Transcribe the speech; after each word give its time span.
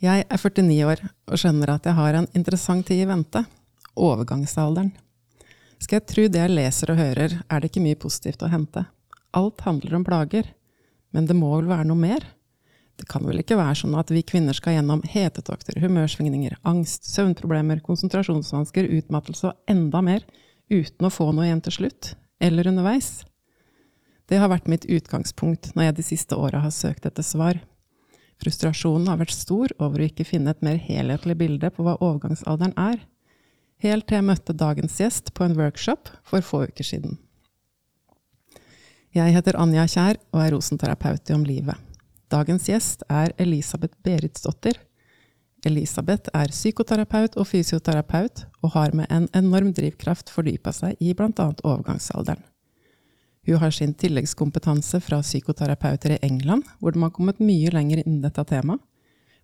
Jeg 0.00 0.24
er 0.32 0.40
49 0.40 0.76
år 0.88 1.00
og 1.28 1.40
skjønner 1.40 1.74
at 1.74 1.84
jeg 1.84 1.92
har 1.98 2.16
en 2.16 2.26
interessant 2.32 2.86
tid 2.88 3.02
i 3.02 3.08
vente. 3.08 3.42
Overgangsalderen. 4.00 4.94
Skal 5.76 5.98
jeg 5.98 6.06
tro 6.08 6.22
det 6.24 6.40
jeg 6.40 6.52
leser 6.54 6.92
og 6.92 7.00
hører, 7.00 7.34
er 7.44 7.60
det 7.60 7.68
ikke 7.68 7.82
mye 7.84 7.98
positivt 8.00 8.40
å 8.40 8.48
hente. 8.48 8.86
Alt 9.36 9.60
handler 9.66 9.98
om 9.98 10.06
plager. 10.06 10.48
Men 11.12 11.26
det 11.28 11.36
må 11.36 11.50
vel 11.52 11.68
være 11.68 11.84
noe 11.90 12.00
mer? 12.00 12.24
Det 12.96 13.08
kan 13.12 13.26
vel 13.28 13.42
ikke 13.42 13.58
være 13.60 13.76
sånn 13.82 13.96
at 14.00 14.12
vi 14.12 14.22
kvinner 14.24 14.56
skal 14.56 14.78
gjennom 14.78 15.02
hetetokter, 15.08 15.76
humørsvingninger, 15.84 16.56
angst, 16.68 17.04
søvnproblemer, 17.08 17.82
konsentrasjonsvansker, 17.84 18.88
utmattelse 19.00 19.50
og 19.50 19.72
enda 19.72 20.00
mer 20.04 20.24
uten 20.72 21.08
å 21.08 21.12
få 21.12 21.28
noe 21.32 21.48
igjen 21.48 21.60
til 21.66 21.76
slutt? 21.76 22.14
Eller 22.40 22.68
underveis? 22.72 23.18
Det 24.32 24.40
har 24.40 24.52
vært 24.52 24.68
mitt 24.70 24.88
utgangspunkt 24.88 25.74
når 25.74 25.90
jeg 25.90 25.96
de 25.98 26.06
siste 26.08 26.40
åra 26.40 26.64
har 26.64 26.72
søkt 26.72 27.08
etter 27.08 27.26
svar. 27.26 27.60
Frustrasjonen 28.40 29.08
har 29.10 29.20
vært 29.20 29.36
stor 29.36 29.72
over 29.78 30.00
å 30.00 30.06
ikke 30.08 30.24
finne 30.24 30.54
et 30.54 30.62
mer 30.64 30.78
helhetlig 30.80 31.36
bilde 31.42 31.70
på 31.74 31.84
hva 31.84 31.98
overgangsalderen 32.00 32.72
er, 32.80 33.02
helt 33.84 34.06
til 34.08 34.20
jeg 34.20 34.28
møtte 34.28 34.56
dagens 34.56 34.96
gjest 35.00 35.32
på 35.36 35.44
en 35.44 35.56
workshop 35.58 36.08
for 36.24 36.44
få 36.44 36.64
uker 36.70 36.86
siden. 36.86 37.18
Jeg 39.16 39.34
heter 39.34 39.58
Anja 39.58 39.84
Kjær 39.90 40.20
og 40.30 40.42
er 40.44 40.52
rosenterapeut 40.54 41.32
i 41.32 41.34
Om 41.34 41.44
livet. 41.44 41.76
Dagens 42.30 42.68
gjest 42.70 43.02
er 43.10 43.34
Elisabeth 43.42 43.98
Beritsdottir. 44.06 44.78
Elisabeth 45.66 46.30
er 46.32 46.52
psykoterapeut 46.54 47.34
og 47.36 47.48
fysioterapeut, 47.50 48.46
og 48.62 48.72
har 48.76 48.94
med 48.96 49.10
en 49.10 49.26
enorm 49.36 49.74
drivkraft 49.76 50.30
fordypa 50.32 50.72
seg 50.72 50.96
i 51.02 51.12
bl.a. 51.12 51.50
overgangsalderen. 51.66 52.44
Hun 53.50 53.58
har 53.58 53.72
sin 53.74 53.90
tilleggskompetanse 53.98 55.00
fra 55.02 55.16
psykoterapeuter 55.24 56.12
i 56.14 56.18
England, 56.22 56.68
hvor 56.78 56.94
de 56.94 57.00
har 57.02 57.10
kommet 57.10 57.40
mye 57.42 57.72
lenger 57.74 57.98
innen 58.04 58.20
dette 58.22 58.44
temaet. 58.46 58.78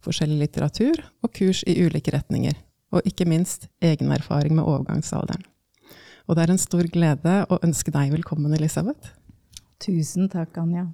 Forskjellig 0.06 0.36
litteratur 0.44 1.00
og 1.26 1.32
kurs 1.34 1.64
i 1.66 1.74
ulike 1.82 2.12
retninger. 2.14 2.54
Og 2.94 3.02
ikke 3.08 3.26
minst 3.26 3.66
egen 3.82 4.12
erfaring 4.14 4.54
med 4.54 4.62
overgangsalderen. 4.62 5.42
Og 6.30 6.38
det 6.38 6.44
er 6.44 6.52
en 6.54 6.62
stor 6.62 6.86
glede 6.86 7.32
å 7.50 7.58
ønske 7.66 7.90
deg 7.90 8.12
velkommen, 8.14 8.54
Elisabeth. 8.54 9.10
Tusen 9.82 10.30
takk, 10.30 10.54
Anja. 10.62 10.86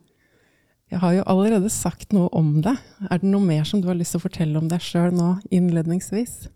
Jeg 0.88 1.02
har 1.04 1.12
jo 1.18 1.26
allerede 1.28 1.68
sagt 1.68 2.16
noe 2.16 2.32
om 2.32 2.62
det. 2.64 2.78
Er 3.10 3.20
det 3.20 3.28
noe 3.28 3.44
mer 3.44 3.68
som 3.68 3.82
du 3.84 3.90
har 3.92 3.98
lyst 3.98 4.16
til 4.16 4.22
å 4.22 4.24
fortelle 4.24 4.56
om 4.56 4.72
deg 4.72 4.80
sjøl 4.80 5.12
nå 5.12 5.34
innledningsvis? 5.52 6.46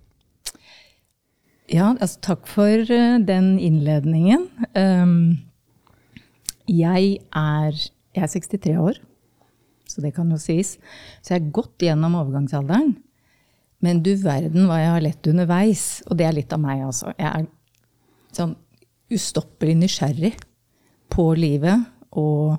Ja, 1.69 1.93
altså 1.93 2.23
takk 2.31 2.49
for 2.49 2.93
eh, 2.97 3.19
den 3.29 3.59
innledningen. 3.61 4.49
Um, 4.73 5.45
jeg 6.71 7.19
er, 7.31 7.83
jeg 8.17 8.23
er 8.27 8.33
63 8.33 8.77
år, 8.83 9.01
så 9.87 10.03
det 10.03 10.13
kan 10.17 10.31
jo 10.33 10.39
sies. 10.41 10.77
Så 11.23 11.35
jeg 11.35 11.41
har 11.41 11.53
gått 11.55 11.85
gjennom 11.87 12.17
overgangsalderen. 12.19 12.97
Men 13.85 14.01
du 14.03 14.15
verden 14.19 14.67
hva 14.67 14.81
jeg 14.81 14.93
har 14.95 15.05
lett 15.05 15.29
underveis. 15.31 15.85
Og 16.11 16.19
det 16.19 16.27
er 16.27 16.35
litt 16.37 16.55
av 16.55 16.63
meg, 16.63 16.83
altså. 16.89 17.13
Jeg 17.15 17.29
er 17.29 17.47
sånn 18.37 18.57
ustoppelig 19.15 19.77
nysgjerrig 19.79 20.33
på 21.15 21.29
livet 21.39 21.85
og 22.19 22.57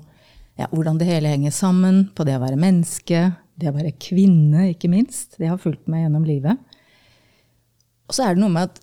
ja, 0.58 0.66
hvordan 0.72 0.96
det 0.98 1.10
hele 1.10 1.30
henger 1.34 1.54
sammen. 1.54 2.06
På 2.16 2.24
det 2.26 2.38
å 2.38 2.42
være 2.42 2.58
menneske, 2.60 3.26
det 3.58 3.70
å 3.70 3.76
være 3.76 3.94
kvinne, 4.00 4.70
ikke 4.72 4.90
minst. 4.90 5.36
Det 5.38 5.50
har 5.50 5.60
fulgt 5.60 5.86
meg 5.90 6.06
gjennom 6.06 6.26
livet. 6.26 6.58
Og 8.08 8.16
så 8.16 8.24
er 8.24 8.34
det 8.34 8.42
noe 8.42 8.54
med 8.54 8.70
at 8.70 8.82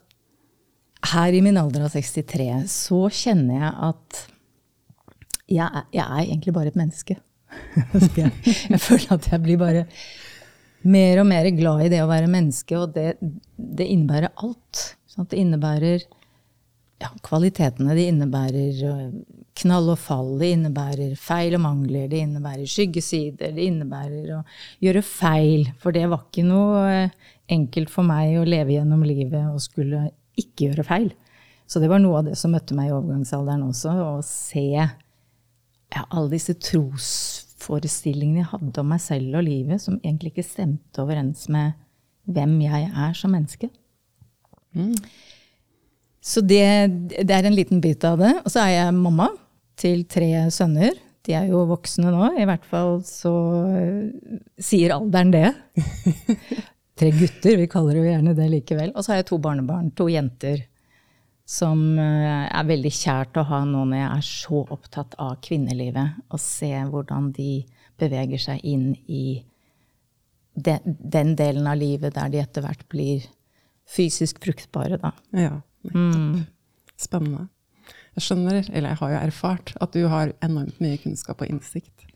her 1.15 1.35
i 1.35 1.41
min 1.43 1.57
alder 1.59 1.85
av 1.85 1.93
63 1.93 2.47
så 2.71 3.05
kjenner 3.13 3.59
jeg 3.59 3.73
at 3.89 4.21
jeg 5.51 5.65
er, 5.65 5.87
jeg 5.93 6.05
er 6.05 6.21
egentlig 6.23 6.53
bare 6.55 6.71
et 6.71 6.79
menneske. 6.79 7.17
jeg, 8.17 8.31
jeg, 8.69 8.81
føler 8.81 9.15
at 9.15 9.29
jeg 9.31 9.41
blir 9.43 9.59
bare 9.61 9.85
mer 10.85 11.21
og 11.21 11.27
mer 11.29 11.49
glad 11.55 11.85
i 11.85 11.91
det 11.93 12.01
å 12.03 12.09
være 12.09 12.29
menneske, 12.31 12.77
og 12.77 12.93
det, 12.97 13.15
det 13.55 13.87
innebærer 13.89 14.33
alt. 14.43 14.85
Sånn 15.09 15.29
det 15.31 15.39
innebærer 15.41 16.05
ja, 17.01 17.09
kvalitetene. 17.25 17.95
Det 17.97 18.07
innebærer 18.11 18.81
øh, 18.89 19.05
knall 19.61 19.91
og 19.93 19.99
fall, 20.01 20.33
det 20.41 20.51
innebærer 20.55 21.15
feil 21.19 21.57
og 21.57 21.63
mangler, 21.65 22.09
det 22.11 22.21
innebærer 22.25 22.69
skyggesider, 22.69 23.53
det 23.55 23.69
innebærer 23.69 24.33
å 24.37 24.41
gjøre 24.83 25.03
feil. 25.05 25.69
For 25.81 25.95
det 25.95 26.07
var 26.11 26.25
ikke 26.27 26.45
noe 26.47 26.83
øh, 26.85 27.31
enkelt 27.55 27.93
for 27.93 28.07
meg 28.07 28.39
å 28.39 28.47
leve 28.47 28.75
gjennom 28.77 29.05
livet 29.05 29.45
og 29.51 29.61
skulle 29.63 30.09
ikke 30.39 30.69
gjøre 30.69 30.87
feil. 30.87 31.13
Så 31.65 31.81
det 31.81 31.89
var 31.89 32.01
noe 32.01 32.19
av 32.19 32.29
det 32.29 32.35
som 32.37 32.53
møtte 32.53 32.75
meg 32.77 32.91
i 32.91 32.93
overgangsalderen 32.93 33.65
også, 33.65 33.93
å 34.05 34.21
se 34.25 34.85
ja, 35.95 36.03
alle 36.09 36.33
disse 36.35 36.55
trosforestillingene 36.59 38.43
jeg 38.43 38.51
hadde 38.51 38.81
om 38.81 38.91
meg 38.91 39.01
selv 39.03 39.39
og 39.39 39.47
livet, 39.47 39.81
som 39.81 39.97
egentlig 40.01 40.33
ikke 40.33 40.47
stemte 40.47 41.03
overens 41.03 41.47
med 41.51 41.77
hvem 42.25 42.57
jeg 42.65 42.89
er 42.89 43.15
som 43.17 43.33
menneske. 43.35 43.69
Mm. 44.75 44.95
Så 46.25 46.41
det, 46.41 46.65
det, 47.13 47.31
er 47.31 47.45
en 47.45 47.55
liten 47.55 47.81
bit 47.83 48.03
av 48.07 48.19
det. 48.19 48.33
Og 48.43 48.51
så 48.51 48.65
er 48.65 48.71
jeg 48.73 48.97
mamma 48.97 49.29
til 49.79 50.03
tre 50.09 50.47
sønner. 50.53 50.95
De 51.25 51.35
er 51.37 51.49
jo 51.49 51.63
voksne 51.69 52.11
nå, 52.13 52.31
i 52.37 52.45
hvert 52.45 52.65
fall 52.69 52.99
så 53.05 53.33
uh, 53.65 54.39
sier 54.61 54.93
alderen 54.97 55.33
det. 55.33 55.47
tre 56.99 57.11
gutter, 57.13 57.59
vi 57.61 57.69
kaller 57.69 57.95
det 57.95 58.03
jo 58.03 58.11
gjerne 58.11 58.35
det 58.37 58.49
likevel. 58.51 58.93
Og 58.93 59.05
så 59.05 59.13
har 59.13 59.21
jeg 59.21 59.29
to 59.31 59.39
barnebarn, 59.41 59.93
to 59.97 60.09
jenter 60.11 60.65
som 61.45 61.81
eh, 62.01 62.45
er 62.49 62.67
veldig 62.67 62.91
kjært 62.91 63.37
å 63.37 63.45
ha 63.45 63.61
nå 63.69 63.83
når 63.85 63.99
jeg 63.99 64.11
er 64.17 64.27
så 64.27 64.61
opptatt 64.73 65.17
av 65.21 65.37
kvinnelivet, 65.45 66.21
og 66.33 66.41
se 66.41 66.71
hvordan 66.89 67.29
de 67.35 67.59
beveger 68.01 68.41
seg 68.41 68.65
inn 68.65 68.93
i 69.05 69.43
den, 70.55 70.95
den 70.99 71.35
delen 71.37 71.67
av 71.69 71.77
livet 71.79 72.15
der 72.15 72.31
de 72.31 72.41
etter 72.41 72.65
hvert 72.65 72.85
blir 72.91 73.27
fysisk 73.85 74.41
fruktbare, 74.41 74.97
da. 75.01 75.11
Ja, 75.35 75.59
mm. 75.93 76.45
Spennende. 76.97 77.49
Jeg 78.15 78.23
skjønner, 78.23 78.61
eller 78.71 78.93
jeg 78.93 78.99
har 79.01 79.11
jo 79.11 79.21
erfart, 79.27 79.73
at 79.83 79.93
du 79.93 80.05
har 80.09 80.31
enormt 80.45 80.79
mye 80.81 80.97
kunnskap 81.03 81.43
og 81.43 81.51
innsikt. 81.51 82.07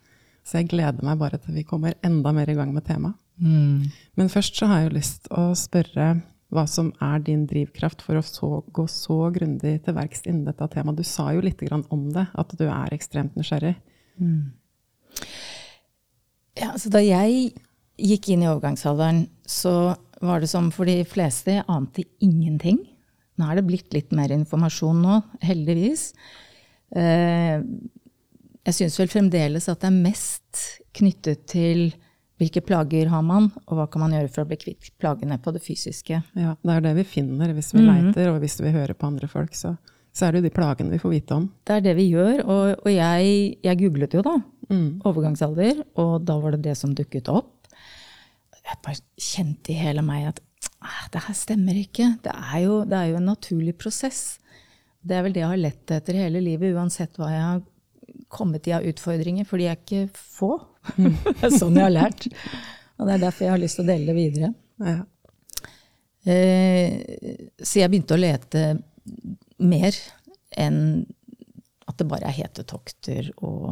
Så 0.48 0.62
jeg 0.62 0.70
gleder 0.72 1.06
meg 1.06 1.20
bare 1.20 1.38
til 1.44 1.58
vi 1.60 1.66
kommer 1.68 1.98
enda 2.06 2.32
mer 2.34 2.50
i 2.50 2.56
gang 2.58 2.72
med 2.74 2.88
temaet. 2.88 3.20
Mm. 3.40 3.92
Men 4.20 4.32
først 4.32 4.58
så 4.58 4.68
har 4.68 4.82
jeg 4.82 4.90
jo 4.90 4.96
lyst 4.98 5.22
til 5.28 5.36
å 5.38 5.44
spørre 5.56 6.08
hva 6.54 6.66
som 6.70 6.90
er 7.04 7.22
din 7.26 7.46
drivkraft 7.50 8.02
for 8.02 8.18
å 8.18 8.26
så, 8.26 8.50
gå 8.74 8.86
så 8.90 9.30
grundig 9.34 9.76
til 9.86 9.96
verks 9.98 10.26
innen 10.26 10.48
dette 10.48 10.66
temaet. 10.74 10.98
Du 10.98 11.06
sa 11.06 11.30
jo 11.36 11.44
litt 11.46 11.62
om 11.78 12.08
det, 12.16 12.26
at 12.34 12.56
du 12.58 12.66
er 12.66 12.96
ekstremt 12.96 13.38
nysgjerrig. 13.38 13.76
Mm. 14.18 14.50
Ja, 16.60 16.72
altså 16.74 16.90
da 16.92 17.04
jeg 17.06 17.52
gikk 18.00 18.32
inn 18.34 18.44
i 18.44 18.50
overgangsalderen, 18.50 19.28
så 19.46 19.94
var 20.26 20.42
det 20.42 20.50
som 20.52 20.72
for 20.74 20.90
de 20.90 21.04
fleste, 21.08 21.60
jeg 21.60 21.68
ante 21.70 22.08
ingenting. 22.24 22.82
Nå 23.40 23.48
er 23.48 23.60
det 23.60 23.68
blitt 23.70 23.96
litt 23.96 24.12
mer 24.16 24.34
informasjon 24.36 25.00
nå, 25.06 25.22
heldigvis. 25.46 26.10
Eh, 26.98 27.62
jeg 28.68 28.76
syns 28.76 28.98
vel 29.00 29.12
fremdeles 29.12 29.70
at 29.72 29.84
det 29.84 29.90
er 29.90 30.02
mest 30.02 30.66
knyttet 30.98 31.46
til 31.52 31.92
hvilke 32.40 32.64
plager 32.64 33.10
har 33.12 33.24
man, 33.26 33.50
og 33.68 33.76
hva 33.76 33.86
kan 33.92 34.06
man 34.06 34.16
gjøre 34.16 34.32
for 34.32 34.46
å 34.46 34.50
bli 34.50 34.58
kvitt 34.62 34.94
plagene 35.02 35.38
på 35.44 35.52
det 35.56 35.62
fysiske? 35.64 36.22
Ja, 36.40 36.56
Det 36.56 36.76
er 36.76 36.86
det 36.88 36.96
vi 37.02 37.04
finner 37.04 37.54
hvis 37.54 37.74
vi 37.74 37.82
mm 37.82 37.90
-hmm. 37.90 38.06
leiter, 38.06 38.30
og 38.32 38.40
hvis 38.40 38.60
vi 38.62 38.72
hører 38.72 38.94
på 38.94 39.08
andre 39.08 39.28
folk. 39.28 39.56
Så, 39.56 39.76
så, 40.14 40.26
er 40.26 40.32
det 40.32 40.40
jo 40.40 40.48
de 40.48 40.56
plagene 40.56 40.92
vi 40.92 41.00
får 41.00 41.10
vite 41.10 41.36
om. 41.36 41.52
Det 41.66 41.76
er 41.76 41.82
det 41.82 41.96
vi 41.96 42.10
gjør. 42.10 42.46
Og, 42.46 42.76
og 42.86 42.92
jeg, 42.92 43.58
jeg, 43.64 43.78
googlet 43.78 44.14
jo 44.14 44.22
da 44.22 44.42
mm. 44.70 45.02
overgangsalder, 45.04 45.84
og 45.96 46.26
da 46.26 46.40
var 46.40 46.52
det 46.52 46.64
det 46.64 46.78
som 46.78 46.96
dukket 46.96 47.28
opp. 47.28 47.68
Jeg 48.54 48.78
bare 48.84 49.02
kjente 49.18 49.72
i 49.72 49.76
hele 49.76 50.02
meg 50.02 50.28
at 50.28 50.40
ah, 50.82 51.08
det 51.12 51.22
her 51.28 51.34
stemmer 51.34 51.74
ikke. 51.74 52.18
Det 52.24 52.32
er, 52.32 52.60
jo, 52.60 52.86
det 52.86 52.98
er 52.98 53.06
jo 53.06 53.18
en 53.18 53.26
naturlig 53.26 53.78
prosess. 53.78 54.40
Det 55.02 55.16
er 55.16 55.24
vel 55.24 55.34
det 55.34 55.42
jeg 55.42 55.50
har 55.50 55.58
lett 55.58 55.92
etter 55.92 56.14
hele 56.14 56.40
livet, 56.40 56.76
uansett 56.76 57.18
hva 57.18 57.32
jeg 57.32 57.42
har 57.42 57.62
kommet 58.30 58.66
de 58.66 58.76
av 58.78 58.86
utfordringer, 58.88 59.48
for 59.50 59.62
de 59.62 59.70
er 59.70 59.80
ikke 59.80 60.08
få. 60.14 60.56
det 60.98 61.38
er 61.38 61.56
sånn 61.56 61.78
jeg 61.78 61.88
har 61.88 61.96
lært. 61.96 62.28
Og 63.00 63.08
det 63.08 63.16
er 63.16 63.24
derfor 63.26 63.46
jeg 63.46 63.56
har 63.56 63.62
lyst 63.62 63.80
til 63.80 63.88
å 63.88 63.90
dele 63.90 64.12
det 64.12 64.18
videre. 64.18 64.52
Ja. 64.86 65.00
Eh, 66.30 67.46
så 67.64 67.82
jeg 67.82 67.92
begynte 67.92 68.18
å 68.18 68.22
lete 68.22 68.66
mer 69.60 69.96
enn 70.60 70.82
at 71.90 71.98
det 72.00 72.08
bare 72.10 72.30
er 72.30 72.38
hetetokter 72.38 73.32
og 73.42 73.72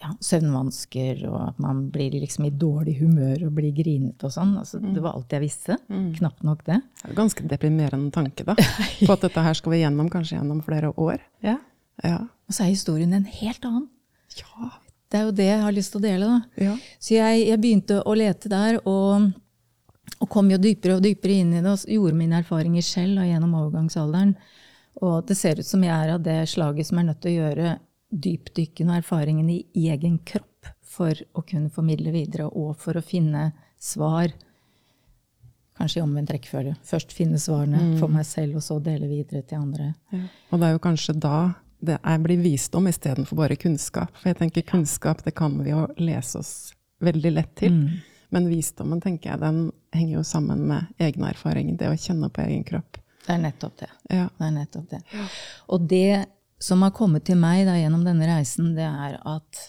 ja, 0.00 0.10
søvnvansker, 0.24 1.24
og 1.28 1.40
at 1.50 1.58
man 1.60 1.82
blir 1.92 2.14
liksom 2.16 2.46
i 2.48 2.52
dårlig 2.56 2.96
humør 3.02 3.46
og 3.48 3.56
blir 3.58 3.74
grinete 3.76 4.28
og 4.28 4.32
sånn. 4.32 4.54
Altså, 4.62 4.80
Det 4.80 5.02
var 5.04 5.18
alt 5.18 5.34
jeg 5.36 5.44
visste. 5.44 5.76
Knapt 5.88 6.46
nok 6.46 6.64
det. 6.68 6.78
Det 7.02 7.10
er 7.10 7.18
ganske 7.18 7.48
deprimerende 7.50 8.12
tanke, 8.14 8.46
da. 8.48 8.56
På 9.06 9.12
at 9.12 9.26
dette 9.26 9.44
her 9.44 9.58
skal 9.58 9.74
vi 9.74 9.82
gjennom 9.82 10.08
kanskje 10.12 10.38
gjennom 10.38 10.62
flere 10.64 10.94
år. 10.96 11.20
Ja. 11.44 11.58
Ja. 12.04 12.20
Og 12.48 12.54
så 12.56 12.64
er 12.64 12.72
historien 12.72 13.12
en 13.14 13.28
helt 13.28 13.64
annen. 13.64 13.88
Ja. 14.38 14.70
Det 15.10 15.18
er 15.18 15.26
jo 15.26 15.34
det 15.34 15.46
jeg 15.48 15.62
har 15.64 15.74
lyst 15.74 15.92
til 15.94 16.00
å 16.00 16.06
dele. 16.06 16.26
da. 16.30 16.64
ja. 16.66 16.74
Så 17.02 17.14
jeg, 17.16 17.46
jeg 17.48 17.60
begynte 17.62 18.00
å 18.06 18.14
lete 18.14 18.50
der, 18.50 18.78
og, 18.86 19.30
og 20.18 20.30
kom 20.30 20.50
jo 20.52 20.58
dypere 20.62 20.98
og 20.98 21.04
dypere 21.04 21.40
inn 21.42 21.54
i 21.56 21.62
det, 21.62 21.70
og 21.72 21.94
gjorde 21.96 22.18
mine 22.18 22.42
erfaringer 22.44 22.86
selv 22.86 23.18
da, 23.18 23.26
gjennom 23.26 23.56
overgangsalderen. 23.58 24.36
Og 25.00 25.24
det 25.26 25.36
ser 25.38 25.58
ut 25.58 25.66
som 25.66 25.82
jeg 25.86 25.94
er 25.94 26.14
av 26.14 26.22
det 26.22 26.38
slaget 26.50 26.90
som 26.90 27.00
er 27.00 27.08
nødt 27.08 27.22
til 27.24 27.32
å 27.32 27.40
gjøre 27.40 27.72
dypdykken 28.10 28.90
og 28.90 29.00
erfaringen 29.00 29.50
i 29.50 29.64
egen 29.90 30.18
kropp 30.26 30.70
for 30.90 31.14
å 31.38 31.42
kunne 31.46 31.70
formidle 31.72 32.12
videre, 32.14 32.46
og 32.46 32.78
for 32.82 32.98
å 32.98 33.04
finne 33.04 33.50
svar. 33.80 34.34
Kanskje 35.78 36.02
i 36.02 36.04
omvendt 36.04 36.32
rekkefølge. 36.34 36.74
Først 36.84 37.14
finne 37.16 37.38
svarene 37.40 37.96
for 37.98 38.12
meg 38.12 38.26
selv, 38.28 38.58
og 38.58 38.66
så 38.66 38.78
dele 38.84 39.08
videre 39.08 39.42
til 39.42 39.62
andre. 39.62 39.92
Ja. 40.12 40.26
Og 40.50 40.60
det 40.60 40.68
er 40.68 40.74
jo 40.76 40.82
kanskje 40.84 41.16
da 41.16 41.36
det 41.80 41.96
er, 42.02 42.20
blir 42.20 42.40
visdom 42.42 42.88
istedenfor 42.90 43.38
bare 43.38 43.56
kunnskap. 43.60 44.12
For 44.20 44.30
jeg 44.30 44.38
tenker 44.40 44.66
kunnskap 44.68 45.24
det 45.24 45.34
kan 45.38 45.56
vi 45.64 45.72
jo 45.72 45.86
lese 46.00 46.40
oss 46.40 46.54
veldig 47.00 47.32
lett 47.32 47.54
til. 47.60 47.76
Men 48.30 48.46
visdommen 48.50 49.00
tenker 49.02 49.32
jeg, 49.32 49.40
den 49.42 49.62
henger 49.96 50.20
jo 50.20 50.24
sammen 50.26 50.62
med 50.68 51.02
egne 51.02 51.32
erfaringer. 51.32 51.78
Det 51.80 51.88
å 51.90 51.98
kjenne 51.98 52.30
på 52.30 52.44
egen 52.44 52.62
kropp. 52.68 53.00
Det 53.24 53.32
er 53.34 53.40
nettopp 53.42 53.80
det. 53.80 53.90
Ja. 54.12 54.28
Det 54.36 54.46
er 54.46 54.54
nettopp 54.54 54.86
det. 54.92 55.00
Og 55.72 55.88
det 55.90 56.24
som 56.60 56.84
har 56.84 56.92
kommet 56.96 57.24
til 57.26 57.40
meg 57.40 57.64
da, 57.68 57.76
gjennom 57.80 58.04
denne 58.04 58.28
reisen, 58.28 58.74
det 58.76 58.86
er 58.86 59.16
at 59.18 59.60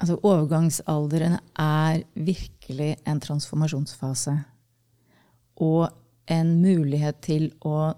altså, 0.00 0.16
overgangsalderen 0.16 1.38
er 1.60 2.02
virkelig 2.14 2.96
en 3.04 3.20
transformasjonsfase. 3.22 4.36
Og 5.62 5.86
en 6.32 6.56
mulighet 6.60 7.20
til 7.24 7.50
å 7.64 7.92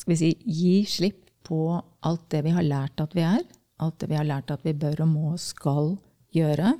skal 0.00 0.14
vi 0.14 0.18
si, 0.20 0.30
gi 0.44 0.74
slipp 0.88 1.20
på 1.44 1.60
alt 2.04 2.26
det 2.32 2.42
vi 2.46 2.54
har 2.56 2.66
lært 2.66 3.02
at 3.02 3.14
vi 3.16 3.24
er. 3.26 3.44
Alt 3.82 4.00
det 4.00 4.10
vi 4.10 4.18
har 4.18 4.26
lært 4.26 4.52
at 4.54 4.64
vi 4.64 4.74
bør 4.76 5.04
og 5.04 5.10
må 5.10 5.32
og 5.34 5.42
skal 5.42 5.94
gjøre. 6.34 6.74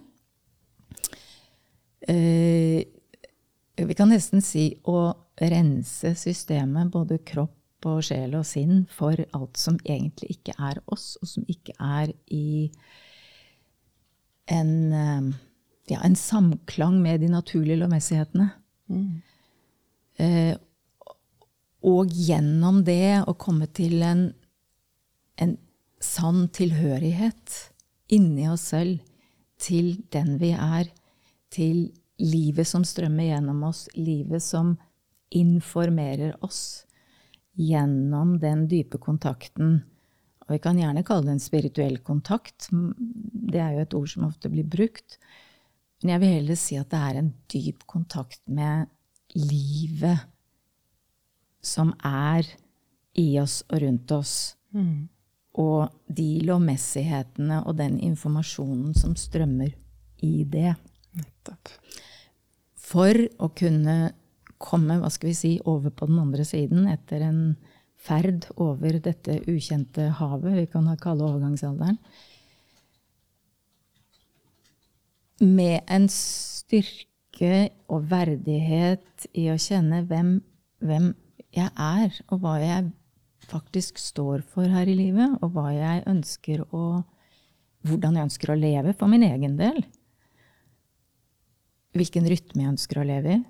Eh, 2.08 2.80
vi 3.74 3.96
kan 3.96 4.10
nesten 4.12 4.42
si 4.44 4.68
å 4.86 5.12
rense 5.40 6.14
systemet, 6.18 6.92
både 6.94 7.20
kropp 7.26 7.88
og 7.88 8.02
sjel 8.06 8.36
og 8.38 8.46
sinn, 8.48 8.84
for 8.92 9.18
alt 9.36 9.60
som 9.60 9.78
egentlig 9.84 10.38
ikke 10.38 10.54
er 10.56 10.80
oss, 10.92 11.14
og 11.20 11.28
som 11.28 11.46
ikke 11.50 11.74
er 11.80 12.12
i 12.32 12.70
en, 14.52 14.92
eh, 14.92 15.32
ja, 15.92 16.00
en 16.00 16.16
samklang 16.16 17.00
med 17.02 17.20
de 17.20 17.28
naturlige 17.32 17.80
lovmessighetene. 17.82 18.50
Eh, 20.18 20.54
og 21.84 22.12
gjennom 22.12 22.80
det 22.86 23.24
å 23.28 23.34
komme 23.36 23.68
til 23.76 24.00
en, 24.04 24.28
en 25.36 25.56
sann 26.00 26.46
tilhørighet 26.54 27.58
inni 28.14 28.48
oss 28.48 28.70
selv 28.72 29.02
til 29.60 29.94
den 30.12 30.38
vi 30.40 30.52
er, 30.56 30.88
til 31.52 31.86
livet 32.20 32.68
som 32.68 32.84
strømmer 32.86 33.28
gjennom 33.28 33.62
oss, 33.68 33.86
livet 33.96 34.42
som 34.42 34.74
informerer 35.34 36.34
oss 36.44 36.84
gjennom 37.58 38.36
den 38.42 38.66
dype 38.70 38.98
kontakten. 39.02 39.82
Og 40.44 40.56
vi 40.56 40.60
kan 40.62 40.78
gjerne 40.78 41.04
kalle 41.06 41.28
det 41.28 41.36
en 41.36 41.42
spirituell 41.42 41.98
kontakt. 42.04 42.68
Det 42.70 43.60
er 43.60 43.76
jo 43.76 43.84
et 43.84 43.96
ord 43.96 44.10
som 44.10 44.26
ofte 44.28 44.50
blir 44.52 44.66
brukt. 44.68 45.18
Men 46.02 46.16
jeg 46.16 46.22
vil 46.22 46.34
heller 46.38 46.60
si 46.60 46.78
at 46.80 46.90
det 46.92 47.00
er 47.00 47.20
en 47.20 47.32
dyp 47.52 47.86
kontakt 47.88 48.42
med 48.50 48.90
livet 49.38 50.33
som 51.64 51.92
er 52.04 52.46
i 53.18 53.28
oss 53.40 53.62
og 53.70 53.82
rundt 53.84 54.12
oss. 54.14 54.34
Og 55.54 55.86
de 56.10 56.28
lovmessighetene 56.42 57.60
og 57.62 57.76
den 57.78 58.00
informasjonen 58.02 58.94
som 58.98 59.14
strømmer 59.18 59.70
i 60.26 60.44
det. 60.44 60.74
Nettopp. 61.14 61.70
For 62.74 63.14
å 63.38 63.48
kunne 63.54 64.14
komme 64.58 64.98
hva 65.00 65.10
skal 65.12 65.30
vi 65.30 65.38
si, 65.38 65.52
over 65.64 65.94
på 65.94 66.08
den 66.10 66.18
andre 66.22 66.44
siden 66.46 66.88
etter 66.90 67.22
en 67.26 67.56
ferd 68.04 68.48
over 68.60 68.98
dette 69.00 69.38
ukjente 69.48 70.10
havet 70.18 70.58
vi 70.58 70.66
kan 70.70 70.88
kalle 71.00 71.24
overgangsalderen, 71.24 71.98
med 75.40 75.80
en 75.90 76.06
styrke 76.12 77.70
og 77.90 78.06
verdighet 78.10 79.26
i 79.34 79.48
å 79.50 79.56
kjenne 79.60 80.04
hvem, 80.08 80.36
hvem 80.84 81.10
jeg 81.54 81.70
er, 81.70 82.20
og 82.30 82.42
hva 82.42 82.58
jeg 82.62 82.90
faktisk 83.48 83.98
står 84.00 84.44
for 84.54 84.68
her 84.70 84.88
i 84.88 84.96
livet, 84.98 85.36
og 85.42 85.54
hva 85.56 85.70
jeg 85.74 86.06
ønsker 86.10 86.66
å 86.70 87.02
Hvordan 87.84 88.14
jeg 88.16 88.24
ønsker 88.24 88.48
å 88.48 88.54
leve 88.56 88.94
for 88.96 89.12
min 89.12 89.20
egen 89.26 89.58
del. 89.58 89.82
Hvilken 91.92 92.24
rytme 92.32 92.62
jeg 92.62 92.70
ønsker 92.70 92.96
å 92.96 93.04
leve 93.04 93.34
i, 93.34 93.42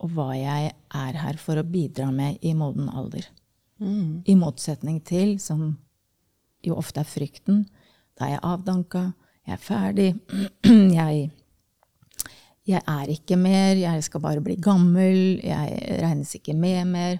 og 0.00 0.14
hva 0.16 0.30
jeg 0.32 0.70
er 0.72 1.18
her 1.20 1.36
for 1.36 1.60
å 1.60 1.66
bidra 1.68 2.06
med 2.08 2.40
i 2.40 2.54
moden 2.56 2.88
alder. 2.88 3.28
I 4.24 4.38
motsetning 4.40 5.02
til, 5.04 5.34
som 5.36 5.74
jo 6.64 6.78
ofte 6.80 7.04
er 7.04 7.10
frykten, 7.10 7.66
da 8.16 8.24
er 8.24 8.38
jeg 8.38 8.44
avdanka, 8.48 9.04
jeg 9.44 9.58
er 9.58 9.62
ferdig, 9.62 10.08
jeg 10.96 11.28
jeg 12.66 12.82
er 12.82 13.10
ikke 13.12 13.38
mer, 13.38 13.76
jeg 13.78 14.04
skal 14.06 14.22
bare 14.24 14.42
bli 14.42 14.56
gammel, 14.62 15.38
jeg 15.44 15.98
regnes 16.02 16.34
ikke 16.38 16.54
med 16.58 16.88
mer. 16.90 17.18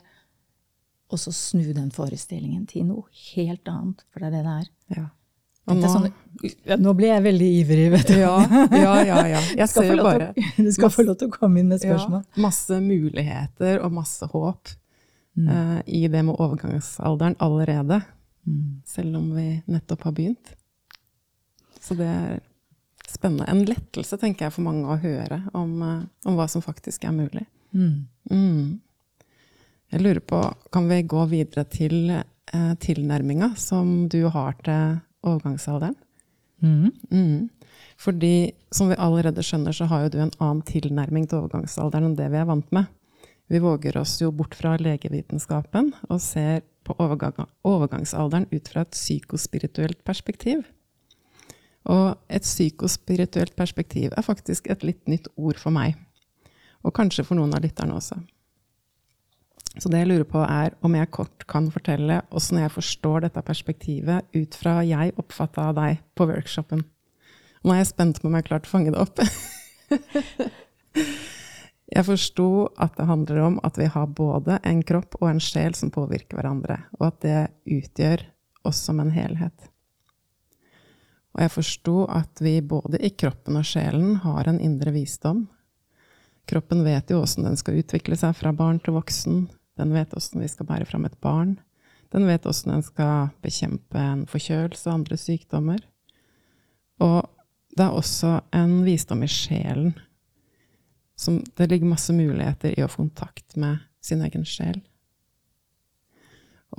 Og 1.07 1.21
så 1.23 1.31
snu 1.31 1.69
den 1.71 1.93
forestillingen 1.95 2.65
til 2.67 2.89
noe 2.89 3.07
helt 3.35 3.69
annet, 3.71 4.03
for 4.11 4.23
det 4.25 4.33
er 4.33 4.35
det 4.35 4.43
det 4.43 4.57
er. 4.57 4.73
Ja. 4.97 5.05
Er 5.67 5.79
nå, 5.79 5.89
sånn, 5.91 6.09
ja, 6.67 6.77
nå 6.79 6.93
blir 6.95 7.11
jeg 7.11 7.23
veldig 7.25 7.47
ivrig, 7.61 7.87
vet 7.95 8.11
du. 8.11 8.17
ja, 8.21 8.35
ja, 8.87 8.97
ja, 9.07 9.21
ja. 9.35 9.45
Jeg 9.63 9.71
skal 9.71 9.89
få 9.91 9.97
bare 10.03 10.29
til, 10.35 10.51
du 10.67 10.73
skal 10.75 10.93
få 10.95 11.07
lov 11.07 11.17
til 11.19 11.31
å 11.31 11.35
komme 11.35 11.63
inn 11.63 11.71
med 11.71 11.83
spørsmål. 11.83 12.23
Ja, 12.23 12.43
masse 12.43 12.79
muligheter 12.83 13.81
og 13.83 13.95
masse 13.95 14.29
håp 14.31 14.71
eh, 15.43 15.79
i 15.87 16.05
det 16.11 16.23
med 16.27 16.35
overgangsalderen 16.35 17.39
allerede. 17.43 18.03
Selv 18.87 19.19
om 19.19 19.33
vi 19.35 19.49
nettopp 19.67 20.07
har 20.07 20.15
begynt. 20.15 20.55
Så 21.83 21.99
det 21.99 22.07
er 22.07 22.39
spennende. 23.11 23.47
En 23.51 23.65
lettelse, 23.69 24.19
tenker 24.21 24.47
jeg, 24.47 24.55
for 24.57 24.67
mange 24.67 24.89
å 24.89 24.99
høre 25.01 25.43
om, 25.55 25.77
eh, 25.83 26.03
om 26.27 26.39
hva 26.39 26.49
som 26.51 26.65
faktisk 26.65 27.05
er 27.05 27.15
mulig. 27.17 27.47
Mm. 27.77 28.81
Jeg 29.93 30.03
lurer 30.03 30.21
på, 30.21 30.41
kan 30.73 30.89
vi 30.89 31.03
gå 31.03 31.27
videre 31.31 31.67
til 31.71 32.11
eh, 32.11 32.75
tilnærminga 32.83 33.53
som 33.61 34.09
du 34.09 34.25
har 34.33 34.57
til 34.65 34.99
overgangsalderen? 35.27 35.97
Mm. 36.63 36.91
Mm. 37.11 37.51
Fordi, 38.01 38.53
som 38.71 38.91
vi 38.91 38.99
allerede 39.01 39.45
skjønner, 39.45 39.73
så 39.77 39.89
har 39.91 40.07
jo 40.07 40.13
du 40.15 40.21
en 40.21 40.35
annen 40.41 40.63
tilnærming 40.67 41.29
til 41.29 41.45
overgangsalderen 41.45 42.11
enn 42.11 42.17
det 42.19 42.31
vi 42.33 42.41
er 42.41 42.49
vant 42.49 42.71
med. 42.75 42.89
Vi 43.47 43.61
våger 43.63 43.97
oss 44.01 44.17
jo 44.21 44.33
bort 44.35 44.57
fra 44.59 44.75
legevitenskapen 44.81 45.93
og 46.09 46.21
ser 46.23 46.65
på 46.87 46.97
overgang, 47.03 47.47
overgangsalderen 47.67 48.49
ut 48.51 48.71
fra 48.73 48.83
et 48.83 48.95
psykospirituelt 48.95 50.03
perspektiv. 50.07 50.65
Og 51.93 52.17
et 52.33 52.43
psykospirituelt 52.43 53.55
perspektiv 53.59 54.15
er 54.17 54.27
faktisk 54.27 54.67
et 54.73 54.83
litt 54.87 55.05
nytt 55.11 55.29
ord 55.37 55.61
for 55.61 55.75
meg. 55.75 55.95
Og 56.83 56.95
kanskje 56.95 57.25
for 57.27 57.39
noen 57.39 57.55
av 57.55 57.63
lytterne 57.63 57.95
også. 57.97 58.19
Så 59.77 59.91
det 59.93 60.01
jeg 60.01 60.09
lurer 60.09 60.27
på 60.29 60.41
er 60.41 60.75
om 60.87 60.95
jeg 60.97 61.13
kort 61.13 61.45
kan 61.51 61.69
fortelle 61.71 62.23
åssen 62.35 62.63
jeg 62.63 62.73
forstår 62.73 63.27
dette 63.27 63.43
perspektivet 63.45 64.25
ut 64.35 64.57
fra 64.57 64.79
jeg 64.87 65.13
oppfatta 65.21 65.69
av 65.71 65.77
deg 65.77 66.01
på 66.17 66.27
workshopen. 66.31 66.87
Nå 67.63 67.75
er 67.75 67.83
jeg 67.83 67.91
spent 67.93 68.23
på 68.23 68.29
om 68.29 68.37
jeg 68.37 68.47
har 68.47 68.51
klart 68.51 68.69
å 68.69 68.73
fange 68.73 68.95
det 68.95 69.03
opp. 69.03 69.21
Jeg 71.87 72.03
forsto 72.03 72.67
at 72.83 72.97
det 72.99 73.07
handler 73.07 73.39
om 73.45 73.59
at 73.65 73.77
vi 73.79 73.87
har 73.87 74.09
både 74.11 74.57
en 74.67 74.81
kropp 74.87 75.15
og 75.21 75.29
en 75.31 75.41
sjel 75.43 75.75
som 75.79 75.93
påvirker 75.95 76.35
hverandre, 76.35 76.81
og 76.99 77.05
at 77.07 77.21
det 77.23 77.43
utgjør 77.77 78.25
oss 78.67 78.81
som 78.89 78.99
en 79.01 79.13
helhet. 79.15 79.71
Og 81.37 81.43
jeg 81.45 81.53
forsto 81.53 81.97
at 82.09 82.41
vi 82.41 82.63
både 82.65 82.97
i 83.05 83.11
kroppen 83.13 83.59
og 83.61 83.67
sjelen 83.69 84.15
har 84.23 84.49
en 84.49 84.61
indre 84.65 84.95
visdom. 84.95 85.45
Kroppen 86.49 86.81
vet 86.87 87.11
jo 87.13 87.21
åssen 87.21 87.45
den 87.45 87.59
skal 87.61 87.83
utvikle 87.83 88.17
seg 88.17 88.33
fra 88.39 88.55
barn 88.57 88.79
til 88.81 88.97
voksen. 88.97 89.43
Den 89.77 89.93
vet 89.93 90.15
åssen 90.17 90.41
vi 90.41 90.49
skal 90.49 90.69
bære 90.71 90.87
fram 90.89 91.05
et 91.05 91.19
barn. 91.21 91.59
Den 92.15 92.25
vet 92.25 92.47
åssen 92.49 92.73
den 92.73 92.85
skal 92.87 93.35
bekjempe 93.45 94.01
en 94.01 94.25
forkjølelse 94.31 94.89
og 94.89 94.95
andre 94.95 95.19
sykdommer. 95.21 95.83
Og 97.05 97.27
det 97.77 97.85
er 97.85 97.99
også 97.99 98.39
en 98.57 98.79
visdom 98.87 99.27
i 99.27 99.29
sjelen. 99.29 99.93
Som 101.21 101.43
det 101.59 101.69
ligger 101.69 101.91
masse 101.91 102.17
muligheter 102.17 102.73
i 102.73 102.85
å 102.85 102.89
få 102.89 103.03
kontakt 103.03 103.59
med 103.61 103.83
sin 104.01 104.25
egen 104.25 104.47
sjel. 104.49 104.79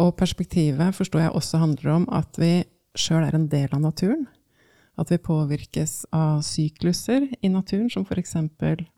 Og 0.02 0.16
perspektivet 0.18 0.98
forstår 0.98 1.28
jeg 1.28 1.38
også 1.38 1.62
handler 1.62 1.94
om 2.00 2.10
at 2.14 2.42
vi 2.42 2.66
sjøl 2.98 3.28
er 3.28 3.38
en 3.38 3.48
del 3.52 3.70
av 3.70 3.84
naturen. 3.86 4.26
At 4.98 5.12
vi 5.14 5.20
påvirkes 5.22 6.08
av 6.16 6.42
sykluser 6.46 7.28
i 7.42 7.52
naturen, 7.54 7.90
som 7.94 8.06
f.eks. 8.08 8.36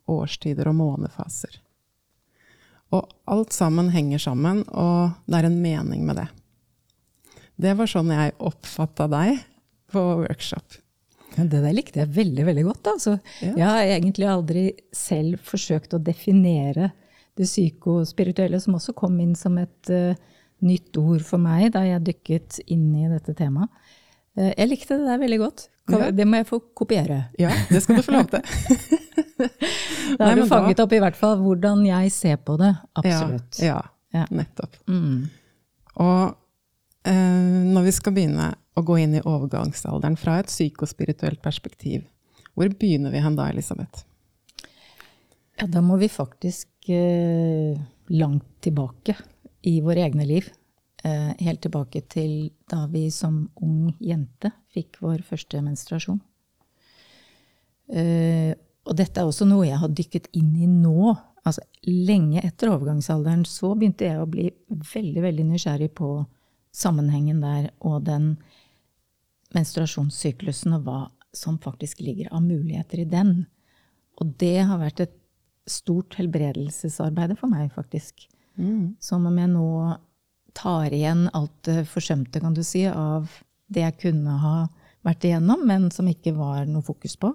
årstider 0.08 0.70
og 0.70 0.78
månefaser. 0.78 1.60
Og 2.96 3.10
alt 3.30 3.54
sammen 3.54 3.92
henger 3.94 4.22
sammen, 4.22 4.64
og 4.72 5.12
det 5.30 5.40
er 5.40 5.50
en 5.50 5.60
mening 5.62 6.06
med 6.08 6.22
det. 6.22 6.28
Det 7.60 7.74
var 7.76 7.90
sånn 7.90 8.10
jeg 8.14 8.38
oppfatta 8.40 9.06
deg 9.12 9.42
på 9.92 10.02
workshop. 10.22 10.80
Ja, 11.36 11.44
det 11.44 11.60
der 11.62 11.74
likte 11.76 12.00
jeg 12.02 12.14
veldig 12.16 12.46
veldig 12.48 12.64
godt. 12.66 12.90
Altså. 12.94 13.18
Ja. 13.44 13.52
Jeg 13.52 13.68
har 13.68 13.92
egentlig 13.98 14.26
aldri 14.30 14.64
selv 14.96 15.42
forsøkt 15.46 15.94
å 15.94 16.02
definere 16.02 16.90
det 17.38 17.46
psykospirituelle, 17.46 18.58
som 18.60 18.76
også 18.78 18.96
kom 18.98 19.20
inn 19.22 19.36
som 19.38 19.58
et 19.60 19.92
uh, 19.94 20.18
nytt 20.66 20.96
ord 21.00 21.22
for 21.24 21.42
meg 21.42 21.70
da 21.76 21.84
jeg 21.86 22.06
dykket 22.08 22.60
inn 22.72 22.88
i 22.98 23.08
dette 23.12 23.36
temaet. 23.38 23.70
Uh, 24.38 24.50
jeg 24.56 24.68
likte 24.70 24.96
det 25.00 25.06
der 25.08 25.18
veldig 25.22 25.38
godt. 25.42 25.66
Det 26.14 26.26
må 26.28 26.38
jeg 26.38 26.46
få 26.46 26.60
kopiere. 26.78 27.16
Ja, 27.40 27.50
det 27.70 27.80
skal 27.82 27.96
du 27.98 28.02
få 28.06 28.12
lov 28.14 28.28
til. 28.30 28.44
Da 30.18 30.26
har 30.26 30.36
du 30.36 30.42
da- 30.42 30.48
fanget 30.50 30.80
opp 30.82 30.92
i 30.92 30.98
hvert 31.00 31.16
fall 31.16 31.38
hvordan 31.40 31.84
jeg 31.86 32.10
ser 32.12 32.36
på 32.44 32.56
det. 32.60 32.72
Absolutt. 32.98 33.58
Ja, 33.62 33.78
ja 34.12 34.20
Ja. 34.20 34.24
nettopp. 34.34 34.74
Mm. 34.90 35.28
Og 36.02 36.34
eh, 37.06 37.14
når 37.70 37.84
vi 37.86 37.92
skal 37.94 38.12
begynne 38.16 38.48
å 38.76 38.82
gå 38.86 38.96
inn 39.00 39.14
i 39.14 39.22
overgangsalderen 39.22 40.16
fra 40.18 40.40
et 40.42 40.50
psykospirituelt 40.50 41.40
perspektiv, 41.42 42.02
hvor 42.58 42.68
begynner 42.74 43.14
vi 43.14 43.22
hen 43.22 43.36
da, 43.38 43.46
Elisabeth? 43.54 44.02
Ja, 45.60 45.66
da 45.70 45.80
må 45.84 45.96
vi 46.02 46.08
faktisk 46.10 46.68
eh, 46.90 47.78
langt 48.10 48.46
tilbake 48.66 49.14
i 49.62 49.78
våre 49.84 50.04
egne 50.08 50.26
liv. 50.26 50.50
Eh, 51.02 51.32
helt 51.38 51.62
tilbake 51.64 52.02
til 52.12 52.50
da 52.68 52.82
vi 52.92 53.06
som 53.14 53.46
ung 53.64 53.94
jente 54.04 54.50
fikk 54.74 54.98
vår 55.00 55.22
første 55.24 55.62
menstruasjon. 55.64 56.18
Eh, 57.88 58.52
og 58.84 58.96
dette 58.98 59.22
er 59.22 59.28
også 59.28 59.46
noe 59.48 59.64
jeg 59.64 59.80
har 59.80 59.94
dykket 59.96 60.28
inn 60.36 60.50
i 60.60 60.68
nå. 60.68 61.14
Altså, 61.40 61.64
lenge 61.88 62.42
etter 62.44 62.68
overgangsalderen 62.74 63.46
så 63.48 63.72
begynte 63.78 64.10
jeg 64.10 64.20
å 64.20 64.28
bli 64.28 64.50
veldig, 64.68 65.22
veldig 65.24 65.46
nysgjerrig 65.54 65.88
på 65.96 66.10
sammenhengen 66.76 67.40
der 67.40 67.70
og 67.80 68.04
den 68.04 68.34
menstruasjonssyklusen 69.56 70.76
og 70.76 70.84
hva 70.84 71.00
som 71.34 71.56
faktisk 71.62 72.02
ligger 72.04 72.28
av 72.34 72.44
muligheter 72.44 73.02
i 73.02 73.08
den. 73.08 73.46
Og 74.20 74.36
det 74.42 74.58
har 74.68 74.82
vært 74.82 75.00
et 75.06 75.16
stort 75.70 76.18
helbredelsesarbeid 76.20 77.38
for 77.40 77.48
meg, 77.48 77.72
faktisk. 77.72 78.26
Som 79.00 79.24
om 79.30 79.36
jeg 79.38 79.48
nå 79.48 79.66
tar 80.56 80.92
igjen 80.92 81.28
alt 81.36 81.54
det 81.68 81.84
forsømte, 81.90 82.40
kan 82.42 82.54
du 82.56 82.62
si, 82.66 82.84
av 82.86 83.28
det 83.70 83.84
jeg 83.84 83.98
kunne 84.06 84.36
ha 84.42 84.54
vært 85.06 85.24
igjennom, 85.24 85.62
men 85.66 85.88
som 85.94 86.08
ikke 86.10 86.34
var 86.36 86.66
noe 86.68 86.82
fokus 86.84 87.16
på. 87.16 87.30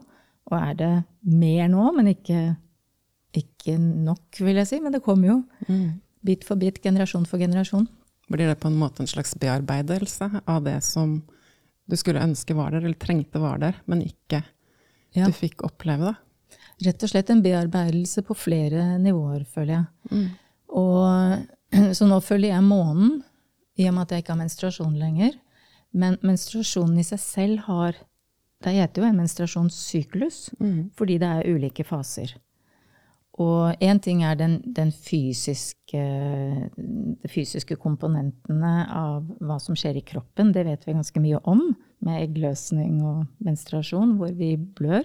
Og 0.52 0.56
er 0.60 0.74
det 0.78 0.92
mer 1.26 1.68
nå, 1.72 1.86
men 1.96 2.12
ikke, 2.12 2.42
ikke 3.36 3.78
nok, 3.80 4.40
vil 4.46 4.60
jeg 4.62 4.70
si. 4.70 4.80
Men 4.84 4.94
det 4.94 5.02
kommer 5.06 5.32
jo. 5.32 5.38
Bit 6.26 6.44
for 6.46 6.60
bit, 6.62 6.82
generasjon 6.84 7.26
for 7.30 7.42
generasjon. 7.42 7.88
Blir 8.30 8.50
det 8.50 8.60
på 8.62 8.70
en 8.72 8.78
måte 8.78 9.02
en 9.04 9.10
slags 9.10 9.36
bearbeidelse 9.42 10.30
av 10.50 10.64
det 10.66 10.80
som 10.86 11.20
du 11.86 11.96
skulle 11.98 12.22
ønske 12.26 12.56
var 12.58 12.72
der, 12.74 12.86
eller 12.86 12.98
trengte 12.98 13.42
var 13.42 13.60
der, 13.62 13.76
men 13.86 14.02
ikke 14.06 14.44
Ja. 15.16 15.28
du 15.30 15.32
fikk 15.38 15.62
oppleve 15.64 16.10
det? 16.10 16.16
Rett 16.88 17.04
og 17.06 17.10
slett 17.10 17.30
en 17.32 17.42
bearbeidelse 17.46 18.22
på 18.26 18.36
flere 18.36 18.98
nivåer, 19.00 19.46
føler 19.48 19.74
jeg. 19.78 20.32
Og, 20.76 21.46
så 21.98 22.08
nå 22.08 22.20
følger 22.24 22.54
jeg 22.54 22.64
månen, 22.64 23.22
i 23.76 23.88
og 23.90 23.96
med 23.96 24.06
at 24.06 24.12
jeg 24.12 24.24
ikke 24.24 24.36
har 24.36 24.44
menstruasjon 24.44 24.96
lenger. 25.00 25.36
Men 25.96 26.18
menstruasjonen 26.24 27.00
i 27.00 27.08
seg 27.08 27.20
selv 27.20 27.66
har 27.70 27.96
Det 28.64 28.72
heter 28.72 29.02
jo 29.02 29.08
en 29.10 29.18
menstruasjonssyklus, 29.20 30.38
fordi 30.98 31.18
det 31.22 31.28
er 31.28 31.50
ulike 31.54 31.84
faser. 31.84 32.32
Og 33.36 33.76
én 33.84 34.00
ting 34.00 34.24
er 34.24 34.38
den, 34.40 34.62
den 34.64 34.92
fysiske, 34.96 36.04
de 36.80 37.30
fysiske 37.30 37.76
komponentene 37.76 38.88
av 38.90 39.28
hva 39.44 39.60
som 39.60 39.76
skjer 39.76 40.00
i 40.00 40.06
kroppen. 40.08 40.54
Det 40.56 40.64
vet 40.66 40.88
vi 40.88 40.96
ganske 40.96 41.20
mye 41.20 41.42
om, 41.44 41.76
med 42.00 42.22
eggløsning 42.24 43.04
og 43.04 43.26
menstruasjon, 43.44 44.16
hvor 44.18 44.32
vi 44.32 44.56
blør. 44.56 45.04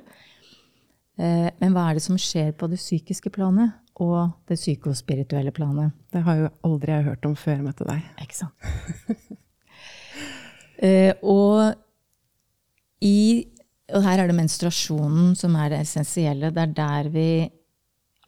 Eh, 1.19 1.51
Men 1.59 1.75
hva 1.75 1.91
er 1.91 1.99
det 1.99 2.07
som 2.07 2.17
skjer 2.17 2.55
på 2.55 2.71
det 2.71 2.79
psykiske 2.79 3.35
planet 3.35 3.75
og 4.01 4.33
det 4.49 4.59
psykospirituelle 4.59 5.53
planet? 5.55 5.95
Det 6.13 6.23
har 6.27 6.39
jo 6.39 6.51
aldri 6.67 6.95
jeg 6.95 7.07
hørt 7.11 7.29
om 7.29 7.37
før 7.39 7.59
jeg 7.59 7.67
møtte 7.67 7.87
deg. 7.89 8.05
Ikke 8.25 8.39
sant? 8.39 8.69
uh, 10.83 11.13
og, 11.37 11.75
i, 13.05 13.21
og 13.93 14.07
her 14.07 14.23
er 14.23 14.31
det 14.31 14.39
menstruasjonen 14.39 15.35
som 15.39 15.57
er 15.61 15.73
det 15.73 15.83
essensielle. 15.85 16.53
Det 16.55 16.65
er 16.65 16.77
der 16.81 17.11
vi 17.13 17.31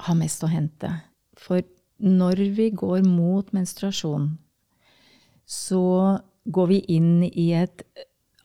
har 0.02 0.18
mest 0.18 0.44
å 0.44 0.50
hente. 0.52 0.90
For 1.38 1.64
når 2.02 2.44
vi 2.56 2.70
går 2.74 3.02
mot 3.06 3.48
menstruasjon, 3.54 4.32
så 5.46 5.84
går 6.44 6.70
vi 6.70 6.78
inn 6.96 7.22
i 7.28 7.52
et 7.54 7.84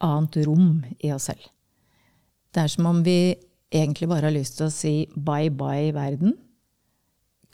annet 0.04 0.38
rom 0.46 0.84
i 1.02 1.10
oss 1.14 1.28
selv. 1.30 1.42
Det 2.54 2.62
er 2.62 2.72
som 2.72 2.86
om 2.90 3.00
vi 3.04 3.36
egentlig 3.74 4.08
bare 4.08 4.28
har 4.28 4.34
lyst 4.34 4.58
til 4.58 4.68
å 4.68 4.72
si 4.72 4.94
bye 5.14 5.50
bye, 5.50 5.92
verden. 5.94 6.36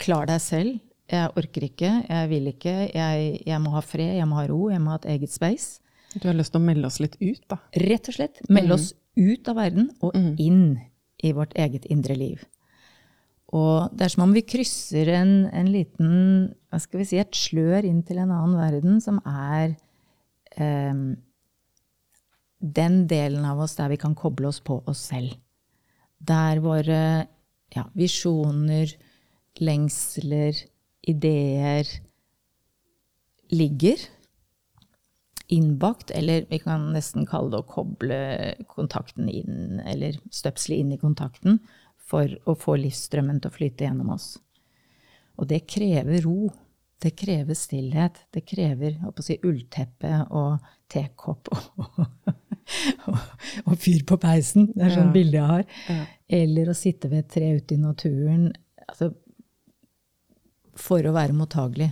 Klar 0.01 0.29
deg 0.29 0.41
selv. 0.43 0.81
Jeg 1.05 1.29
orker 1.37 1.67
ikke, 1.67 1.89
jeg 2.09 2.29
vil 2.31 2.47
ikke, 2.49 2.71
jeg, 2.89 3.25
jeg 3.45 3.61
må 3.61 3.75
ha 3.75 3.81
fred, 3.85 4.15
jeg 4.17 4.25
må 4.25 4.39
ha 4.39 4.47
ro, 4.49 4.63
jeg 4.73 4.81
må 4.81 4.95
ha 4.95 4.97
et 5.03 5.11
eget 5.13 5.33
space. 5.35 5.83
Du 6.15 6.25
har 6.25 6.37
lyst 6.37 6.55
til 6.55 6.63
å 6.63 6.65
melde 6.65 6.89
oss 6.89 6.97
litt 7.03 7.17
ut, 7.19 7.43
da. 7.51 7.59
Rett 7.83 8.09
og 8.09 8.17
slett 8.17 8.41
melde 8.49 8.77
oss 8.77 8.87
ut 9.19 9.51
av 9.51 9.59
verden 9.59 9.91
og 10.01 10.15
inn 10.17 10.79
i 11.23 11.31
vårt 11.35 11.53
eget 11.59 11.85
indre 11.93 12.17
liv. 12.17 12.41
Og 13.53 13.93
det 13.93 14.07
er 14.07 14.13
som 14.15 14.25
om 14.25 14.33
vi 14.33 14.43
krysser 14.47 15.11
en, 15.13 15.33
en 15.53 15.69
liten 15.71 16.09
hva 16.71 16.81
skal 16.81 17.03
vi 17.03 17.07
si, 17.11 17.21
et 17.21 17.37
slør 17.37 17.85
inn 17.87 18.01
til 18.07 18.19
en 18.23 18.33
annen 18.33 18.57
verden, 18.57 18.97
som 19.03 19.21
er 19.21 19.75
eh, 20.57 21.03
den 22.59 22.97
delen 23.11 23.45
av 23.45 23.61
oss 23.63 23.77
der 23.77 23.93
vi 23.93 24.01
kan 24.01 24.17
koble 24.17 24.49
oss 24.49 24.61
på 24.65 24.81
oss 24.89 25.05
selv. 25.11 25.37
Der 26.17 26.63
våre 26.63 27.01
ja, 27.75 27.85
visjoner, 27.93 28.89
lengsler, 29.61 30.57
ideer 31.05 31.87
ligger 33.53 34.01
innbakt, 35.47 36.11
eller 36.11 36.45
vi 36.49 36.59
kan 36.59 36.87
nesten 36.93 37.27
kalle 37.29 37.53
det 37.53 37.61
å 37.61 37.69
koble 37.69 38.19
kontakten 38.71 39.29
inn, 39.29 39.79
eller 39.85 40.17
støpsle 40.33 40.79
inn 40.81 40.93
i 40.95 41.01
kontakten, 41.01 41.59
for 42.05 42.29
å 42.49 42.55
få 42.57 42.77
livsstrømmen 42.81 43.41
til 43.41 43.51
å 43.51 43.55
flyte 43.55 43.85
gjennom 43.85 44.11
oss. 44.13 44.35
Og 45.37 45.49
det 45.49 45.65
krever 45.69 46.21
ro. 46.25 46.51
Det 47.01 47.11
krever 47.17 47.57
stillhet. 47.57 48.21
Det 48.33 48.45
krever 48.47 48.95
si, 49.21 49.35
ullteppe 49.43 50.21
og 50.33 50.63
tekopp 50.89 51.49
og, 51.51 51.97
og, 53.09 53.17
og 53.65 53.75
fyr 53.81 54.05
på 54.07 54.17
peisen. 54.21 54.69
Det 54.73 54.85
er 54.87 54.93
sånn 54.95 55.09
Ja. 55.11 55.15
bilde 55.17 55.37
jeg 55.41 55.49
har. 55.49 55.65
Ja. 55.89 56.05
Eller 56.39 56.71
å 56.71 56.77
sitte 56.77 57.11
ved 57.11 57.25
et 57.25 57.33
tre 57.35 57.51
ute 57.57 57.75
i 57.75 57.81
naturen. 57.81 58.47
Altså, 58.87 59.11
for 60.79 61.05
å 61.05 61.13
være 61.15 61.35
mottagelig. 61.35 61.91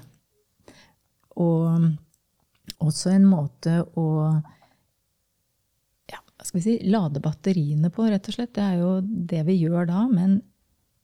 Og 1.42 2.84
også 2.84 3.14
en 3.14 3.26
måte 3.28 3.80
å 4.00 4.08
ja, 6.12 6.20
skal 6.42 6.58
vi 6.60 6.64
si, 6.66 6.76
lade 6.92 7.24
batteriene 7.24 7.92
på, 7.94 8.06
rett 8.12 8.28
og 8.30 8.38
slett. 8.38 8.54
Det 8.56 8.66
er 8.66 8.82
jo 8.82 8.92
det 9.02 9.44
vi 9.48 9.58
gjør 9.62 9.88
da, 9.90 10.06
men 10.12 10.42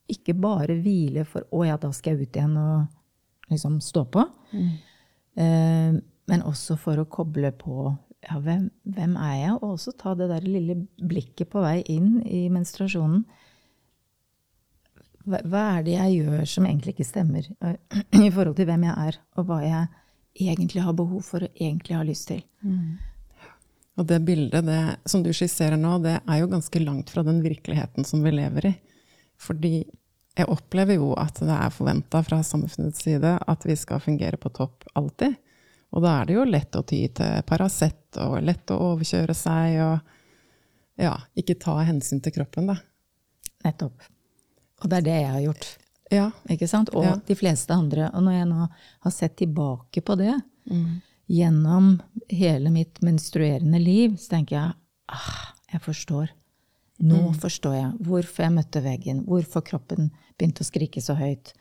ikke 0.10 0.34
bare 0.34 0.80
hvile 0.82 1.26
for 1.26 1.46
'å 1.54 1.66
ja, 1.68 1.78
da 1.78 1.92
skal 1.94 2.16
jeg 2.18 2.30
ut 2.30 2.38
igjen 2.38 2.56
og 2.58 3.52
liksom 3.54 3.80
stå 3.82 4.06
på'. 4.10 4.26
Eh, 5.40 6.00
men 6.30 6.46
også 6.46 6.78
for 6.78 6.98
å 6.98 7.10
koble 7.10 7.52
på 7.58 7.90
ja, 8.26 8.40
hvem, 8.44 8.70
hvem 8.84 9.16
er 9.18 9.36
jeg? 9.38 9.54
Og 9.60 9.76
også 9.76 9.94
ta 9.98 10.14
det 10.18 10.30
der 10.30 10.46
lille 10.46 10.76
blikket 10.98 11.50
på 11.54 11.62
vei 11.64 11.80
inn 11.88 12.20
i 12.26 12.50
menstruasjonen. 12.50 13.24
Hva, 15.30 15.42
hva 15.46 15.64
er 15.76 15.86
det 15.86 15.96
jeg 15.96 16.24
gjør 16.24 16.50
som 16.50 16.66
egentlig 16.66 16.96
ikke 16.96 17.08
stemmer 17.08 17.46
eh, 17.46 17.78
i 18.26 18.32
forhold 18.34 18.56
til 18.58 18.70
hvem 18.70 18.88
jeg 18.88 19.08
er, 19.10 19.20
og 19.38 19.50
hva 19.50 19.62
jeg 19.66 19.88
egentlig 20.50 20.84
har 20.86 20.98
behov 20.98 21.24
for 21.28 21.46
og 21.46 21.62
egentlig 21.62 21.98
har 21.98 22.08
lyst 22.08 22.30
til? 22.32 22.44
Og 24.00 24.08
det 24.08 24.22
bildet 24.24 24.66
det, 24.66 24.82
som 25.12 25.24
du 25.26 25.32
skisserer 25.36 25.78
nå, 25.80 25.98
det 26.04 26.18
er 26.22 26.42
jo 26.42 26.52
ganske 26.52 26.82
langt 26.82 27.12
fra 27.12 27.24
den 27.28 27.42
virkeligheten 27.44 28.08
som 28.08 28.24
vi 28.24 28.32
lever 28.32 28.70
i. 28.72 28.74
Fordi 29.40 29.74
jeg 30.40 30.48
opplever 30.48 30.96
jo 31.00 31.12
at 31.20 31.42
det 31.44 31.56
er 31.56 31.74
forventa 31.74 32.22
fra 32.24 32.40
samfunnets 32.46 33.04
side 33.04 33.34
at 33.40 33.66
vi 33.68 33.76
skal 33.76 34.00
fungere 34.04 34.40
på 34.40 34.52
topp 34.56 34.88
alltid. 34.96 35.36
Og 35.92 36.06
da 36.06 36.20
er 36.20 36.30
det 36.30 36.38
jo 36.38 36.46
lett 36.48 36.78
å 36.78 36.86
ty 36.88 37.02
til 37.18 37.44
Paracet 37.50 38.20
og 38.24 38.38
lett 38.46 38.72
å 38.72 38.78
overkjøre 38.94 39.36
seg 39.36 39.82
og 39.84 40.16
ja, 41.00 41.16
ikke 41.40 41.58
ta 41.60 41.78
hensyn 41.88 42.22
til 42.24 42.36
kroppen, 42.36 42.72
da. 42.72 42.78
Nettopp. 43.66 44.04
Og 44.82 44.90
det 44.90 44.98
er 44.98 45.06
det 45.08 45.18
jeg 45.22 45.32
har 45.32 45.44
gjort. 45.46 45.68
Ja. 46.10 46.32
Ikke 46.50 46.68
sant? 46.68 46.90
Og 46.96 47.04
Ja. 47.06 47.16
de 47.26 47.36
fleste 47.36 47.74
andre. 47.74 48.10
Og 48.14 48.24
når 48.24 48.32
jeg 48.40 48.48
nå 48.50 48.70
har 49.02 49.12
sett 49.12 49.36
tilbake 49.38 50.02
på 50.02 50.18
det 50.18 50.34
gjennom 51.30 52.02
hele 52.30 52.70
mitt 52.74 53.02
menstruerende 53.02 53.80
liv, 53.80 54.18
så 54.18 54.30
tenker 54.38 54.56
jeg 54.56 54.74
ah, 55.10 55.54
jeg 55.72 55.82
forstår. 55.82 56.30
Nå 57.00 57.34
forstår 57.40 57.76
jeg 57.76 57.92
hvorfor 58.04 58.44
jeg 58.44 58.56
møtte 58.58 58.82
veggen, 58.84 59.22
hvorfor 59.26 59.64
kroppen 59.64 60.12
begynte 60.38 60.66
å 60.66 60.68
skrike 60.68 61.02
så 61.02 61.16
høyt. 61.16 61.54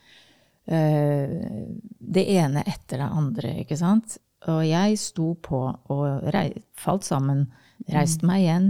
Uh, 0.69 1.69
det 2.01 2.27
ene 2.29 2.65
etter 2.67 2.99
det 2.99 3.07
andre, 3.07 3.53
ikke 3.63 3.79
sant? 3.79 4.19
Og 4.49 4.65
jeg 4.67 4.99
sto 4.99 5.35
på 5.35 5.61
og 5.91 6.35
falt 6.79 7.07
sammen, 7.07 7.47
reiste 7.89 8.27
meg 8.27 8.43
igjen, 8.45 8.69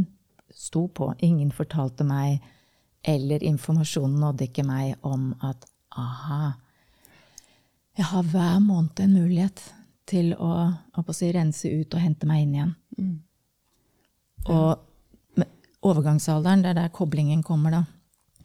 sto 0.55 0.87
på. 0.88 1.11
Ingen 1.25 1.50
fortalte 1.50 2.05
meg, 2.05 2.40
eller 3.02 3.43
informasjonen 3.47 4.19
nådde 4.21 4.49
ikke 4.49 4.64
meg 4.67 4.97
om 5.07 5.31
at 5.45 5.67
aha, 5.99 6.52
jeg 7.99 8.07
har 8.11 8.26
hver 8.31 8.59
måned 8.62 9.00
en 9.02 9.14
mulighet 9.17 9.62
til 10.09 10.33
å, 10.38 10.52
å 10.97 11.14
si, 11.14 11.31
rense 11.35 11.69
ut 11.69 11.95
og 11.95 12.02
hente 12.02 12.28
meg 12.28 12.45
inn 12.45 12.55
igjen. 12.57 12.75
Mm. 12.99 13.17
Og 14.55 15.45
overgangsalderen, 15.88 16.62
det 16.64 16.73
er 16.73 16.78
der 16.78 16.95
koblingen 16.95 17.43
kommer, 17.47 17.75
da. 17.75 17.83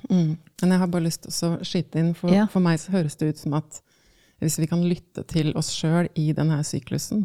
Mm. 0.09 0.35
Men 0.61 0.75
jeg 0.75 0.81
har 0.81 0.91
bare 0.91 1.05
lyst 1.05 1.27
til 1.27 1.53
å 1.53 1.59
skyte 1.65 2.01
inn, 2.01 2.11
for, 2.17 2.33
ja. 2.33 2.47
for 2.51 2.63
meg 2.63 2.81
så 2.81 2.93
høres 2.95 3.15
det 3.19 3.31
ut 3.31 3.43
som 3.45 3.55
at 3.59 3.79
hvis 4.43 4.57
vi 4.59 4.67
kan 4.67 4.83
lytte 4.83 5.23
til 5.29 5.53
oss 5.59 5.71
sjøl 5.71 6.09
i 6.19 6.31
denne 6.35 6.59
syklusen, 6.67 7.23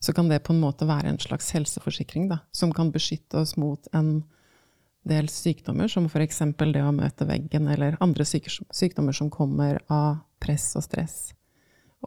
så 0.00 0.14
kan 0.16 0.30
det 0.30 0.42
på 0.46 0.54
en 0.54 0.62
måte 0.62 0.86
være 0.88 1.10
en 1.10 1.20
slags 1.20 1.50
helseforsikring 1.56 2.28
da, 2.30 2.40
som 2.56 2.72
kan 2.72 2.92
beskytte 2.94 3.42
oss 3.42 3.56
mot 3.60 3.90
en 3.96 4.20
del 5.02 5.28
sykdommer, 5.32 5.88
som 5.88 6.06
f.eks. 6.06 6.42
det 6.58 6.82
å 6.84 6.92
møte 6.92 7.26
veggen, 7.28 7.68
eller 7.72 7.96
andre 8.00 8.26
sykdommer 8.26 9.16
som 9.16 9.30
kommer 9.32 9.80
av 9.88 10.20
press 10.40 10.72
og 10.76 10.84
stress. 10.84 11.18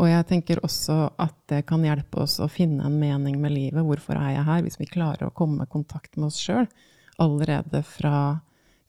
Og 0.02 0.10
jeg 0.10 0.26
tenker 0.30 0.62
også 0.66 0.96
at 1.22 1.36
det 1.52 1.64
kan 1.70 1.84
hjelpe 1.86 2.24
oss 2.24 2.40
å 2.42 2.50
finne 2.50 2.86
en 2.88 2.96
mening 2.98 3.38
med 3.42 3.54
livet. 3.54 3.86
Hvorfor 3.86 4.18
er 4.18 4.40
jeg 4.40 4.48
her? 4.48 4.64
Hvis 4.66 4.80
vi 4.82 4.90
klarer 4.90 5.28
å 5.28 5.36
komme 5.36 5.68
i 5.68 5.70
kontakt 5.70 6.18
med 6.18 6.32
oss 6.32 6.40
sjøl 6.42 6.66
allerede 7.22 7.84
fra 7.86 8.40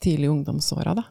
tidlig 0.00 0.30
ungdomsåra, 0.32 0.94
da. 0.96 1.04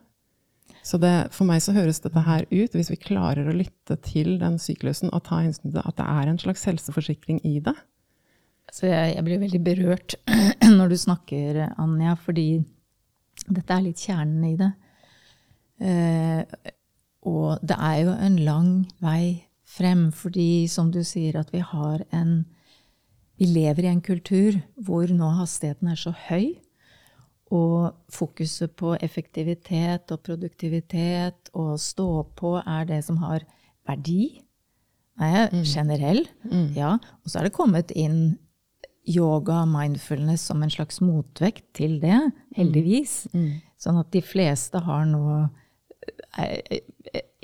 Så 0.84 0.98
det, 1.00 1.30
for 1.32 1.48
meg 1.48 1.62
så 1.64 1.76
høres 1.76 2.02
dette 2.04 2.26
her 2.26 2.44
ut, 2.50 2.74
hvis 2.76 2.90
vi 2.92 3.00
klarer 3.00 3.48
å 3.48 3.56
lytte 3.56 3.96
til 4.04 4.36
den 4.42 4.58
syklusen 4.60 5.14
og 5.14 5.24
ta 5.30 5.40
hensyn 5.40 5.72
til 5.72 5.80
at 5.80 5.96
det 6.00 6.08
er 6.10 6.30
en 6.32 6.42
slags 6.42 6.66
helseforsikring 6.68 7.40
i 7.48 7.60
det. 7.64 7.76
Så 8.74 8.90
jeg, 8.90 9.14
jeg 9.14 9.24
blir 9.28 9.42
veldig 9.46 9.62
berørt 9.64 10.18
når 10.78 10.92
du 10.92 10.98
snakker, 11.00 11.62
Anja, 11.80 12.18
fordi 12.20 12.64
dette 13.48 13.76
er 13.76 13.86
litt 13.86 14.02
kjernen 14.04 14.44
i 14.48 14.56
det. 14.60 14.72
Eh, 15.84 16.72
og 17.28 17.64
det 17.64 17.78
er 17.80 17.98
jo 18.04 18.14
en 18.14 18.38
lang 18.46 18.70
vei 19.04 19.46
frem, 19.74 20.12
fordi 20.12 20.68
som 20.70 20.92
du 20.94 21.02
sier, 21.08 21.40
at 21.40 21.54
vi 21.54 21.64
har 21.64 22.06
en 22.12 22.44
Vi 23.34 23.48
lever 23.50 23.84
i 23.84 23.90
en 23.90 24.02
kultur 24.02 24.60
hvor 24.78 25.10
nå 25.10 25.26
hastigheten 25.40 25.88
er 25.90 25.98
så 25.98 26.12
høy 26.14 26.54
og 27.52 27.96
fokuset 28.14 28.76
på 28.78 28.94
effektivitet 29.02 30.12
og 30.14 30.22
produktivitet 30.22 31.50
og 31.58 31.80
stå 31.82 32.08
på 32.38 32.56
er 32.62 32.86
det 32.86 33.02
som 33.06 33.18
har 33.18 33.42
verdi. 33.90 34.40
Er 35.20 35.50
mm. 35.50 35.64
generell. 35.66 36.28
Mm. 36.44 36.70
Ja. 36.78 36.94
Og 37.24 37.30
så 37.30 37.40
er 37.40 37.50
det 37.50 37.58
kommet 37.58 37.92
inn 37.92 38.38
yoga, 39.04 39.66
mindfulness, 39.66 40.46
som 40.48 40.64
en 40.64 40.72
slags 40.72 41.02
motvekt 41.04 41.66
til 41.76 42.00
det, 42.04 42.20
heldigvis. 42.58 43.28
Mm. 43.34 43.44
mm. 43.44 43.62
Sånn 43.84 44.00
at 44.00 44.14
de 44.16 44.22
fleste 44.24 44.80
har 44.80 45.04
nå 45.10 45.24
eh, 46.40 46.80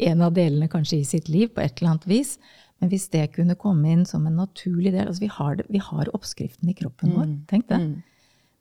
en 0.08 0.22
av 0.24 0.38
delene 0.38 0.70
kanskje 0.72 1.02
i 1.02 1.08
sitt 1.08 1.28
liv 1.28 1.50
på 1.52 1.60
et 1.60 1.82
eller 1.82 1.96
annet 1.96 2.08
vis. 2.08 2.38
Men 2.80 2.92
hvis 2.94 3.10
det 3.12 3.26
kunne 3.36 3.58
komme 3.60 3.92
inn 3.92 4.06
som 4.08 4.24
en 4.28 4.38
naturlig 4.40 4.94
del 4.94 5.10
altså 5.10 5.26
Vi 5.26 5.32
har, 5.36 5.58
det, 5.60 5.66
vi 5.68 5.82
har 5.84 6.12
oppskriften 6.16 6.72
i 6.72 6.78
kroppen 6.80 7.12
vår. 7.18 7.28
Mm. 7.28 7.42
Tenk 7.52 7.68
det. 7.72 7.82
Mm. 7.84 7.92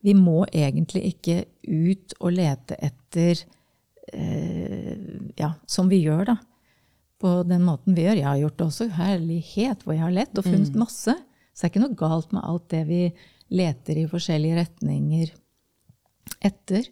Vi 0.08 0.14
må 0.18 0.40
egentlig 0.50 1.04
ikke 1.12 1.38
ut 1.62 2.14
og 2.18 2.34
lete 2.34 2.78
etter 2.82 3.44
eh, 4.12 4.98
Ja, 5.38 5.54
som 5.70 5.90
vi 5.90 6.02
gjør, 6.02 6.32
da. 6.32 6.36
På 7.18 7.40
den 7.46 7.64
måten 7.66 7.94
vi 7.94 8.06
gjør. 8.06 8.18
Jeg 8.18 8.30
har 8.30 8.42
gjort 8.42 8.58
det 8.58 8.66
også. 8.68 8.90
Herlighet, 8.98 9.86
hvor 9.86 9.94
jeg 9.94 10.04
har 10.04 10.14
lett 10.14 10.38
og 10.38 10.46
funnet 10.46 10.74
mm. 10.74 10.82
masse. 10.82 11.14
Så 11.58 11.64
det 11.64 11.72
er 11.72 11.72
ikke 11.72 11.86
noe 11.88 11.98
galt 11.98 12.34
med 12.36 12.44
alt 12.46 12.68
det 12.70 12.84
vi 12.86 13.02
leter 13.50 13.98
i 13.98 14.04
forskjellige 14.06 14.60
retninger 14.60 15.32
etter. 16.46 16.86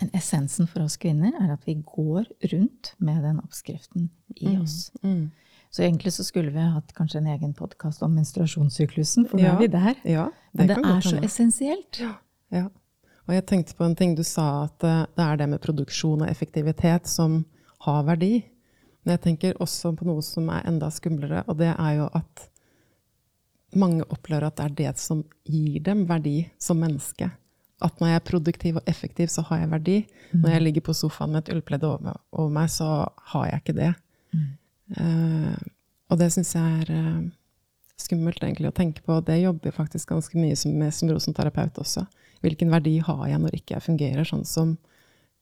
Men 0.00 0.10
essensen 0.18 0.66
for 0.66 0.82
oss 0.82 0.96
kvinner 0.98 1.36
er 1.38 1.52
at 1.54 1.62
vi 1.68 1.76
går 1.78 2.26
rundt 2.50 2.90
med 2.98 3.22
den 3.22 3.38
oppskriften 3.38 4.08
i 4.34 4.56
mm. 4.56 4.58
oss. 4.64 4.90
Mm. 5.04 5.14
Mm. 5.14 5.56
Så 5.70 5.86
egentlig 5.86 6.16
så 6.16 6.26
skulle 6.26 6.50
vi 6.50 6.66
hatt 6.74 6.90
kanskje 6.96 7.20
en 7.20 7.30
egen 7.30 7.54
podkast 7.54 8.02
om 8.02 8.18
menstruasjonssyklusen, 8.18 9.28
for 9.30 9.38
nå 9.38 9.46
ja, 9.46 9.54
er 9.54 9.62
vi 9.62 9.70
der. 9.76 9.94
Ja, 10.02 10.26
det 10.50 10.66
Men 10.66 10.72
det 10.72 10.78
er 10.90 11.06
så 11.06 11.16
essensielt. 11.22 12.02
Ja, 12.02 12.16
ja. 12.50 12.66
Og 13.28 13.36
jeg 13.36 13.46
tenkte 13.46 13.78
på 13.78 13.86
en 13.86 13.94
ting 13.94 14.18
du 14.18 14.24
sa, 14.26 14.64
at 14.66 14.82
eh, 14.82 15.04
det 15.14 15.22
er 15.22 15.38
det 15.38 15.52
med 15.52 15.62
produksjon 15.62 16.24
og 16.24 16.30
effektivitet 16.32 17.06
som 17.06 17.44
har 17.86 18.02
verdi. 18.10 18.40
Men 19.04 19.14
jeg 19.14 19.28
tenker 19.28 19.60
også 19.62 19.94
på 19.94 20.08
noe 20.08 20.24
som 20.26 20.50
er 20.50 20.66
enda 20.66 20.90
skumlere, 20.90 21.44
og 21.46 21.60
det 21.62 21.70
er 21.76 22.00
jo 22.00 22.10
at 22.18 22.50
mange 23.78 24.06
opplever 24.10 24.48
at 24.48 24.58
det 24.58 24.66
er 24.66 24.76
det 24.78 24.92
som 25.00 25.22
gir 25.46 25.80
dem 25.86 26.04
verdi 26.08 26.44
som 26.62 26.80
menneske. 26.82 27.30
At 27.80 28.00
når 28.00 28.12
jeg 28.12 28.20
er 28.20 28.28
produktiv 28.28 28.78
og 28.80 28.88
effektiv, 28.90 29.30
så 29.32 29.44
har 29.48 29.62
jeg 29.62 29.72
verdi. 29.72 29.98
Mm. 30.32 30.40
Når 30.42 30.54
jeg 30.54 30.64
ligger 30.66 30.86
på 30.88 30.94
sofaen 30.96 31.32
med 31.32 31.44
et 31.44 31.52
ullpledd 31.54 31.84
over, 31.88 32.18
over 32.32 32.50
meg, 32.52 32.68
så 32.72 32.88
har 33.32 33.46
jeg 33.48 33.62
ikke 33.62 33.76
det. 33.78 33.92
Mm. 34.36 34.48
Uh, 34.98 35.68
og 36.10 36.20
det 36.20 36.28
syns 36.34 36.52
jeg 36.58 36.82
er 36.82 36.90
uh, 36.92 37.28
skummelt 38.00 38.42
egentlig 38.44 38.68
å 38.70 38.76
tenke 38.76 39.04
på. 39.06 39.20
Det 39.24 39.38
jobber 39.40 39.70
jeg 39.70 39.78
faktisk 39.78 40.12
ganske 40.12 40.40
mye 40.40 40.56
med 40.76 40.94
som 40.96 41.12
rosenterapeut 41.12 41.80
også. 41.80 42.04
Hvilken 42.44 42.72
verdi 42.72 42.98
har 43.04 43.26
jeg 43.28 43.40
når 43.42 43.56
ikke 43.56 43.76
jeg 43.76 43.86
fungerer 43.86 44.28
sånn 44.28 44.46
som 44.48 44.76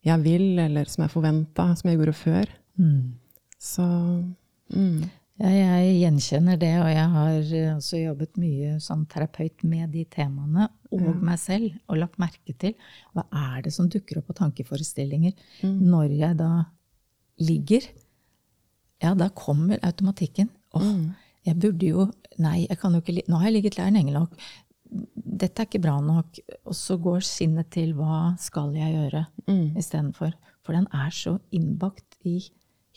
jeg 0.07 0.23
vil, 0.23 0.51
eller 0.62 0.87
som 0.91 1.05
jeg 1.05 1.14
forventa, 1.14 1.73
som 1.79 1.91
jeg 1.91 1.99
gjorde 1.99 2.17
før? 2.19 2.53
Mm. 2.79 3.19
Så 3.59 3.87
mm. 4.75 5.09
Ja, 5.38 5.51
jeg 5.55 5.98
gjenkjenner 6.01 6.59
det, 6.59 6.72
og 6.83 6.88
jeg 6.90 7.11
har 7.14 7.53
eh, 7.61 7.70
også 7.77 8.01
jobbet 8.01 8.40
mye 8.42 8.79
som 8.83 9.05
terapeut 9.11 9.62
med 9.68 9.92
de 9.94 10.03
temaene, 10.11 10.66
og 10.90 11.05
mm. 11.05 11.22
meg 11.29 11.38
selv, 11.42 11.77
og 11.87 12.01
lagt 12.01 12.18
merke 12.18 12.55
til 12.59 12.74
hva 13.14 13.27
er 13.55 13.62
det 13.66 13.72
som 13.74 13.90
dukker 13.92 14.18
opp 14.20 14.33
av 14.33 14.40
tankeforestillinger 14.42 15.35
mm. 15.62 15.77
når 15.85 16.14
jeg 16.16 16.38
da 16.40 16.53
ligger 17.44 17.87
ja, 18.98 19.12
da 19.14 19.29
kommer 19.31 19.79
automatikken. 19.87 20.48
Åh, 20.74 20.83
mm. 20.83 21.05
jeg 21.46 21.61
burde 21.62 21.92
jo 21.92 22.09
Nei, 22.38 22.68
jeg 22.68 22.79
kan 22.79 22.94
jo 22.94 23.01
ikke 23.03 23.24
Nå 23.27 23.38
har 23.40 23.48
jeg 23.48 23.55
ligget 23.57 23.79
lenge 23.81 24.12
nok. 24.14 24.35
Dette 24.88 25.62
er 25.62 25.66
ikke 25.66 25.81
bra 25.83 25.96
nok. 26.03 26.38
Og 26.70 26.77
så 26.79 26.94
går 27.03 27.24
sinnet 27.27 27.70
til 27.74 27.96
hva 27.98 28.37
skal 28.38 28.70
jeg 28.79 28.94
gjøre 28.94 29.24
mm. 29.48 29.79
istedenfor. 29.81 30.37
For 30.62 30.79
den 30.79 30.87
er 30.94 31.11
så 31.14 31.37
innbakt 31.55 32.18
i 32.29 32.37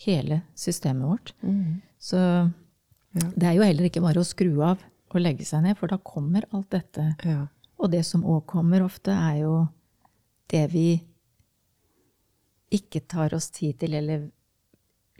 hele 0.04 0.42
systemet 0.58 1.10
vårt. 1.10 1.34
Mm. 1.42 1.80
Så 2.02 2.18
ja. 2.18 3.28
det 3.36 3.46
er 3.46 3.56
jo 3.56 3.66
heller 3.66 3.86
ikke 3.86 4.02
bare 4.02 4.22
å 4.22 4.26
skru 4.26 4.50
av 4.64 4.82
og 5.12 5.20
legge 5.20 5.46
seg 5.46 5.62
ned, 5.66 5.76
for 5.78 5.92
da 5.92 6.00
kommer 6.02 6.46
alt 6.50 6.70
dette. 6.72 7.12
Ja. 7.28 7.44
Og 7.82 7.90
det 7.92 8.02
som 8.08 8.24
òg 8.26 8.44
kommer 8.48 8.84
ofte, 8.84 9.12
er 9.12 9.42
jo 9.42 9.56
det 10.52 10.64
vi 10.72 10.86
ikke 12.72 13.02
tar 13.10 13.34
oss 13.36 13.50
tid 13.52 13.76
til, 13.82 13.96
eller 13.98 14.30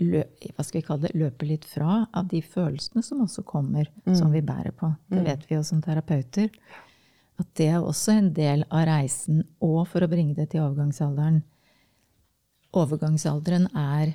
hva 0.02 0.64
skal 0.64 0.80
vi 0.80 0.86
kalle 0.86 1.06
det, 1.06 1.18
løper 1.20 1.50
litt 1.50 1.66
fra 1.68 2.00
av 2.16 2.30
de 2.30 2.40
følelsene 2.42 3.04
som 3.04 3.20
også 3.22 3.44
kommer, 3.46 3.90
mm. 4.06 4.16
som 4.18 4.32
vi 4.32 4.40
bærer 4.42 4.72
på. 4.74 4.88
Det 5.12 5.20
mm. 5.20 5.26
vet 5.28 5.44
vi 5.48 5.58
jo 5.58 5.62
som 5.66 5.82
terapeuter. 5.84 6.48
At 7.40 7.48
det 7.58 7.68
er 7.74 7.84
også 7.84 8.16
en 8.16 8.32
del 8.34 8.64
av 8.70 8.86
reisen, 8.88 9.44
og 9.62 9.84
for 9.92 10.04
å 10.04 10.10
bringe 10.10 10.36
det 10.38 10.52
til 10.52 10.64
overgangsalderen 10.64 11.42
Overgangsalderen 12.72 13.66
er 13.76 14.14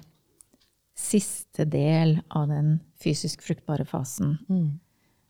siste 0.97 1.65
del 1.69 2.17
av 2.33 2.49
den 2.49 2.77
fysisk 3.01 3.43
fruktbare 3.45 3.85
fasen. 3.85 4.37
Mm. 4.49 4.79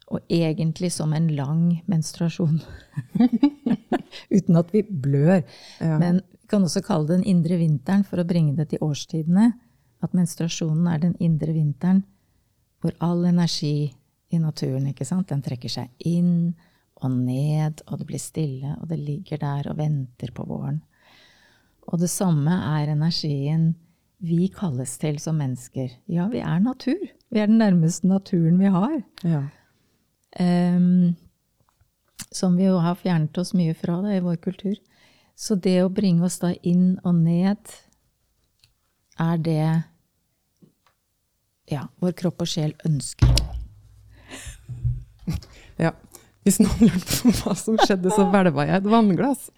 Og 0.07 0.31
egentlig 0.31 0.93
som 0.95 1.13
en 1.13 1.27
lang 1.35 1.81
menstruasjon. 1.91 2.61
Uten 4.37 4.59
at 4.59 4.71
vi 4.71 4.85
blør. 4.87 5.41
Ja. 5.83 5.97
Men 5.99 6.21
vi 6.31 6.47
kan 6.47 6.63
også 6.63 6.81
kalle 6.85 7.09
det 7.09 7.17
den 7.19 7.27
indre 7.35 7.59
vinteren 7.59 8.05
for 8.07 8.23
å 8.23 8.27
bringe 8.27 8.55
det 8.55 8.69
til 8.71 8.85
årstidene 8.87 9.51
at 10.05 10.13
menstruasjonen 10.15 10.87
er 10.91 11.01
den 11.03 11.17
indre 11.23 11.51
vinteren 11.55 12.03
hvor 12.81 12.93
all 13.03 13.25
energi 13.25 13.89
i 14.29 14.39
naturen 14.39 14.89
ikke 14.91 15.07
sant, 15.07 15.29
den 15.31 15.41
trekker 15.43 15.71
seg 15.71 16.07
inn 16.07 16.53
og 16.97 17.13
ned, 17.13 17.83
og 17.87 17.99
det 17.99 18.07
blir 18.09 18.21
stille, 18.21 18.75
og 18.81 18.87
det 18.89 18.97
ligger 18.99 19.41
der 19.41 19.69
og 19.71 19.77
venter 19.79 20.31
på 20.33 20.45
våren. 20.49 20.79
Og 21.87 22.01
det 22.01 22.09
samme 22.11 22.55
er 22.77 22.91
energien 22.91 23.69
vi 24.17 24.47
kalles 24.53 24.97
til 24.97 25.19
som 25.21 25.37
mennesker. 25.41 25.91
Ja, 26.09 26.27
vi 26.31 26.41
er 26.41 26.59
natur. 26.63 27.01
Vi 27.29 27.39
er 27.39 27.49
den 27.49 27.59
nærmeste 27.61 28.07
naturen 28.09 28.59
vi 28.59 28.71
har. 28.73 28.99
Ja. 29.23 29.43
Um, 30.39 31.15
som 32.33 32.57
vi 32.57 32.65
jo 32.65 32.79
har 32.81 32.97
fjernet 32.99 33.37
oss 33.37 33.53
mye 33.57 33.75
fra 33.77 33.99
da, 34.03 34.15
i 34.15 34.23
vår 34.23 34.39
kultur. 34.41 34.75
Så 35.37 35.55
det 35.61 35.79
å 35.83 35.93
bringe 35.93 36.25
oss 36.25 36.39
da 36.41 36.53
inn 36.65 36.97
og 37.05 37.21
ned 37.21 37.75
er 39.21 39.37
det 39.41 39.67
ja, 41.69 41.83
vår 42.01 42.15
kropp 42.17 42.41
og 42.45 42.49
sjel 42.49 42.73
ønsker. 42.87 43.33
Ja. 45.77 45.91
Hvis 46.47 46.61
noen 46.63 46.87
lurte 46.87 47.17
på 47.27 47.31
hva 47.41 47.53
som 47.59 47.75
skjedde, 47.81 48.07
så 48.15 48.23
hvelva 48.31 48.63
jeg 48.69 48.79
et 48.79 48.85
vannglass. 48.87 49.49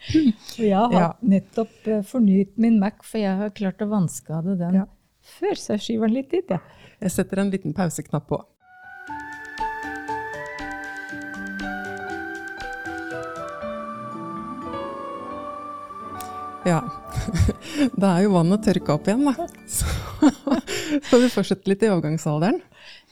Jeg 0.58 0.74
har 0.74 0.96
Ja. 0.96 1.10
nettopp 1.22 1.86
eh, 1.88 2.00
fornyet 2.02 2.56
min 2.58 2.80
Mac, 2.82 3.04
for 3.06 3.22
jeg 3.22 3.38
har 3.38 3.52
klart 3.54 3.84
å 3.86 3.90
vannskade 3.92 4.58
den 4.58 4.74
Ja. 4.82 4.86
før, 5.22 5.54
så 5.54 5.76
jeg 5.78 5.86
skyver 5.86 6.08
den 6.10 6.16
litt 6.18 6.32
dit, 6.34 6.50
jeg. 6.50 6.60
Jeg 7.00 7.12
setter 7.12 7.40
en 7.44 7.52
liten 7.54 7.76
pauseknapp 7.78 8.26
på. 8.28 8.42
Ja. 16.68 16.82
Da 18.02 18.16
er 18.18 18.26
jo 18.26 18.34
vannet 18.36 18.64
tørka 18.66 18.98
opp 18.98 19.08
igjen, 19.08 19.24
da. 19.30 19.48
Så 19.70 19.88
får 21.10 21.22
vi 21.24 21.30
fortsette 21.32 21.72
litt 21.72 21.84
i 21.86 21.90
overgangsalderen. 21.92 22.60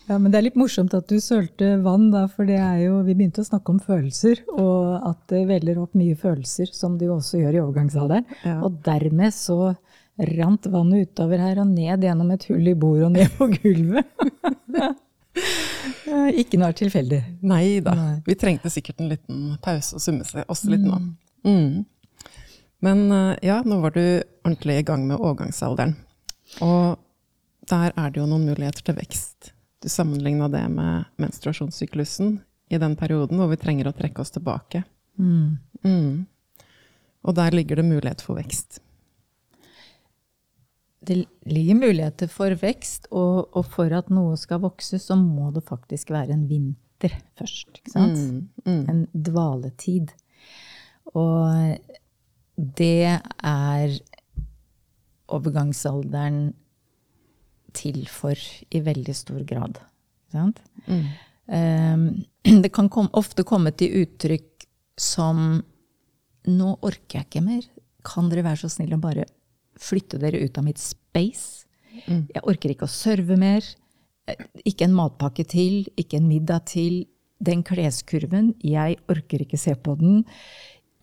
Ja, 0.08 0.16
men 0.16 0.32
det 0.32 0.40
er 0.40 0.46
litt 0.46 0.60
morsomt 0.60 0.94
at 0.96 1.10
du 1.12 1.18
sølte 1.20 1.74
vann, 1.84 2.08
da, 2.14 2.24
for 2.32 2.48
det 2.48 2.56
er 2.64 2.78
jo, 2.86 3.02
vi 3.04 3.16
begynte 3.18 3.44
å 3.44 3.48
snakke 3.48 3.74
om 3.74 3.80
følelser, 3.84 4.40
og 4.56 5.04
at 5.10 5.20
det 5.34 5.42
veller 5.50 5.82
opp 5.82 5.98
mye 6.00 6.16
følelser, 6.20 6.70
som 6.72 6.96
det 7.00 7.10
jo 7.10 7.18
også 7.18 7.42
gjør 7.42 7.58
i 7.58 7.62
overgangsalderen. 7.66 8.30
Ja. 8.48 8.56
Og 8.64 8.78
dermed 8.86 9.36
så 9.36 9.74
rant 10.18 10.70
vannet 10.72 11.10
utover 11.12 11.44
her 11.44 11.60
og 11.62 11.68
ned 11.74 12.08
gjennom 12.08 12.32
et 12.34 12.48
hull 12.50 12.72
i 12.72 12.78
bordet 12.80 13.10
og 13.10 13.14
ned 13.18 13.36
på 13.40 13.50
gulvet. 13.58 14.16
Eh, 16.08 16.40
Ikke 16.42 16.58
noe 16.58 16.72
er 16.72 16.78
tilfeldig. 16.80 17.18
Nei 17.46 17.78
da. 17.84 17.92
Nei. 17.94 18.14
Vi 18.26 18.34
trengte 18.40 18.72
sikkert 18.74 19.04
en 19.04 19.10
liten 19.12 19.42
pause 19.62 20.00
og 20.00 20.02
summe 20.02 20.26
seg 20.26 20.48
oss 20.50 20.64
litt 20.66 20.82
nå. 20.82 20.98
Mm. 21.46 21.84
Men 22.88 23.04
eh, 23.14 23.34
ja, 23.46 23.60
nå 23.68 23.78
var 23.84 23.94
du 23.94 24.02
ordentlig 24.02 24.80
i 24.80 24.86
gang 24.88 25.04
med 25.06 25.20
overgangsalderen. 25.20 25.94
Og 26.66 26.98
der 27.70 27.94
er 27.94 28.10
det 28.10 28.22
jo 28.22 28.26
noen 28.32 28.48
muligheter 28.50 28.88
til 28.88 28.98
vekst. 28.98 29.52
Du 29.84 29.90
sammenligna 29.90 30.48
det 30.50 30.64
med 30.74 31.06
menstruasjonssyklusen 31.22 32.40
i 32.70 32.80
den 32.82 32.96
perioden 33.00 33.40
hvor 33.40 33.52
vi 33.52 33.60
trenger 33.62 33.90
å 33.90 33.96
trekke 33.96 34.24
oss 34.24 34.34
tilbake. 34.34 34.84
Mm. 35.18 36.26
Og 37.28 37.36
der 37.38 37.56
ligger 37.56 37.80
det 37.80 37.88
mulighet 37.88 38.24
for 38.26 38.40
vekst. 38.40 38.82
Det 41.08 41.22
ligger 41.48 41.80
muligheter 41.80 42.28
for 42.32 42.52
vekst, 42.60 43.08
og, 43.16 43.48
og 43.56 43.68
for 43.72 43.94
at 43.96 44.10
noe 44.12 44.36
skal 44.40 44.64
vokse, 44.66 45.00
så 45.00 45.16
må 45.20 45.52
det 45.56 45.64
faktisk 45.68 46.12
være 46.12 46.36
en 46.36 46.48
vinter 46.50 47.14
først. 47.40 47.70
Ikke 47.80 47.94
sant? 47.94 48.18
Mm, 48.18 48.42
mm. 48.66 48.82
En 48.92 49.04
dvaletid. 49.30 50.12
Og 51.14 51.78
det 52.58 53.20
er 53.46 53.98
overgangsalderen 55.28 56.42
til 57.78 58.04
for 58.12 58.36
i 58.36 58.82
veldig 58.84 59.16
stor 59.16 59.42
grad. 59.48 59.80
Sant? 60.34 60.60
Mm. 60.88 61.08
Um, 61.48 62.06
det 62.64 62.74
kan 62.76 62.90
kom, 62.92 63.08
ofte 63.16 63.46
komme 63.48 63.72
til 63.78 64.04
uttrykk 64.04 64.68
som 65.00 65.62
Nå 66.48 66.68
orker 66.88 67.18
jeg 67.18 67.26
ikke 67.28 67.42
mer. 67.44 67.66
Kan 68.08 68.30
dere 68.32 68.46
være 68.46 68.62
så 68.62 68.70
snill 68.72 68.94
å 68.96 69.02
bare 69.04 69.26
flytte 69.84 70.16
dere 70.22 70.40
ut 70.40 70.56
av 70.56 70.64
mitt 70.64 70.80
space? 70.80 71.66
Jeg 72.06 72.44
orker 72.48 72.72
ikke 72.72 72.88
å 72.88 72.92
serve 72.94 73.36
mer. 73.36 73.66
Eh, 74.30 74.46
Ikke 74.64 74.86
en 74.88 74.96
matpakke 74.96 75.44
til, 75.44 75.90
ikke 76.00 76.22
en 76.22 76.30
middag 76.30 76.70
til. 76.72 77.02
Den 77.44 77.66
kleskurven, 77.68 78.54
jeg 78.64 78.96
orker 79.12 79.44
ikke 79.44 79.60
se 79.60 79.76
på 79.76 79.98
den. 80.00 80.24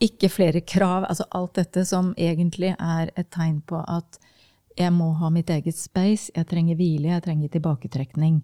Ikke 0.03 0.31
flere 0.33 0.65
krav. 0.65 1.05
Altså 1.11 1.29
alt 1.31 1.55
dette 1.61 1.85
som 1.87 2.15
egentlig 2.17 2.73
er 2.75 3.13
et 3.15 3.29
tegn 3.31 3.61
på 3.69 3.85
at 3.85 4.19
jeg 4.77 4.93
må 4.93 5.13
ha 5.21 5.29
mitt 5.31 5.51
eget 5.51 5.77
space. 5.79 6.31
Jeg 6.35 6.47
trenger 6.51 6.77
hvile, 6.79 7.13
jeg 7.13 7.23
trenger 7.23 7.49
tilbaketrekning. 7.55 8.43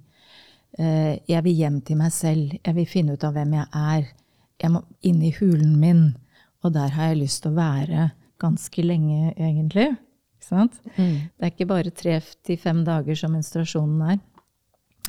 Eh, 0.79 1.19
Jeg 1.29 1.45
vil 1.45 1.55
hjem 1.59 1.81
til 1.83 1.97
meg 1.97 2.13
selv. 2.13 2.53
Jeg 2.65 2.75
vil 2.75 2.87
finne 2.87 3.13
ut 3.17 3.25
av 3.25 3.35
hvem 3.35 3.53
jeg 3.59 3.67
er. 3.75 4.07
Jeg 4.63 4.71
må 4.71 4.83
inn 5.03 5.23
i 5.23 5.33
hulen 5.35 5.79
min. 5.81 6.17
Og 6.63 6.73
der 6.73 6.89
har 6.95 7.09
jeg 7.11 7.23
lyst 7.25 7.43
til 7.43 7.51
å 7.53 7.57
være 7.59 8.11
ganske 8.39 8.83
lenge, 8.85 9.35
egentlig. 9.37 9.97
Sant? 10.41 10.79
Det 11.37 11.43
er 11.45 11.51
ikke 11.51 11.67
bare 11.69 11.91
tre 11.91 12.21
til 12.45 12.57
fem 12.57 12.85
dager 12.85 13.15
som 13.17 13.33
menstruasjonen 13.33 14.01
er. 14.15 14.19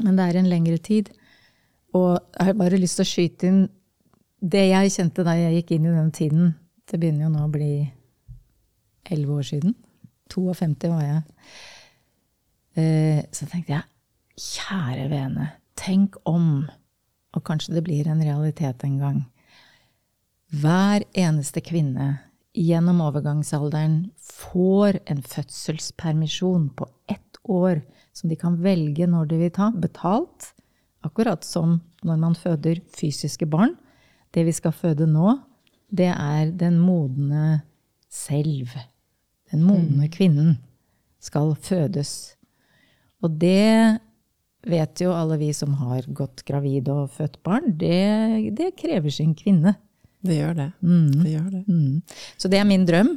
Men 0.01 0.15
det 0.17 0.25
er 0.29 0.39
en 0.39 0.49
lengre 0.49 0.77
tid. 0.77 1.11
Og 1.93 2.17
jeg 2.37 2.45
har 2.47 2.53
bare 2.59 2.79
lyst 2.79 2.97
til 2.99 3.05
å 3.05 3.11
skyte 3.11 3.47
inn 3.47 3.61
det 4.41 4.65
jeg 4.71 4.91
kjente 4.95 5.23
da 5.27 5.35
jeg 5.37 5.59
gikk 5.59 5.71
inn 5.77 5.85
i 5.85 5.95
den 5.95 6.11
tiden. 6.11 6.53
Det 6.89 6.99
begynner 6.99 7.27
jo 7.27 7.33
nå 7.35 7.45
å 7.45 7.51
bli 7.51 7.71
elleve 9.11 9.37
år 9.41 9.47
siden. 9.51 9.75
52 10.31 10.91
var 10.91 11.03
jeg. 11.05 11.21
Eh, 12.75 13.23
Så 13.31 13.47
tenkte 13.51 13.75
jeg, 13.75 13.83
kjære 14.39 15.09
vene, 15.11 15.51
tenk 15.75 16.15
om, 16.25 16.67
og 17.35 17.43
kanskje 17.47 17.75
det 17.75 17.83
blir 17.85 18.07
en 18.07 18.23
realitet 18.23 18.83
en 18.87 18.97
gang. 18.99 19.21
Hver 20.51 21.05
eneste 21.15 21.61
kvinne 21.63 22.19
gjennom 22.57 22.99
overgangsalderen 23.05 24.11
får 24.19 24.99
en 25.07 25.21
fødselspermisjon 25.23 26.69
på 26.75 26.87
ett 27.07 27.39
år 27.47 27.79
som 28.13 28.29
de 28.29 28.35
kan 28.35 28.57
velge 28.63 29.07
når 29.07 29.29
de 29.31 29.39
vil 29.45 29.53
ta, 29.55 29.69
betalt. 29.71 30.51
Akkurat 31.07 31.45
som 31.47 31.79
når 32.03 32.19
man 32.19 32.35
føder 32.35 32.81
fysiske 32.97 33.47
barn. 33.49 33.77
Det 34.35 34.43
vi 34.47 34.53
skal 34.55 34.75
føde 34.75 35.07
nå, 35.07 35.37
det 35.91 36.11
er 36.11 36.51
den 36.51 36.79
modne 36.79 37.61
selv. 38.11 38.69
Den 39.51 39.65
modne 39.67 40.07
kvinnen 40.11 40.55
skal 41.21 41.53
fødes. 41.59 42.35
Og 43.21 43.35
det 43.41 43.99
vet 44.67 45.01
jo 45.01 45.13
alle 45.13 45.37
vi 45.41 45.51
som 45.53 45.73
har 45.81 46.05
gått 46.07 46.43
gravid 46.47 46.89
og 46.93 47.11
født 47.15 47.39
barn, 47.45 47.73
det, 47.77 48.53
det 48.57 48.73
krever 48.79 49.13
sin 49.13 49.33
kvinne. 49.37 49.75
Det 50.21 50.37
gjør 50.37 50.57
det. 50.57 50.69
Det 50.81 51.31
gjør 51.33 51.49
det. 51.49 51.63
Mm. 51.67 52.01
Så 52.37 52.49
det 52.51 52.59
er 52.61 52.67
min 52.69 52.85
drøm. 52.85 53.15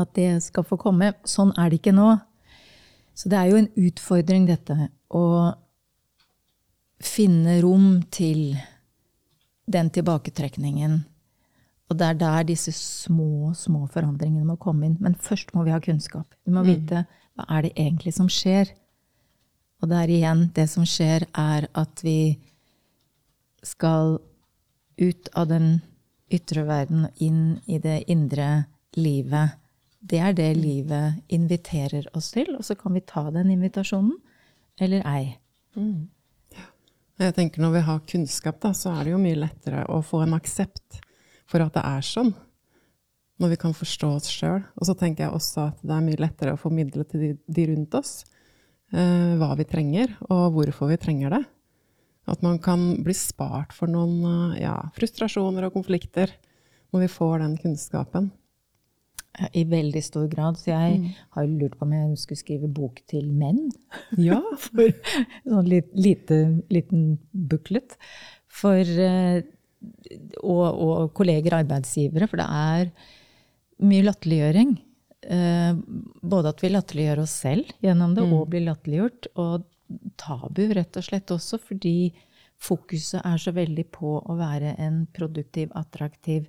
At 0.00 0.14
det 0.16 0.42
skal 0.42 0.64
få 0.66 0.78
komme. 0.80 1.12
Sånn 1.28 1.52
er 1.60 1.70
det 1.70 1.82
ikke 1.82 1.94
nå. 1.94 2.08
Så 3.14 3.30
det 3.30 3.38
er 3.38 3.50
jo 3.52 3.60
en 3.60 3.68
utfordring, 3.78 4.48
dette. 4.48 4.88
Å 5.14 5.24
finne 7.04 7.60
rom 7.62 8.00
til 8.10 8.56
den 9.70 9.92
tilbaketrekningen. 9.94 11.02
Og 11.92 11.98
det 12.00 12.06
er 12.06 12.20
der 12.20 12.46
disse 12.48 12.72
små, 12.72 13.52
små 13.56 13.84
forandringene 13.92 14.46
må 14.48 14.56
komme 14.60 14.88
inn. 14.88 14.96
Men 15.04 15.16
først 15.20 15.52
må 15.54 15.66
vi 15.66 15.74
ha 15.74 15.80
kunnskap. 15.84 16.26
Vi 16.46 16.54
må 16.54 16.64
vite 16.64 17.04
hva 17.36 17.46
er 17.58 17.66
det 17.66 17.74
egentlig 17.76 18.14
som 18.16 18.30
skjer. 18.30 18.70
Og 19.82 19.90
det 19.90 19.98
er 20.00 20.12
igjen 20.14 20.46
det 20.56 20.68
som 20.72 20.86
skjer, 20.88 21.26
er 21.36 21.68
at 21.76 22.04
vi 22.04 22.38
skal 23.64 24.16
ut 25.00 25.28
av 25.34 25.50
den 25.50 25.68
ytre 26.32 26.64
verden 26.68 27.08
og 27.08 27.22
inn 27.22 27.58
i 27.68 27.78
det 27.82 28.04
indre 28.12 28.64
livet. 28.96 29.58
Det 30.00 30.20
er 30.20 30.36
det 30.36 30.50
livet 30.56 31.20
inviterer 31.32 32.08
oss 32.16 32.30
til, 32.32 32.54
og 32.56 32.64
så 32.64 32.76
kan 32.80 32.96
vi 32.96 33.04
ta 33.04 33.26
den 33.34 33.52
invitasjonen 33.52 34.16
eller 34.80 35.04
ei. 35.08 35.36
Jeg 37.20 37.34
tenker 37.36 37.62
Når 37.62 37.72
vi 37.76 37.80
har 37.86 38.06
kunnskap, 38.08 38.60
da, 38.60 38.72
så 38.74 38.94
er 38.94 39.04
det 39.04 39.14
jo 39.14 39.20
mye 39.22 39.38
lettere 39.38 39.84
å 39.90 40.00
få 40.02 40.24
en 40.24 40.34
aksept 40.36 41.00
for 41.50 41.64
at 41.64 41.74
det 41.76 41.84
er 41.84 42.06
sånn. 42.06 42.32
Når 43.42 43.50
vi 43.50 43.58
kan 43.64 43.74
forstå 43.74 44.12
oss 44.14 44.28
sjøl. 44.30 44.62
Og 44.78 44.86
så 44.86 44.94
tenker 44.98 45.26
jeg 45.26 45.34
også 45.34 45.68
at 45.72 45.82
det 45.82 45.94
er 45.96 46.04
mye 46.06 46.20
lettere 46.22 46.54
å 46.54 46.60
formidle 46.60 47.02
til 47.08 47.24
de, 47.24 47.30
de 47.50 47.66
rundt 47.72 47.96
oss 47.98 48.20
eh, 48.94 49.34
hva 49.40 49.50
vi 49.58 49.66
trenger, 49.68 50.14
og 50.28 50.54
hvorfor 50.54 50.92
vi 50.92 51.00
trenger 51.02 51.34
det. 51.34 51.42
At 52.30 52.44
man 52.44 52.60
kan 52.62 53.02
bli 53.04 53.14
spart 53.16 53.74
for 53.76 53.90
noen 53.90 54.54
eh, 54.54 54.62
ja, 54.64 54.78
frustrasjoner 54.96 55.66
og 55.68 55.76
konflikter 55.76 56.32
når 56.94 57.04
vi 57.04 57.10
får 57.10 57.42
den 57.42 57.58
kunnskapen. 57.60 58.30
I 59.50 59.64
veldig 59.66 60.02
stor 60.04 60.28
grad. 60.30 60.60
Så 60.60 60.70
jeg 60.70 61.14
har 61.34 61.42
jo 61.42 61.58
lurt 61.58 61.74
på 61.74 61.88
om 61.88 61.94
jeg 61.96 62.20
skulle 62.22 62.38
skrive 62.38 62.70
bok 62.70 63.00
til 63.10 63.32
menn. 63.34 63.66
Ja, 64.14 64.38
For 64.68 64.94
sånn 65.42 65.66
lit, 65.66 65.90
lite, 65.98 66.38
liten 66.70 67.16
booklet. 67.32 67.98
For, 68.46 68.78
eh, 68.78 69.42
og, 70.42 70.64
og 70.64 71.12
kolleger, 71.16 71.58
arbeidsgivere. 71.60 72.28
For 72.30 72.40
det 72.40 72.48
er 72.48 72.90
mye 73.84 74.06
latterliggjøring. 74.08 74.74
Eh, 75.24 75.78
både 76.34 76.52
at 76.52 76.64
vi 76.64 76.72
latterliggjør 76.72 77.24
oss 77.24 77.38
selv 77.44 77.70
gjennom 77.84 78.16
det, 78.16 78.26
og 78.28 78.48
blir 78.52 78.66
latterliggjort. 78.68 79.30
Og 79.40 79.64
tabu, 80.20 80.66
rett 80.74 81.00
og 81.00 81.06
slett 81.06 81.32
også, 81.34 81.60
fordi 81.62 82.12
fokuset 82.64 83.20
er 83.24 83.40
så 83.40 83.52
veldig 83.52 83.84
på 83.92 84.18
å 84.20 84.36
være 84.38 84.76
en 84.80 85.04
produktiv, 85.12 85.72
attraktiv 85.76 86.46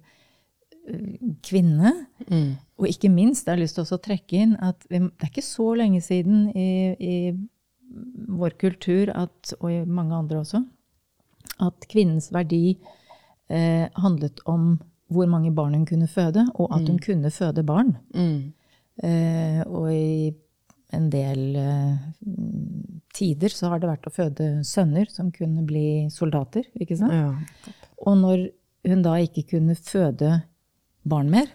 kvinne. 0.86 1.92
kvinne. 2.28 2.54
Og 2.78 2.88
ikke 2.90 3.10
minst, 3.10 3.48
jeg 3.48 3.56
har 3.56 3.62
lyst 3.62 3.80
til 3.80 3.88
å 3.88 4.02
trekke 4.02 4.42
inn 4.44 4.56
at 4.64 4.84
det 4.90 5.02
er 5.02 5.32
ikke 5.32 5.46
så 5.46 5.72
lenge 5.80 6.02
siden 6.04 6.50
i, 6.54 6.70
i 7.00 7.16
vår 8.36 8.58
kultur, 8.62 9.12
at, 9.16 9.56
og 9.60 9.72
i 9.72 9.80
mange 9.88 10.16
andre 10.18 10.42
også, 10.44 10.62
at 11.64 11.88
kvinnens 11.92 12.32
verdi 12.36 12.78
eh, 13.50 13.88
handlet 14.02 14.42
om 14.50 14.76
hvor 15.14 15.28
mange 15.30 15.52
barn 15.54 15.76
hun 15.78 15.86
kunne 15.86 16.08
føde, 16.10 16.48
og 16.56 16.72
at 16.74 16.88
hun 16.90 16.98
kunne 17.00 17.30
føde 17.32 17.64
barn. 17.64 17.94
Mm. 18.16 18.54
Eh, 19.06 19.62
og 19.68 19.92
i 19.94 20.34
en 20.96 21.10
del 21.14 21.56
eh, 21.60 21.98
tider 23.16 23.54
så 23.54 23.72
har 23.72 23.82
det 23.82 23.90
vært 23.90 24.10
å 24.10 24.14
føde 24.16 24.50
sønner 24.68 25.10
som 25.12 25.32
kunne 25.36 25.66
bli 25.68 26.08
soldater, 26.14 26.68
ikke 26.80 26.98
sant? 27.00 27.14
Ja. 27.14 27.76
Og 28.06 28.18
når 28.22 28.48
hun 28.86 29.06
da 29.06 29.16
ikke 29.22 29.46
kunne 29.56 29.78
føde 29.78 30.40
barn 31.06 31.32
mer, 31.34 31.50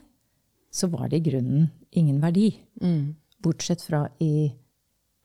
så 0.71 0.91
var 0.93 1.11
det 1.11 1.21
i 1.21 1.31
grunnen 1.31 1.71
ingen 1.91 2.21
verdi. 2.23 2.53
Mm. 2.83 3.17
Bortsett 3.43 3.83
fra 3.83 4.05
i 4.23 4.51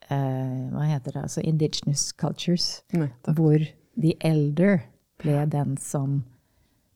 eh, 0.09 0.61
hva 0.71 0.85
heter 0.89 1.13
det, 1.13 1.25
altså 1.27 1.43
indigenous 1.45 2.09
cultures, 2.17 2.81
Nei, 2.95 3.09
hvor 3.37 3.61
the 3.95 4.15
elder 4.25 4.81
ble 5.21 5.43
den 5.51 5.77
som 5.81 6.23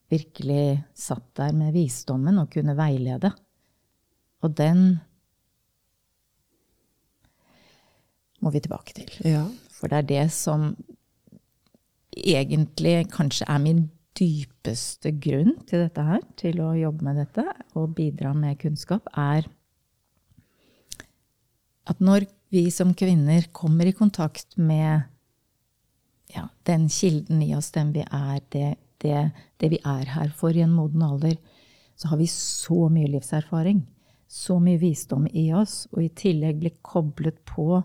virkelig 0.09 0.81
satt 0.97 1.27
der 1.37 1.53
med 1.55 1.73
visdommen 1.75 2.41
og 2.41 2.49
kunne 2.53 2.75
veilede. 2.77 3.31
Og 4.41 4.55
den 4.57 4.99
må 8.39 8.51
vi 8.53 8.61
tilbake 8.63 8.95
til. 8.95 9.11
Ja. 9.27 9.45
For 9.73 9.91
det 9.91 9.97
er 9.97 10.09
det 10.09 10.25
som 10.35 10.71
egentlig 12.15 13.09
kanskje 13.13 13.47
er 13.47 13.61
min 13.63 13.85
dypeste 14.19 15.13
grunn 15.21 15.55
til 15.69 15.85
dette 15.85 16.03
her, 16.03 16.23
til 16.39 16.59
å 16.63 16.73
jobbe 16.75 17.05
med 17.07 17.21
dette 17.21 17.45
og 17.79 17.93
bidra 17.95 18.33
med 18.35 18.59
kunnskap, 18.59 19.07
er 19.15 19.47
at 21.89 22.03
når 22.03 22.27
vi 22.53 22.67
som 22.73 22.93
kvinner 22.97 23.47
kommer 23.55 23.89
i 23.89 23.95
kontakt 23.95 24.57
med 24.57 25.05
ja, 26.33 26.47
den 26.67 26.87
kilden 26.91 27.41
i 27.45 27.53
oss, 27.57 27.71
den 27.73 27.93
vi 27.95 28.03
er, 28.03 28.41
det, 28.53 28.75
det, 29.03 29.29
det 29.61 29.71
vi 29.73 29.79
er 29.85 30.11
her 30.15 30.33
for 30.35 30.55
i 30.55 30.63
en 30.65 30.75
moden 30.75 31.03
alder, 31.05 31.37
så 31.99 32.11
har 32.11 32.19
vi 32.21 32.27
så 32.31 32.87
mye 32.91 33.09
livserfaring, 33.11 33.81
så 34.29 34.59
mye 34.63 34.79
visdom 34.79 35.25
i 35.33 35.49
oss, 35.57 35.87
og 35.91 36.03
i 36.05 36.11
tillegg 36.15 36.61
blir 36.61 36.77
koblet 36.85 37.41
på 37.49 37.81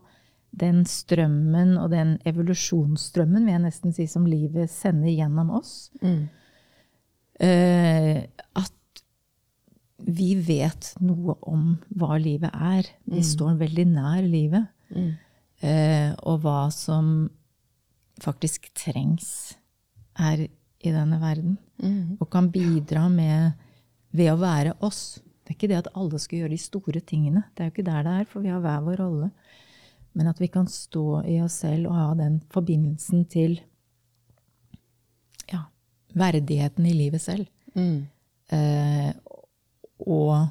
den 0.55 0.85
strømmen 0.87 1.75
og 1.81 1.91
den 1.91 2.17
evolusjonsstrømmen, 2.29 3.47
vil 3.47 3.57
jeg 3.57 3.65
nesten 3.65 3.95
si, 3.97 4.07
som 4.11 4.27
livet 4.29 4.71
sender 4.71 5.11
gjennom 5.11 5.51
oss. 5.59 5.91
Eh, 7.43 8.21
at 8.55 9.03
vi 10.05 10.35
vet 10.47 10.93
noe 11.03 11.35
om 11.49 11.75
hva 11.97 12.19
livet 12.23 12.53
er. 12.55 12.87
Vi 13.09 13.23
står 13.25 13.57
veldig 13.63 13.87
nær 13.97 14.23
livet. 14.23 14.69
Eh, 15.65 16.13
og 16.23 16.45
hva 16.45 16.69
som 16.75 17.31
faktisk 18.23 18.69
trengs 18.79 19.57
her 20.21 20.47
i 20.89 20.95
denne 20.95 21.19
verden. 21.23 21.59
Og 22.21 22.29
kan 22.33 22.51
bidra 22.53 23.09
med 23.13 23.53
ved 24.15 24.31
å 24.33 24.39
være 24.41 24.77
oss. 24.85 25.19
Det 25.45 25.53
er 25.53 25.59
ikke 25.59 25.71
det 25.73 25.81
at 25.83 25.93
alle 25.99 26.21
skal 26.23 26.43
gjøre 26.43 26.55
de 26.55 26.61
store 26.63 27.03
tingene. 27.05 27.45
Det 27.53 27.63
er 27.63 27.69
jo 27.69 27.75
ikke 27.75 27.87
der 27.91 28.07
det 28.07 28.17
er, 28.21 28.29
for 28.31 28.45
vi 28.45 28.53
har 28.53 28.63
hver 28.65 28.85
vår 28.87 29.01
rolle. 29.03 29.31
Men 30.15 30.31
at 30.31 30.41
vi 30.41 30.49
kan 30.49 30.69
stå 30.71 31.25
i 31.27 31.41
oss 31.43 31.59
selv 31.65 31.91
og 31.91 31.99
ha 31.99 32.09
den 32.19 32.39
forbindelsen 32.55 33.25
til 33.31 33.59
ja, 35.51 35.65
verdigheten 36.15 36.87
i 36.87 36.95
livet 36.95 37.25
selv. 37.25 37.51
Mm. 37.75 38.07
Eh, 38.55 39.11
og 40.07 40.47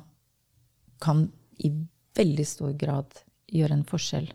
kan 1.04 1.26
i 1.64 1.72
veldig 2.18 2.46
stor 2.48 2.76
grad 2.80 3.24
gjøre 3.54 3.80
en 3.80 3.88
forskjell 3.88 4.30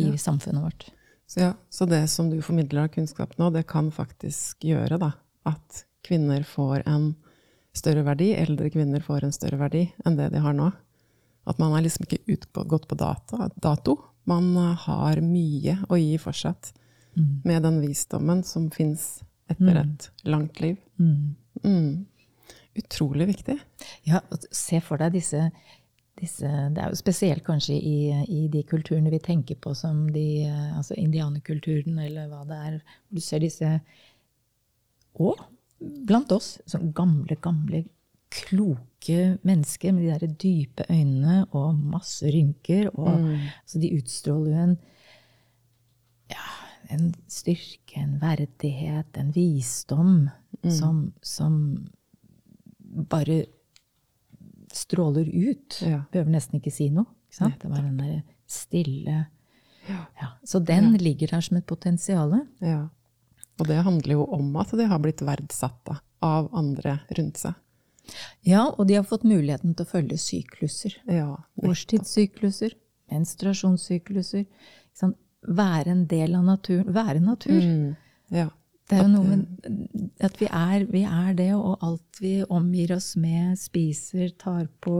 i 0.00 0.08
samfunnet 0.18 0.64
vårt. 0.64 0.88
Så, 1.30 1.40
ja, 1.40 1.52
så 1.70 1.86
det 1.86 2.08
som 2.10 2.30
du 2.30 2.40
formidler 2.42 2.88
av 2.88 2.88
kunnskap 2.88 3.36
nå, 3.38 3.52
det 3.54 3.62
kan 3.70 3.92
faktisk 3.94 4.64
gjøre 4.66 4.96
da, 4.98 5.12
at 5.46 5.84
kvinner 6.02 6.42
får 6.42 6.82
en 6.90 7.12
større 7.76 8.02
verdi, 8.02 8.32
eldre 8.34 8.66
kvinner 8.74 9.04
får 9.04 9.28
en 9.28 9.34
større 9.36 9.60
verdi 9.60 9.84
enn 10.02 10.18
det 10.18 10.32
de 10.34 10.42
har 10.42 10.56
nå. 10.58 10.72
At 11.46 11.62
man 11.62 11.76
er 11.78 11.84
liksom 11.86 12.08
ikke 12.08 12.48
på, 12.50 12.64
gått 12.66 12.88
på 12.90 12.98
data, 12.98 13.46
dato. 13.54 13.94
Man 14.26 14.50
eh, 14.58 14.74
har 14.88 15.22
mye 15.22 15.76
å 15.86 16.00
gi 16.00 16.18
fortsatt 16.18 16.72
med 17.46 17.62
den 17.62 17.78
visdommen 17.82 18.42
som 18.46 18.66
fins 18.74 19.20
etter 19.50 19.84
et 19.84 20.10
langt 20.26 20.60
liv. 20.62 20.76
Mm. 20.98 22.06
Utrolig 22.78 23.26
viktig. 23.32 23.56
Ja, 24.06 24.20
og 24.30 24.50
se 24.54 24.82
for 24.82 24.98
deg 24.98 25.14
disse, 25.14 25.48
disse 26.20 26.48
Det 26.74 26.82
er 26.82 26.92
jo 26.92 26.98
spesielt 26.98 27.44
kanskje 27.46 27.76
i, 27.76 27.98
i 28.28 28.46
de 28.52 28.62
kulturene 28.68 29.12
vi 29.12 29.20
tenker 29.22 29.58
på 29.60 29.74
som 29.78 30.06
de 30.12 30.44
eh, 30.46 30.76
Altså 30.76 30.96
indianerkulturen, 31.00 31.98
eller 31.98 32.28
hva 32.30 32.44
det 32.48 32.58
er. 32.68 32.76
Du 33.10 33.20
ser 33.24 33.42
disse 33.44 33.78
Og 35.14 35.40
blant 35.80 36.32
oss, 36.32 36.58
sånn 36.68 36.92
gamle, 36.96 37.38
gamle, 37.40 37.84
kloke 38.30 39.38
mennesker 39.42 39.94
med 39.96 40.04
de 40.04 40.10
der 40.12 40.34
dype 40.38 40.84
øynene 40.92 41.46
og 41.56 41.78
masse 41.90 42.28
rynker. 42.30 42.92
Og 42.92 43.08
altså, 43.10 43.80
de 43.80 43.94
utstråler 43.96 44.52
jo 44.52 44.66
en 44.68 44.76
ja, 46.30 46.50
en 46.94 47.08
styrke, 47.32 47.96
en 47.98 48.20
verdighet, 48.20 49.16
en 49.18 49.32
visdom 49.34 50.28
som, 50.68 51.00
som 51.22 51.56
bare 53.10 53.44
stråler 54.76 55.28
ut. 55.28 55.80
Ja. 55.82 56.04
Behøver 56.12 56.34
nesten 56.36 56.60
ikke 56.60 56.72
si 56.74 56.90
noe. 56.94 57.08
Ikke 57.28 57.38
sant? 57.42 57.60
Det 57.62 57.70
var 57.70 57.84
den 57.84 58.00
der 58.00 58.22
stille 58.50 59.26
ja. 60.20 60.26
Så 60.42 60.58
den 60.58 60.92
ligger 60.92 61.28
der 61.28 61.40
som 61.40 61.56
et 61.56 61.66
potensial. 61.66 62.34
Ja. 62.58 62.88
Og 63.60 63.66
det 63.68 63.82
handler 63.84 64.12
jo 64.12 64.24
om 64.24 64.56
at 64.56 64.72
de 64.76 64.86
har 64.88 65.00
blitt 65.02 65.22
verdsatt 65.24 65.90
av 66.24 66.48
andre 66.56 67.00
rundt 67.18 67.40
seg. 67.40 67.56
Ja, 68.42 68.66
og 68.70 68.88
de 68.88 68.96
har 68.98 69.06
fått 69.06 69.26
muligheten 69.28 69.74
til 69.76 69.86
å 69.86 69.90
følge 69.90 70.18
sykluser. 70.18 70.96
Ja, 71.06 71.36
Årstidssykluser, 71.62 72.74
menstruasjonssykluser. 73.12 74.46
Være 75.46 75.92
en 75.92 76.06
del 76.08 76.34
av 76.36 76.44
naturen. 76.48 76.88
Være 76.94 77.20
natur. 77.24 77.60
Mm, 77.60 77.94
ja. 78.34 78.48
Det 78.90 78.98
er 78.98 79.04
jo 79.04 79.10
noe 79.12 79.36
med 79.36 80.24
at 80.26 80.40
vi 80.40 80.48
er, 80.50 80.84
vi 80.90 81.04
er 81.06 81.34
det, 81.38 81.52
og 81.54 81.84
alt 81.86 82.20
vi 82.22 82.32
omgir 82.42 82.96
oss 82.96 83.12
med, 83.20 83.54
spiser, 83.60 84.32
tar 84.40 84.66
på, 84.82 84.98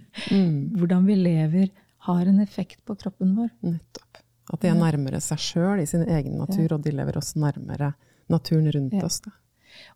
hvordan 0.78 1.08
vi 1.08 1.18
lever, 1.18 1.72
har 2.06 2.30
en 2.30 2.38
effekt 2.44 2.84
på 2.86 2.94
kroppen 3.00 3.34
vår. 3.34 3.50
Nettopp. 3.66 4.22
At 4.54 4.62
de 4.62 4.70
er 4.70 4.78
nærmere 4.78 5.18
seg 5.24 5.42
sjøl 5.42 5.82
i 5.82 5.88
sin 5.90 6.04
egen 6.06 6.38
natur, 6.38 6.76
og 6.76 6.84
de 6.84 6.94
lever 6.94 7.18
også 7.18 7.42
nærmere 7.42 7.90
naturen 8.30 8.70
rundt 8.76 8.94
oss. 9.02 9.18
Da. 9.24 9.34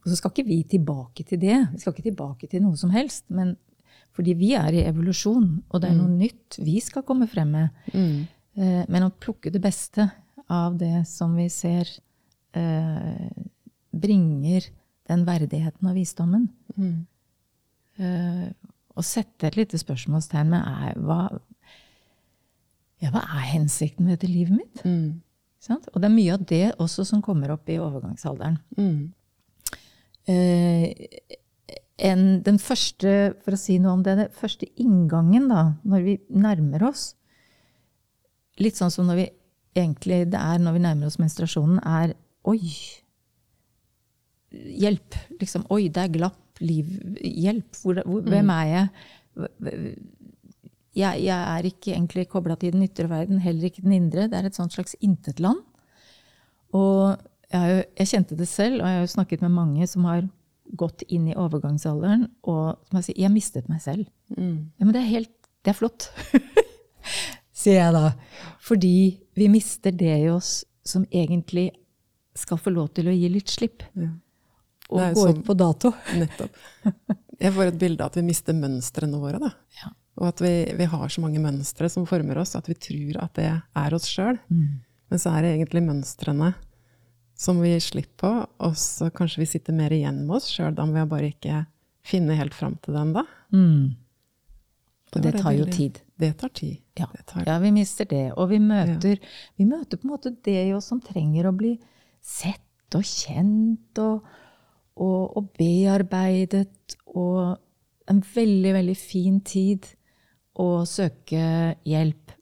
Og 0.03 0.11
så 0.11 0.19
skal 0.19 0.35
ikke 0.35 0.49
vi 0.49 0.61
tilbake 0.75 1.25
til 1.29 1.39
det. 1.41 1.59
Vi 1.71 1.83
skal 1.83 1.95
ikke 1.95 2.09
tilbake 2.11 2.51
til 2.51 2.65
noe 2.65 2.79
som 2.81 2.91
helst. 2.95 3.29
Men 3.31 3.55
fordi 4.17 4.35
vi 4.39 4.53
er 4.59 4.75
i 4.75 4.85
evolusjon, 4.89 5.53
og 5.69 5.83
det 5.83 5.93
er 5.93 5.99
noe 6.01 6.11
nytt 6.11 6.59
vi 6.67 6.81
skal 6.83 7.07
komme 7.07 7.31
frem 7.31 7.55
med. 7.55 7.83
Mm. 7.95 8.27
Men 8.91 9.07
å 9.07 9.15
plukke 9.15 9.53
det 9.55 9.63
beste 9.63 10.09
av 10.51 10.75
det 10.81 11.05
som 11.07 11.37
vi 11.39 11.47
ser 11.53 11.89
eh, 12.57 13.31
bringer 13.91 14.67
den 15.11 15.25
verdigheten 15.27 15.91
og 15.91 15.97
visdommen. 15.99 16.49
Eh, 18.01 18.51
og 18.97 19.07
sette 19.07 19.49
et 19.49 19.59
lite 19.59 19.79
spørsmålstegn 19.81 20.53
med 20.53 20.67
er, 20.67 21.01
hva, 21.01 21.25
ja, 23.03 23.11
hva 23.13 23.25
er 23.25 23.49
hensikten 23.55 24.07
med 24.07 24.19
dette 24.19 24.31
livet 24.31 24.57
mitt? 24.57 24.85
Mm. 24.85 25.21
sant? 25.63 25.89
Og 25.93 26.01
det 26.01 26.11
er 26.11 26.17
mye 26.17 26.37
av 26.37 26.47
det 26.49 26.65
også 26.83 27.07
som 27.09 27.25
kommer 27.25 27.55
opp 27.55 27.71
i 27.71 27.79
overgangsalderen. 27.81 28.59
Eh, 30.31 30.91
en, 32.01 32.25
den 32.47 32.61
første, 32.63 33.35
for 33.45 33.57
å 33.57 33.61
si 33.61 33.79
noe 33.81 33.99
om 33.99 34.05
det, 34.05 34.17
den 34.19 34.37
første 34.37 34.69
inngangen 34.81 35.51
da, 35.51 35.65
når 35.85 36.07
vi 36.07 36.21
nærmer 36.29 36.91
oss 36.91 37.15
Litt 38.61 38.77
sånn 38.77 38.91
som 38.93 39.07
når 39.09 39.17
vi 39.17 39.25
egentlig 39.79 40.17
det 40.35 40.37
er 40.37 40.59
når 40.61 40.75
vi 40.75 40.81
nærmer 40.85 41.09
oss 41.09 41.17
menstruasjonen, 41.17 41.79
er 41.81 42.11
Oi! 42.49 42.61
Hjelp! 44.51 45.17
Liksom, 45.41 45.67
Oi, 45.71 45.89
det 45.93 46.05
er 46.05 46.15
glapp. 46.15 46.39
Liv. 46.61 46.89
Hjelp! 47.25 47.77
Hvor, 47.83 48.01
hvor, 48.05 48.25
hvem 48.27 48.51
er 48.53 48.67
jeg? 48.69 48.89
jeg? 50.99 51.23
Jeg 51.25 51.39
er 51.39 51.69
ikke 51.69 51.95
egentlig 51.95 52.27
kobla 52.29 52.57
til 52.61 52.75
den 52.75 52.85
ytre 52.85 53.09
verden, 53.09 53.41
heller 53.41 53.69
ikke 53.69 53.85
den 53.85 53.97
indre. 53.97 54.29
Det 54.29 54.39
er 54.39 54.49
et 54.49 54.59
sånt 54.59 54.77
slags 54.77 54.97
intetland. 55.01 55.63
Og 56.77 57.17
jeg, 57.51 57.61
har 57.61 57.71
jo, 57.71 57.81
jeg 57.99 58.13
kjente 58.13 58.39
det 58.39 58.49
selv, 58.49 58.83
og 58.83 58.89
jeg 58.89 58.99
har 58.99 59.07
jo 59.07 59.15
snakket 59.15 59.43
med 59.47 59.57
mange 59.57 59.89
som 59.91 60.05
har 60.09 60.27
gått 60.79 61.03
inn 61.09 61.27
i 61.31 61.37
overgangsalderen, 61.39 62.29
og 62.47 62.79
som 62.87 62.99
har 62.99 63.07
sagt 63.07 63.19
jeg 63.19 63.33
mistet 63.35 63.71
meg 63.71 63.83
selv. 63.83 64.07
Ja, 64.79 64.85
men 64.87 64.95
det 64.95 65.03
er 65.03 65.15
helt 65.17 65.37
Det 65.61 65.75
er 65.75 65.77
flott. 65.77 66.07
Sier 67.61 67.83
jeg 67.83 67.93
da. 67.93 68.13
Fordi 68.65 69.21
vi 69.37 69.49
mister 69.53 69.93
det 69.93 70.15
i 70.23 70.31
oss 70.33 70.63
som 70.87 71.05
egentlig 71.13 71.67
skal 72.41 72.61
få 72.61 72.73
lov 72.75 72.91
til 72.97 73.11
å 73.11 73.15
gi 73.15 73.29
litt 73.33 73.53
slipp. 73.53 73.85
Og 74.91 74.99
er 74.99 75.13
jo 75.13 75.17
gå 75.21 75.25
sånn- 75.29 75.39
ut 75.41 75.47
på 75.47 75.57
dato. 75.61 75.93
Nettopp. 76.21 76.57
Jeg 77.41 77.55
får 77.57 77.71
et 77.71 77.79
bilde 77.81 78.05
av 78.05 78.11
at 78.13 78.19
vi 78.21 78.25
mister 78.27 78.57
mønstrene 78.57 79.21
våre. 79.23 79.39
Da. 79.41 79.53
Ja. 79.81 79.93
Og 80.21 80.27
at 80.29 80.41
vi, 80.45 80.51
vi 80.77 80.89
har 80.93 81.09
så 81.09 81.23
mange 81.25 81.41
mønstre 81.41 81.89
som 81.89 82.05
former 82.09 82.41
oss, 82.43 82.57
at 82.59 82.67
vi 82.69 82.75
tror 82.77 83.21
at 83.23 83.39
det 83.39 83.47
er 83.55 83.95
oss 83.97 84.09
sjøl. 84.11 84.37
Men 84.51 85.19
så 85.23 85.33
er 85.37 85.47
det 85.47 85.55
egentlig 85.57 85.85
mønstrene 85.87 86.51
som 87.41 87.57
vi 87.63 87.71
gir 87.73 87.81
slipp 87.81 88.11
på, 88.21 88.29
og 88.61 88.75
så 88.77 89.09
kanskje 89.17 89.41
vi 89.41 89.47
sitter 89.49 89.73
mer 89.73 89.95
igjen 89.97 90.27
med 90.27 90.37
oss 90.37 90.51
sjøl. 90.53 90.75
Da 90.77 90.85
må 90.85 90.99
vi 90.99 91.07
bare 91.09 91.31
ikke 91.33 91.63
finne 92.05 92.37
helt 92.37 92.53
fram 92.57 92.75
til 92.85 92.93
det 92.99 93.01
ennå. 93.07 93.23
Og 95.11 95.23
det 95.25 95.33
det 95.35 95.41
tar 95.43 95.57
jo 95.57 95.65
tid. 95.73 95.99
Det 96.21 96.35
tar 96.39 96.53
tid. 96.55 96.77
Ja. 97.01 97.09
Det 97.17 97.25
tar, 97.27 97.47
ja, 97.49 97.57
vi 97.63 97.71
mister 97.75 98.05
det. 98.07 98.27
Og 98.37 98.51
vi 98.53 98.59
møter, 98.63 99.17
vi 99.57 99.65
møter 99.67 99.99
på 99.99 100.07
en 100.07 100.13
måte 100.13 100.35
det 100.45 100.59
i 100.69 100.75
oss 100.77 100.91
som 100.93 101.01
trenger 101.03 101.49
å 101.49 101.55
bli 101.57 101.73
sett 102.31 102.97
og 102.99 103.07
kjent 103.07 104.01
og, 104.03 104.27
og, 105.01 105.37
og 105.39 105.49
bearbeidet. 105.59 106.99
Og 107.15 107.57
en 108.11 108.21
veldig, 108.35 108.75
veldig 108.81 108.99
fin 108.99 109.41
tid 109.47 109.87
å 110.61 110.85
søke 110.89 111.77
hjelp. 111.87 112.37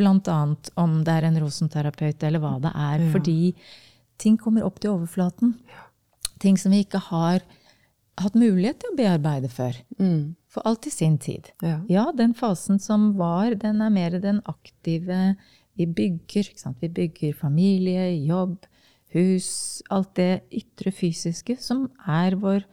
Annet 0.00 0.68
om 0.78 1.00
det 1.02 1.14
er 1.16 1.26
en 1.26 1.38
rosenterapeut 1.42 2.22
eller 2.22 2.42
hva 2.42 2.56
det 2.62 2.70
er. 2.70 3.02
Ja. 3.02 3.08
Fordi 3.14 3.38
ting 4.22 4.36
kommer 4.38 4.66
opp 4.66 4.78
til 4.80 4.94
overflaten. 4.94 5.56
Ting 6.40 6.56
som 6.60 6.72
vi 6.72 6.84
ikke 6.84 7.02
har 7.10 7.42
hatt 8.20 8.36
mulighet 8.38 8.80
til 8.80 8.92
å 8.92 8.98
bearbeide 8.98 9.50
før. 9.52 9.76
Mm. 9.98 10.36
For 10.50 10.66
alt 10.66 10.86
i 10.88 10.92
sin 10.94 11.16
tid. 11.22 11.50
Ja. 11.62 11.80
Ja, 11.90 12.04
den 12.16 12.34
fasen 12.38 12.80
som 12.82 13.12
var, 13.18 13.54
den 13.58 13.82
er 13.82 13.92
mer 13.94 14.18
den 14.22 14.42
aktive 14.50 15.34
Vi 15.78 15.86
bygger? 15.86 16.48
Vi 16.80 16.88
bygger 16.88 17.34
familie, 17.38 18.10
jobb, 18.26 18.66
hus 19.14 19.82
Alt 19.90 20.14
det 20.18 20.44
ytre 20.54 20.92
fysiske 20.94 21.56
som 21.60 21.88
er 22.06 22.36
vår 22.40 22.66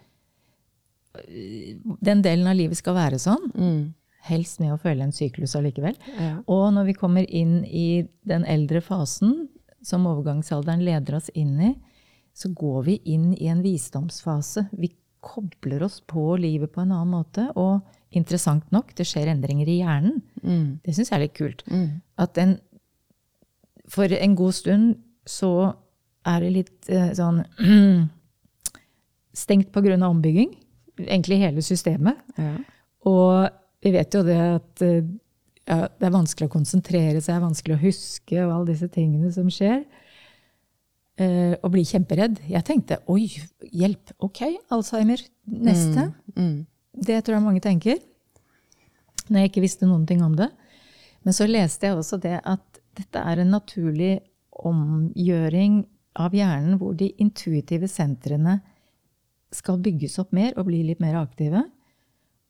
Den 2.06 2.21
delen 2.21 2.45
av 2.50 2.58
livet 2.60 2.78
skal 2.78 2.93
være 2.93 3.17
sånn. 3.17 3.47
Mm. 3.58 3.80
Helst 4.28 4.60
med 4.62 4.76
å 4.76 4.80
følge 4.82 5.08
en 5.08 5.15
syklus 5.15 5.56
allikevel. 5.58 5.95
Ja. 6.19 6.36
Og 6.52 6.67
når 6.76 6.91
vi 6.91 6.95
kommer 7.00 7.26
inn 7.26 7.63
i 7.65 8.04
den 8.28 8.45
eldre 8.45 8.84
fasen, 8.86 9.47
som 9.82 10.06
overgangsalderen 10.10 10.84
leder 10.86 11.17
oss 11.17 11.32
inn 11.34 11.56
i, 11.63 11.71
så 12.38 12.52
går 12.54 12.84
vi 12.86 13.00
inn 13.10 13.32
i 13.34 13.50
en 13.50 13.63
visdomsfase. 13.65 14.67
Vi 14.78 14.91
kobler 15.26 15.84
oss 15.88 16.00
på 16.06 16.36
livet 16.38 16.73
på 16.73 16.84
en 16.84 16.93
annen 16.93 17.15
måte. 17.15 17.47
Og 17.58 17.82
interessant 18.15 18.67
nok, 18.73 18.93
det 18.97 19.08
skjer 19.10 19.32
endringer 19.32 19.69
i 19.69 19.80
hjernen. 19.82 20.21
Mm. 20.43 20.80
Det 20.86 20.95
syns 20.95 21.12
jeg 21.12 21.17
er 21.17 21.26
litt 21.26 21.38
kult. 21.38 21.65
Mm. 21.71 22.00
At 22.21 22.38
en, 22.41 22.58
for 23.89 24.13
en 24.13 24.38
god 24.38 24.58
stund 24.58 24.97
så 25.28 25.52
er 26.27 26.43
det 26.43 26.53
litt 26.53 26.89
eh, 26.91 27.11
sånn 27.17 27.43
stengt 29.43 29.77
av 29.77 30.09
ombygging. 30.09 30.51
Egentlig 30.97 31.39
hele 31.43 31.63
systemet. 31.65 32.19
Ja. 32.37 32.55
Og 33.07 33.47
vi 33.83 33.93
vet 33.93 34.13
jo 34.13 34.23
det 34.25 34.37
at 34.41 34.83
eh, 34.85 35.05
ja, 35.67 35.87
det 35.91 36.07
er 36.07 36.15
vanskelig 36.15 36.47
å 36.47 36.53
konsentrere 36.53 37.21
seg, 37.23 37.43
vanskelig 37.43 37.75
å 37.75 37.81
huske 37.81 38.39
og 38.45 38.53
alle 38.53 38.71
disse 38.71 38.87
tingene 38.91 39.31
som 39.35 39.49
skjer. 39.51 39.81
Eh, 41.17 41.55
og 41.59 41.71
bli 41.73 41.83
kjemperedd. 41.87 42.43
Jeg 42.47 42.65
tenkte 42.65 43.01
oi, 43.11 43.25
hjelp, 43.73 44.13
ok, 44.23 44.43
Alzheimer, 44.73 45.21
neste. 45.49 46.11
Mm. 46.37 46.61
Det 47.07 47.19
tror 47.25 47.37
jeg 47.37 47.45
mange 47.45 47.63
tenker. 47.63 47.99
Når 49.27 49.43
jeg 49.43 49.51
ikke 49.51 49.65
visste 49.65 49.89
noen 49.89 50.05
ting 50.07 50.23
om 50.23 50.37
det. 50.37 50.47
Men 51.25 51.35
så 51.35 51.49
leste 51.49 51.89
jeg 51.89 51.97
også 51.97 52.19
det 52.23 52.37
at 52.47 52.81
dette 52.97 53.21
er 53.21 53.41
en 53.41 53.51
naturlig 53.51 54.13
omgjøring 54.57 55.81
av 56.17 56.34
hjernen 56.36 56.80
hvor 56.82 56.95
de 56.97 57.12
intuitive 57.21 57.88
sentrene 57.91 58.60
skal 59.53 59.77
bygges 59.80 60.17
opp 60.19 60.34
mer 60.36 60.53
og 60.58 60.67
bli 60.67 60.82
litt 60.88 60.99
mer 61.03 61.15
aktive. 61.21 61.62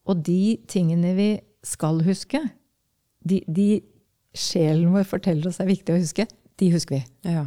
Og 0.08 0.22
de 0.24 0.56
tingene 0.70 1.12
vi 1.18 1.28
skal 1.66 2.00
huske, 2.06 2.40
de, 3.28 3.42
de 3.46 3.68
sjelen 4.38 4.92
vår 4.94 5.04
forteller 5.08 5.50
oss 5.50 5.60
er 5.60 5.68
viktig 5.70 5.94
å 5.94 6.00
huske, 6.00 6.26
de 6.58 6.72
husker 6.74 6.98
vi. 6.98 7.04
ja. 7.34 7.46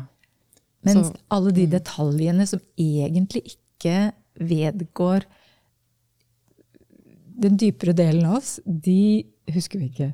Mens 0.83 1.11
Så- 1.11 1.17
alle 1.29 1.51
de 1.53 1.67
detaljene 1.69 2.47
som 2.49 2.59
egentlig 2.79 3.53
ikke 3.55 4.11
vedgår 4.39 5.25
den 7.41 7.57
dypere 7.57 7.93
delen 7.93 8.25
av 8.25 8.39
oss, 8.39 8.59
de 8.65 9.23
husker 9.53 9.79
vi 9.81 9.89
ikke. 9.91 10.07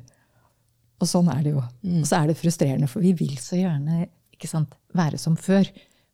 Og 1.00 1.08
sånn 1.08 1.28
er 1.32 1.42
det 1.44 1.52
jo. 1.54 1.62
Og 2.00 2.04
så 2.08 2.18
er 2.22 2.26
det 2.30 2.36
frustrerende, 2.40 2.88
for 2.90 3.00
vi 3.04 3.12
vil 3.16 3.36
så 3.40 3.56
gjerne 3.56 4.08
ikke 4.34 4.48
sant, 4.50 4.74
være 4.96 5.18
som 5.18 5.36
før. 5.36 5.68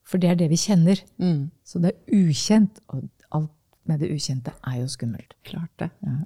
For 0.04 0.20
det 0.20 0.30
er 0.30 0.40
det 0.40 0.50
vi 0.52 0.60
kjenner. 0.60 1.00
Mm. 1.22 1.50
Så 1.64 1.80
det 1.82 1.94
er 1.94 2.24
ukjent, 2.24 2.80
og 2.92 3.06
alt 3.34 3.52
med 3.88 4.02
det 4.04 4.12
ukjente 4.12 4.54
er 4.64 4.80
jo 4.82 4.88
skummelt. 4.92 5.36
Klart 5.46 5.72
det. 5.80 5.90
Ja. 6.04 6.18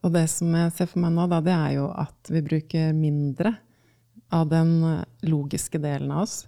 Og 0.00 0.14
det 0.14 0.26
som 0.32 0.52
jeg 0.56 0.72
ser 0.76 0.88
for 0.88 1.02
meg 1.02 1.12
nå, 1.12 1.26
da, 1.28 1.40
det 1.44 1.52
er 1.52 1.74
jo 1.76 1.90
at 1.92 2.30
vi 2.32 2.40
bruker 2.44 2.94
mindre 2.96 3.54
av 4.32 4.48
den 4.48 4.78
eh, 4.86 5.02
logiske 5.28 5.80
delen 5.82 6.12
av 6.14 6.24
oss, 6.24 6.44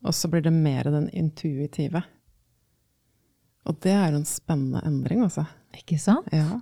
og 0.00 0.16
så 0.16 0.30
blir 0.32 0.42
det 0.42 0.54
mer 0.54 0.88
den 0.90 1.10
intuitive. 1.14 2.02
Og 3.68 3.76
det 3.84 3.92
er 3.92 4.10
jo 4.10 4.22
en 4.22 4.28
spennende 4.28 4.80
endring, 4.88 5.22
altså. 5.26 5.44
Ikke 5.76 5.98
sant? 6.00 6.30
Ja. 6.34 6.58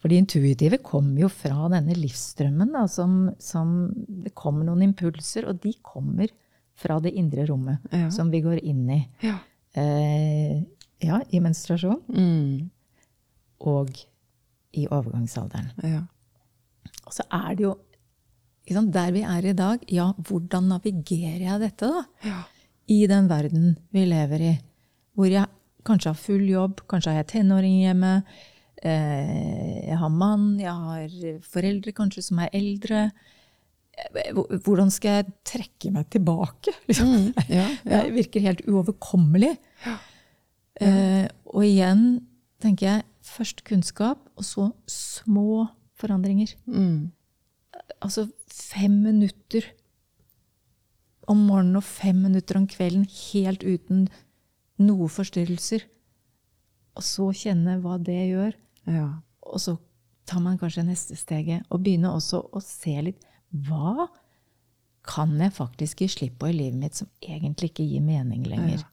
For 0.00 0.12
det 0.12 0.20
intuitive 0.22 0.78
kommer 0.84 1.24
jo 1.24 1.30
fra 1.32 1.66
denne 1.72 1.96
livsstrømmen. 1.98 2.70
Da, 2.76 2.84
som, 2.92 3.32
som 3.42 3.90
det 3.96 4.34
kommer 4.38 4.68
noen 4.68 4.84
impulser, 4.86 5.48
og 5.50 5.58
de 5.64 5.74
kommer 5.84 6.30
fra 6.74 6.98
det 7.00 7.12
indre 7.14 7.46
rommet 7.46 7.78
Ja. 7.92 8.08
som 8.10 8.30
vi 8.30 8.40
går 8.42 8.58
inn 8.64 8.88
i. 8.90 9.00
Ja. 9.22 9.38
Eh, 9.76 10.62
ja, 11.04 11.20
i 11.30 11.40
menstruasjon 11.40 12.02
Mm. 12.08 12.70
og 13.60 13.90
i 14.74 14.86
overgangsalderen. 14.90 15.70
ja. 15.82 16.02
Og 17.06 17.12
så 17.12 17.22
er 17.30 17.54
det 17.54 17.62
jo 17.64 17.74
liksom, 18.68 18.90
der 18.92 19.12
vi 19.12 19.22
er 19.22 19.44
i 19.46 19.52
dag, 19.52 19.78
ja, 19.92 20.12
hvordan 20.12 20.68
navigerer 20.68 21.40
jeg 21.40 21.60
dette, 21.60 21.86
da? 21.86 22.04
Ja. 22.24 22.42
I 22.88 23.06
den 23.06 23.28
verden 23.28 23.76
vi 23.92 24.04
lever 24.06 24.40
i, 24.40 24.58
hvor 25.16 25.26
jeg 25.30 25.46
kanskje 25.84 26.06
har 26.10 26.14
full 26.14 26.46
jobb, 26.48 26.80
kanskje 26.88 27.12
har 27.12 27.22
jeg 27.22 27.26
tenåring 27.28 27.82
hjemme, 27.84 28.24
eh, 28.82 29.86
jeg 29.88 29.98
har 29.98 30.08
mann, 30.08 30.58
jeg 30.58 30.72
har 30.72 31.08
foreldre 31.40 31.92
kanskje 31.92 32.22
som 32.22 32.38
er 32.38 32.48
eldre. 32.52 33.10
Hvor- 34.34 34.50
Hvordan 34.64 34.90
skal 34.90 35.18
jeg 35.20 35.32
trekke 35.46 35.92
meg 35.94 36.08
tilbake? 36.10 36.72
Liksom? 36.88 37.08
Mm. 37.14 37.32
ja. 37.48 37.66
ja. 37.84 38.02
Det 38.04 38.14
virker 38.16 38.40
helt 38.44 38.62
uoverkommelig. 38.66 39.52
Eh, 40.82 41.26
og 41.46 41.62
igjen 41.66 42.04
tenker 42.62 42.86
jeg 42.88 43.04
først 43.24 43.62
kunnskap, 43.68 44.18
og 44.36 44.44
så 44.44 44.68
små 44.90 45.68
forandringer. 46.00 46.54
Mm. 46.66 47.12
Altså 48.02 48.26
fem 48.50 48.96
minutter 49.04 49.68
om 51.30 51.38
morgenen 51.48 51.78
og 51.80 51.86
fem 51.86 52.18
minutter 52.26 52.58
om 52.58 52.66
kvelden 52.68 53.06
helt 53.08 53.62
uten 53.64 54.08
noe 54.82 55.06
forstyrrelser. 55.08 55.86
Og 56.98 57.02
så 57.06 57.30
kjenne 57.34 57.78
hva 57.82 57.96
det 58.02 58.20
gjør. 58.32 58.56
ja. 58.90 59.06
Og 59.44 59.60
så 59.60 59.74
tar 60.26 60.40
man 60.40 60.56
kanskje 60.58 60.82
neste 60.86 61.14
steget 61.20 61.66
og 61.68 61.82
begynner 61.84 62.14
også 62.16 62.38
å 62.56 62.60
se 62.64 62.94
litt 63.04 63.20
hva 63.54 64.08
kan 65.04 65.34
jeg 65.38 65.52
faktisk 65.52 66.00
gi 66.00 66.08
slipp 66.08 66.38
på 66.40 66.48
i 66.48 66.56
livet 66.56 66.78
mitt 66.80 66.94
som 66.98 67.08
egentlig 67.22 67.70
ikke 67.72 67.86
gir 67.86 68.00
mening 68.04 68.44
lenger. 68.48 68.84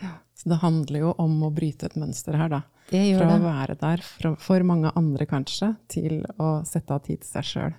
Ja. 0.00 0.14
Så 0.34 0.48
det 0.48 0.60
handler 0.62 1.00
jo 1.02 1.14
om 1.20 1.34
å 1.44 1.50
bryte 1.54 1.86
et 1.90 1.96
mønster 2.00 2.36
her, 2.38 2.48
da. 2.48 2.62
Det 2.88 3.02
gjør 3.04 3.20
Fra 3.26 3.34
å 3.36 3.42
være 3.44 3.74
der 3.82 4.02
for, 4.06 4.36
for 4.40 4.64
mange 4.64 4.92
andre, 4.96 5.26
kanskje, 5.28 5.74
til 5.92 6.22
å 6.40 6.62
sette 6.64 6.94
av 6.94 7.02
tid 7.04 7.20
til 7.20 7.28
seg 7.28 7.48
sjøl. 7.50 7.74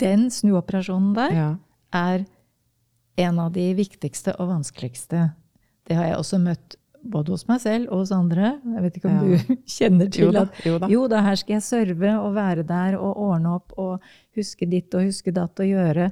Den 0.00 0.30
snuoperasjonen 0.32 1.12
der 1.18 1.34
Ja. 1.36 1.48
er 1.92 2.24
en 3.18 3.38
av 3.38 3.52
de 3.52 3.66
viktigste 3.74 4.34
og 4.40 4.48
vanskeligste. 4.48 5.34
Det 5.84 5.96
har 5.98 6.04
jeg 6.08 6.16
også 6.22 6.40
møtt 6.40 6.76
både 7.04 7.34
hos 7.34 7.44
meg 7.48 7.60
selv 7.62 7.90
og 7.92 8.00
hos 8.02 8.12
andre. 8.16 8.54
Jeg 8.74 8.82
vet 8.86 8.96
ikke 8.98 9.10
om 9.10 9.14
Ja. 9.14 9.38
du 9.46 9.54
kjenner 9.76 10.10
til 10.12 10.24
Jo 10.26 10.30
da, 10.32 10.42
at 10.48 10.64
jo 10.66 10.78
da. 10.78 10.88
jo 10.92 11.02
da, 11.08 11.20
her 11.22 11.36
skal 11.40 11.54
jeg 11.58 11.62
serve 11.66 12.14
og 12.20 12.34
være 12.34 12.64
der 12.66 12.96
og 12.98 13.16
ordne 13.28 13.54
opp 13.58 13.72
og 13.78 14.00
huske 14.36 14.68
ditt 14.70 14.94
og 14.94 15.06
huske 15.08 15.32
datt 15.36 15.60
og 15.60 15.66
gjøre. 15.70 16.10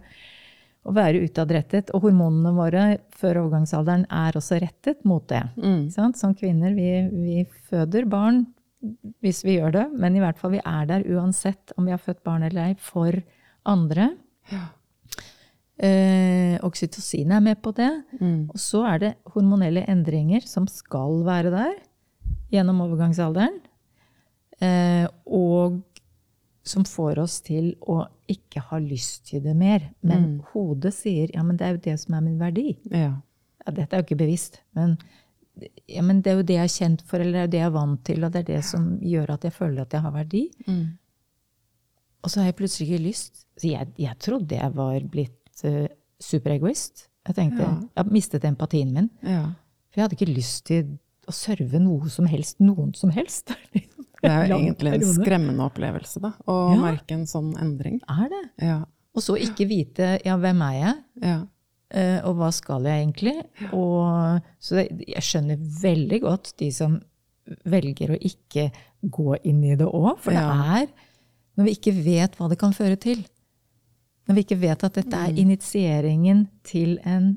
Og 0.82 0.96
være 0.96 1.20
utadrettet. 1.22 1.92
Og 1.94 2.02
hormonene 2.08 2.50
våre 2.56 2.84
før 3.14 3.38
overgangsalderen 3.44 4.02
er 4.10 4.34
også 4.34 4.58
rettet 4.60 5.04
mot 5.06 5.22
det. 5.30 5.44
Mm. 5.56 5.84
Som 6.18 6.34
kvinner, 6.34 6.74
vi, 6.74 6.88
vi 7.12 7.44
føder 7.70 8.04
barn 8.10 8.44
hvis 9.22 9.44
vi 9.46 9.60
gjør 9.60 9.70
det, 9.76 9.84
men 9.94 10.16
i 10.16 10.22
hvert 10.24 10.40
fall 10.40 10.56
vi 10.56 10.58
er 10.66 10.86
der 10.90 11.04
uansett 11.06 11.70
om 11.78 11.86
vi 11.86 11.92
har 11.94 12.00
født 12.02 12.24
barn 12.26 12.42
eller 12.42 12.72
ei, 12.72 12.74
for 12.82 13.14
andre. 13.70 14.08
Ja. 14.50 14.64
Eh, 15.82 16.58
oksytocin 16.62 17.32
er 17.34 17.42
med 17.42 17.58
på 17.62 17.72
det. 17.74 17.90
Mm. 18.20 18.50
Og 18.52 18.58
så 18.60 18.84
er 18.86 19.02
det 19.02 19.12
hormonelle 19.34 19.82
endringer 19.90 20.44
som 20.46 20.68
skal 20.70 21.24
være 21.26 21.50
der 21.54 21.74
gjennom 22.52 22.84
overgangsalderen. 22.84 23.58
Eh, 24.62 25.08
og 25.26 25.80
som 26.62 26.84
får 26.86 27.18
oss 27.18 27.40
til 27.42 27.72
å 27.90 28.04
ikke 28.30 28.62
ha 28.68 28.78
lyst 28.78 29.26
til 29.32 29.42
det 29.42 29.56
mer. 29.58 29.90
Men 30.06 30.38
hodet 30.52 30.94
sier 30.94 31.32
ja, 31.34 31.42
men 31.42 31.58
det 31.58 31.66
er 31.66 31.74
jo 31.74 31.84
det 31.88 31.98
som 32.04 32.14
er 32.14 32.24
min 32.28 32.38
verdi. 32.40 32.76
Ja. 32.92 33.16
Ja, 33.62 33.74
dette 33.74 33.94
er 33.94 34.02
jo 34.02 34.06
ikke 34.08 34.22
bevisst, 34.24 34.56
men, 34.74 34.96
ja, 35.86 36.02
men 36.02 36.18
det 36.22 36.32
er 36.32 36.40
jo 36.40 36.46
det 36.46 36.56
jeg 36.56 36.66
er 36.66 36.72
kjent 36.72 37.04
for, 37.06 37.22
eller 37.22 37.32
det 37.32 37.38
er 37.38 37.44
jo 37.44 37.52
det 37.52 37.60
jeg 37.60 37.68
er 37.68 37.76
vant 37.76 38.00
til, 38.08 38.24
og 38.24 38.32
det 38.34 38.40
er 38.40 38.48
det 38.48 38.62
som 38.66 38.88
gjør 39.06 39.34
at 39.36 39.46
jeg 39.46 39.54
føler 39.54 39.84
at 39.84 39.94
jeg 39.94 40.02
har 40.06 40.14
verdi. 40.16 40.42
Mm. 40.66 40.82
Og 42.22 42.30
så 42.32 42.40
har 42.40 42.50
jeg 42.50 42.58
plutselig 42.58 42.88
ikke 42.88 43.04
lyst. 43.04 43.44
Så 43.58 43.70
jeg, 43.70 43.92
jeg 43.98 44.18
trodde 44.22 44.58
jeg 44.58 44.74
var 44.74 45.06
blitt 45.10 45.38
uh, 45.64 45.86
superegoist. 46.22 47.08
Jeg 47.28 47.34
tenkte, 47.38 47.62
Ja. 47.62 47.74
jeg 47.80 48.04
har 48.04 48.10
mistet 48.12 48.44
empatien 48.48 48.92
min. 48.92 49.10
ja. 49.22 49.44
For 49.92 50.00
jeg 50.00 50.04
hadde 50.08 50.16
ikke 50.16 50.34
lyst 50.34 50.64
til 50.66 50.98
å 51.28 51.32
serve 51.36 51.78
noe 51.78 52.08
som 52.08 52.24
helst, 52.26 52.58
noen 52.64 52.94
som 52.96 53.10
helst. 53.10 53.52
Det 54.22 54.30
er 54.30 54.46
jo 54.48 54.56
egentlig 54.56 54.92
en 54.94 55.02
skremmende 55.16 55.64
opplevelse, 55.66 56.20
da, 56.22 56.30
å 56.46 56.74
Ja. 56.74 56.78
merke 56.80 57.12
en 57.12 57.26
sånn 57.26 57.52
endring. 57.60 58.00
Er 58.08 58.28
det? 58.30 58.42
Ja, 58.64 58.84
Og 59.14 59.20
så 59.22 59.34
ikke 59.36 59.66
vite 59.68 60.14
ja, 60.24 60.36
hvem 60.40 60.62
er 60.62 60.72
jeg, 60.78 60.94
ja, 61.20 61.34
eh, 61.90 62.20
og 62.24 62.36
hva 62.38 62.48
skal 62.54 62.82
jeg 62.88 63.02
egentlig? 63.04 63.34
Og, 63.74 64.40
så 64.62 64.80
jeg 64.88 65.20
skjønner 65.26 65.58
veldig 65.82 66.20
godt 66.22 66.54
de 66.62 66.70
som 66.72 67.00
velger 67.66 68.14
å 68.14 68.20
ikke 68.22 68.70
gå 69.04 69.36
inn 69.44 69.62
i 69.64 69.74
det 69.76 69.86
òg, 69.90 70.16
for 70.22 70.30
det 70.32 70.40
er 70.40 70.86
når 71.58 71.64
vi 71.68 71.74
ikke 71.76 71.92
vet 72.04 72.36
hva 72.38 72.48
det 72.48 72.58
kan 72.62 72.72
føre 72.72 72.96
til. 72.96 73.26
Når 74.28 74.34
vi 74.38 74.44
ikke 74.44 74.60
vet 74.62 74.84
at 74.86 74.94
dette 74.94 75.18
er 75.18 75.38
initieringen 75.38 76.44
til 76.64 76.98
en 77.04 77.36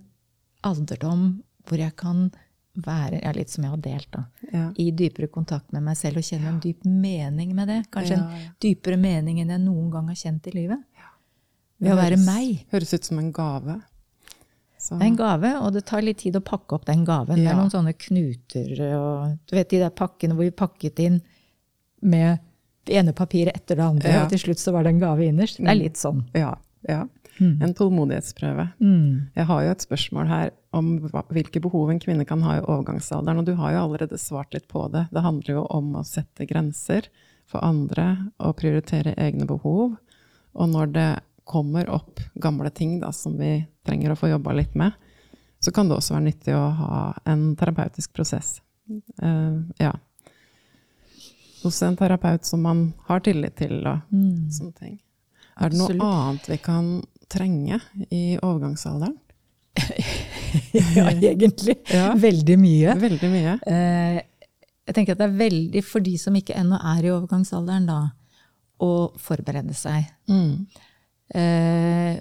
alderdom 0.63 1.41
hvor 1.65 1.81
jeg 1.81 1.95
kan 1.97 2.27
være 2.75 3.21
ja, 3.23 3.31
litt 3.31 3.49
som 3.49 3.63
jeg 3.63 3.71
har 3.71 3.81
delt, 3.81 4.07
da. 4.11 4.25
ja. 4.51 4.65
I 4.77 4.89
dypere 4.91 5.29
kontakt 5.31 5.71
med 5.73 5.86
meg 5.86 5.95
selv 5.97 6.19
og 6.19 6.25
kjenne 6.27 6.49
en 6.51 6.59
dyp 6.61 6.83
mening 6.86 7.53
med 7.55 7.69
det. 7.71 7.79
Kanskje 7.93 8.17
Ja, 8.17 8.25
en 8.27 8.49
dypere 8.61 8.97
mening 8.99 9.39
enn 9.41 9.53
jeg 9.53 9.63
noen 9.63 9.89
gang 9.93 10.09
har 10.11 10.15
kjent 10.19 10.47
i 10.51 10.55
livet. 10.57 10.81
Ved 11.79 11.91
å 11.91 11.95
være 11.99 12.17
meg. 12.21 12.65
Høres 12.71 12.93
ut 12.93 13.03
som 13.07 13.19
en 13.19 13.31
gave. 13.36 13.77
Så, 14.77 14.99
Det 14.99 15.01
er 15.01 15.07
en 15.07 15.15
gave, 15.17 15.49
og 15.63 15.71
det 15.73 15.86
tar 15.89 16.03
litt 16.05 16.19
tid 16.21 16.36
å 16.38 16.43
pakke 16.45 16.75
opp 16.77 16.86
den 16.86 17.05
gaven. 17.07 17.39
Det 17.39 17.47
er 17.49 17.57
noen 17.57 17.71
sånne 17.73 17.95
knuter 17.97 18.75
og 18.91 19.38
Du 19.49 19.55
vet 19.55 19.69
de 19.71 19.79
der 19.81 19.89
pakkene 19.95 20.36
hvor 20.36 20.45
vi 20.45 20.51
pakket 20.53 20.99
inn 21.07 21.21
med 22.05 22.38
det 22.86 22.99
ene 22.99 23.13
papiret 23.17 23.55
etter 23.55 23.79
det 23.79 23.83
andre, 23.88 24.09
Ja. 24.11 24.23
og 24.25 24.29
til 24.29 24.38
slutt 24.43 24.59
så 24.61 24.71
var 24.75 24.83
det 24.83 24.91
en 24.93 24.99
gave 25.01 25.25
innerst. 25.25 25.57
Det 25.57 25.67
er 25.67 25.79
litt 25.79 25.97
sånn. 25.97 26.25
ja, 26.36 26.53
ja. 26.88 27.05
Mm. 27.39 27.61
En 27.61 27.73
tålmodighetsprøve. 27.75 28.67
Jeg 29.36 29.47
har 29.49 29.63
jo 29.63 29.71
et 29.73 29.83
spørsmål 29.83 30.29
her 30.29 30.51
om 30.75 30.93
hva, 31.03 31.25
hvilke 31.36 31.59
behov 31.63 31.91
en 31.91 31.99
kvinne 31.99 32.25
kan 32.27 32.43
ha 32.45 32.57
i 32.57 32.63
overgangsalderen, 32.63 33.41
og 33.41 33.47
du 33.47 33.55
har 33.59 33.75
jo 33.75 33.83
allerede 33.83 34.19
svart 34.21 34.55
litt 34.55 34.67
på 34.71 34.86
det. 34.93 35.07
Det 35.11 35.23
handler 35.25 35.57
jo 35.57 35.65
om 35.75 35.95
å 35.99 36.05
sette 36.07 36.47
grenser 36.47 37.09
for 37.49 37.65
andre 37.65 38.31
og 38.39 38.55
prioritere 38.61 39.17
egne 39.19 39.47
behov. 39.49 39.97
Og 40.55 40.71
når 40.71 40.93
det 40.95 41.09
kommer 41.45 41.89
opp 41.93 42.23
gamle 42.41 42.71
ting 42.73 42.99
da, 43.03 43.11
som 43.13 43.36
vi 43.38 43.59
trenger 43.86 44.13
å 44.13 44.19
få 44.19 44.31
jobba 44.31 44.55
litt 44.55 44.75
med, 44.79 44.95
så 45.59 45.71
kan 45.75 45.89
det 45.89 45.97
også 45.97 46.15
være 46.15 46.27
nyttig 46.29 46.55
å 46.55 46.65
ha 46.79 47.01
en 47.29 47.51
terapeutisk 47.59 48.13
prosess. 48.15 48.59
Uh, 49.21 49.65
ja. 49.81 49.93
Hos 51.63 51.81
en 51.83 51.97
terapeut 51.97 52.45
som 52.45 52.61
man 52.61 52.88
har 53.07 53.23
tillit 53.25 53.57
til, 53.57 53.79
og 53.81 54.05
sånne 54.53 54.77
ting. 54.79 54.99
Er 55.55 55.71
det 55.71 55.79
noe 55.79 55.87
Absolutt. 55.87 56.05
annet 56.05 56.49
vi 56.51 56.57
kan 56.63 56.89
trenge 57.31 57.79
i 58.09 58.23
overgangsalderen? 58.41 59.17
Ja, 60.95 61.09
egentlig. 61.11 61.75
Ja. 61.91 62.13
Veldig 62.15 62.55
mye. 62.59 62.93
Veldig 62.99 63.29
mye. 63.31 63.55
Eh, 63.67 64.19
jeg 64.87 64.95
tenker 64.95 65.15
at 65.15 65.19
det 65.19 65.25
er 65.27 65.39
veldig 65.39 65.81
for 65.83 66.03
de 66.03 66.13
som 66.19 66.35
ikke 66.37 66.55
ennå 66.55 66.77
er 66.93 67.07
i 67.07 67.11
overgangsalderen, 67.11 67.87
da, 67.89 67.97
å 68.83 68.91
forberede 69.19 69.75
seg. 69.75 70.07
Mm. 70.31 70.65
Eh, 71.35 72.13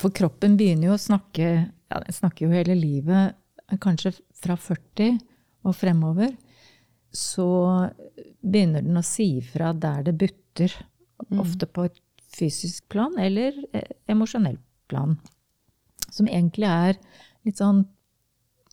for 0.00 0.14
kroppen 0.16 0.56
begynner 0.56 0.92
jo 0.92 0.96
å 0.96 1.00
snakke 1.00 1.48
ja, 1.52 1.98
Den 1.98 2.14
snakker 2.16 2.46
jo 2.46 2.54
hele 2.54 2.76
livet, 2.78 3.36
kanskje 3.82 4.14
fra 4.40 4.56
40 4.56 5.18
og 5.68 5.76
fremover. 5.76 6.32
Så 7.12 7.46
begynner 8.40 8.84
den 8.84 8.96
å 8.96 9.04
si 9.04 9.34
ifra 9.42 9.74
der 9.76 10.06
det 10.08 10.16
butter. 10.20 10.72
Ofte 11.38 11.68
på 11.68 11.84
et 11.86 12.00
fysisk 12.36 12.88
plan 12.92 13.14
eller 13.20 13.56
eh, 13.72 13.90
emosjonelt 14.12 14.60
plan. 14.90 15.16
Som 16.12 16.28
egentlig 16.28 16.68
er 16.68 16.98
litt 17.46 17.60
sånn 17.62 17.84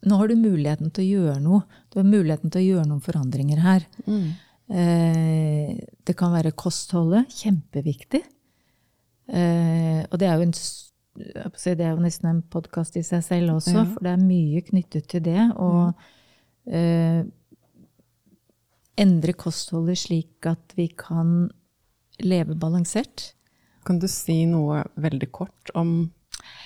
Nå 0.07 0.15
har 0.15 0.29
du 0.31 0.37
muligheten 0.39 0.93
til 0.95 1.03
å 1.03 1.23
gjøre 1.25 1.39
noe. 1.43 1.65
Du 1.91 1.97
har 1.99 2.05
muligheten 2.07 2.47
til 2.53 2.61
å 2.61 2.67
gjøre 2.69 2.87
noen 2.87 3.01
forandringer 3.03 3.59
her. 3.59 3.83
Mm. 4.07 4.29
Eh, 4.71 5.73
det 6.07 6.15
kan 6.15 6.31
være 6.31 6.53
kostholdet. 6.55 7.27
Kjempeviktig. 7.35 8.21
Eh, 9.27 10.05
og 10.07 10.15
det 10.21 10.29
er 10.29 10.39
jo, 10.39 10.45
en, 10.47 10.53
å 11.51 11.75
det 11.75 11.83
er 11.83 11.91
jo 11.97 12.05
nesten 12.05 12.29
en 12.31 12.39
podkast 12.47 12.95
i 12.95 13.03
seg 13.03 13.25
selv 13.27 13.57
også, 13.57 13.75
Ja. 13.75 13.83
for 13.91 14.07
det 14.07 14.13
er 14.13 14.23
mye 14.23 14.61
knyttet 14.69 15.09
til 15.11 15.25
det. 15.27 15.49
Og 15.59 15.91
eh, 16.71 17.27
endre 19.03 19.35
kostholdet 19.35 19.99
slik 19.99 20.47
at 20.47 20.75
vi 20.79 20.87
kan 20.95 21.49
leve 22.23 22.55
balansert. 22.55 23.33
Kan 23.87 23.99
du 23.99 24.07
si 24.11 24.45
noe 24.49 24.83
veldig 24.99 25.31
kort 25.31 25.71
om 25.77 26.11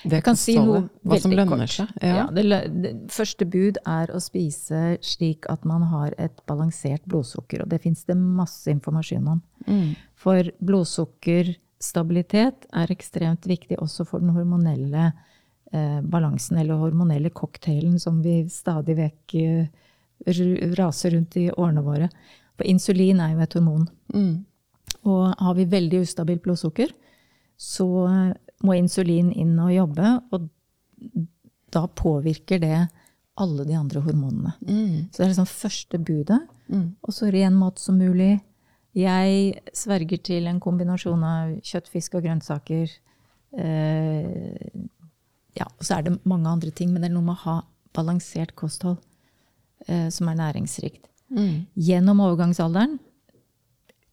det 0.04 0.18
Jeg 0.18 0.24
kan 0.26 0.36
si 0.38 0.54
noe? 0.60 0.82
Hva 1.06 1.16
som 1.20 1.32
lønner 1.32 1.58
kort. 1.64 1.72
seg? 1.72 1.88
Ja. 2.02 2.16
Ja. 2.16 2.26
det, 2.32 2.42
det 2.84 2.92
første 3.12 3.44
bud 3.48 3.78
er 3.88 4.10
å 4.12 4.20
spise 4.22 4.98
slik 5.04 5.46
at 5.50 5.64
man 5.68 5.82
har 5.90 6.10
et 6.20 6.42
balansert 6.48 7.02
blodsukker. 7.10 7.62
Og 7.64 7.68
det 7.72 7.80
fins 7.84 8.04
det 8.08 8.16
masse 8.18 8.70
informasjon 8.70 9.28
om. 9.34 9.40
Mm. 9.66 9.90
For 10.20 10.40
blodsukkerstabilitet 10.60 12.56
er 12.70 12.94
ekstremt 12.94 13.46
viktig 13.48 13.76
også 13.82 14.04
for 14.08 14.18
den 14.22 14.34
hormonelle 14.36 15.04
eh, 15.72 16.00
balansen, 16.00 16.58
eller 16.60 16.74
hormonelle 16.80 17.30
cocktailen 17.34 17.98
som 18.00 18.22
vi 18.24 18.48
stadig 18.52 18.96
vekk 19.00 19.34
eh, 19.40 19.66
raser 20.78 21.10
rundt 21.16 21.32
i 21.40 21.50
årene 21.50 21.82
våre. 21.84 22.08
For 22.54 22.64
insulin 22.70 23.20
er 23.20 23.30
jo 23.34 23.40
et 23.44 23.56
hormon. 23.58 23.86
Mm. 24.14 24.34
Og 25.10 25.22
har 25.40 25.54
vi 25.58 25.64
veldig 25.68 25.98
ustabilt 26.04 26.44
blodsukker, 26.44 26.90
så 27.60 27.88
eh, 28.08 28.32
må 28.64 28.76
insulin 28.78 29.30
inn 29.32 29.56
og 29.60 29.72
jobbe, 29.74 30.12
og 30.32 30.48
da 31.74 31.86
påvirker 31.90 32.62
det 32.62 32.78
alle 33.40 33.64
de 33.66 33.74
andre 33.74 34.00
hormonene. 34.04 34.52
Mm. 34.62 35.10
Så 35.10 35.18
det 35.18 35.24
er 35.24 35.32
liksom 35.32 35.50
første 35.50 35.98
budet. 35.98 36.40
Mm. 36.70 36.94
Og 37.02 37.14
så 37.14 37.30
ren 37.34 37.56
mat 37.58 37.80
som 37.82 37.98
mulig. 37.98 38.38
Jeg 38.94 39.64
sverger 39.74 40.20
til 40.22 40.46
en 40.46 40.60
kombinasjon 40.62 41.24
av 41.26 41.56
kjøtt, 41.66 41.90
fisk 41.90 42.14
og 42.14 42.28
grønnsaker. 42.28 42.92
Eh, 43.58 44.84
ja, 45.58 45.66
og 45.66 45.82
så 45.82 45.98
er 45.98 46.06
det 46.06 46.20
mange 46.22 46.50
andre 46.50 46.70
ting, 46.70 46.92
men 46.92 47.02
det 47.02 47.10
er 47.10 47.16
noe 47.16 47.26
med 47.26 47.34
å 47.36 47.44
ha 47.48 47.56
balansert 47.94 48.54
kosthold 48.58 49.00
eh, 49.88 50.08
som 50.14 50.30
er 50.30 50.38
næringsrikt. 50.38 51.10
Mm. 51.34 51.66
Gjennom 51.74 52.22
overgangsalderen 52.22 53.00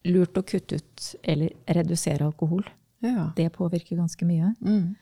lurt 0.09 0.37
å 0.37 0.45
kutte 0.47 0.79
ut 0.81 1.09
eller 1.21 1.53
redusere 1.77 2.25
alkohol. 2.25 2.65
Ja. 3.01 3.31
Det 3.35 3.49
påvirker 3.55 3.99
ganske 3.99 4.25
mye. 4.29 4.53
Mm. 4.61 4.95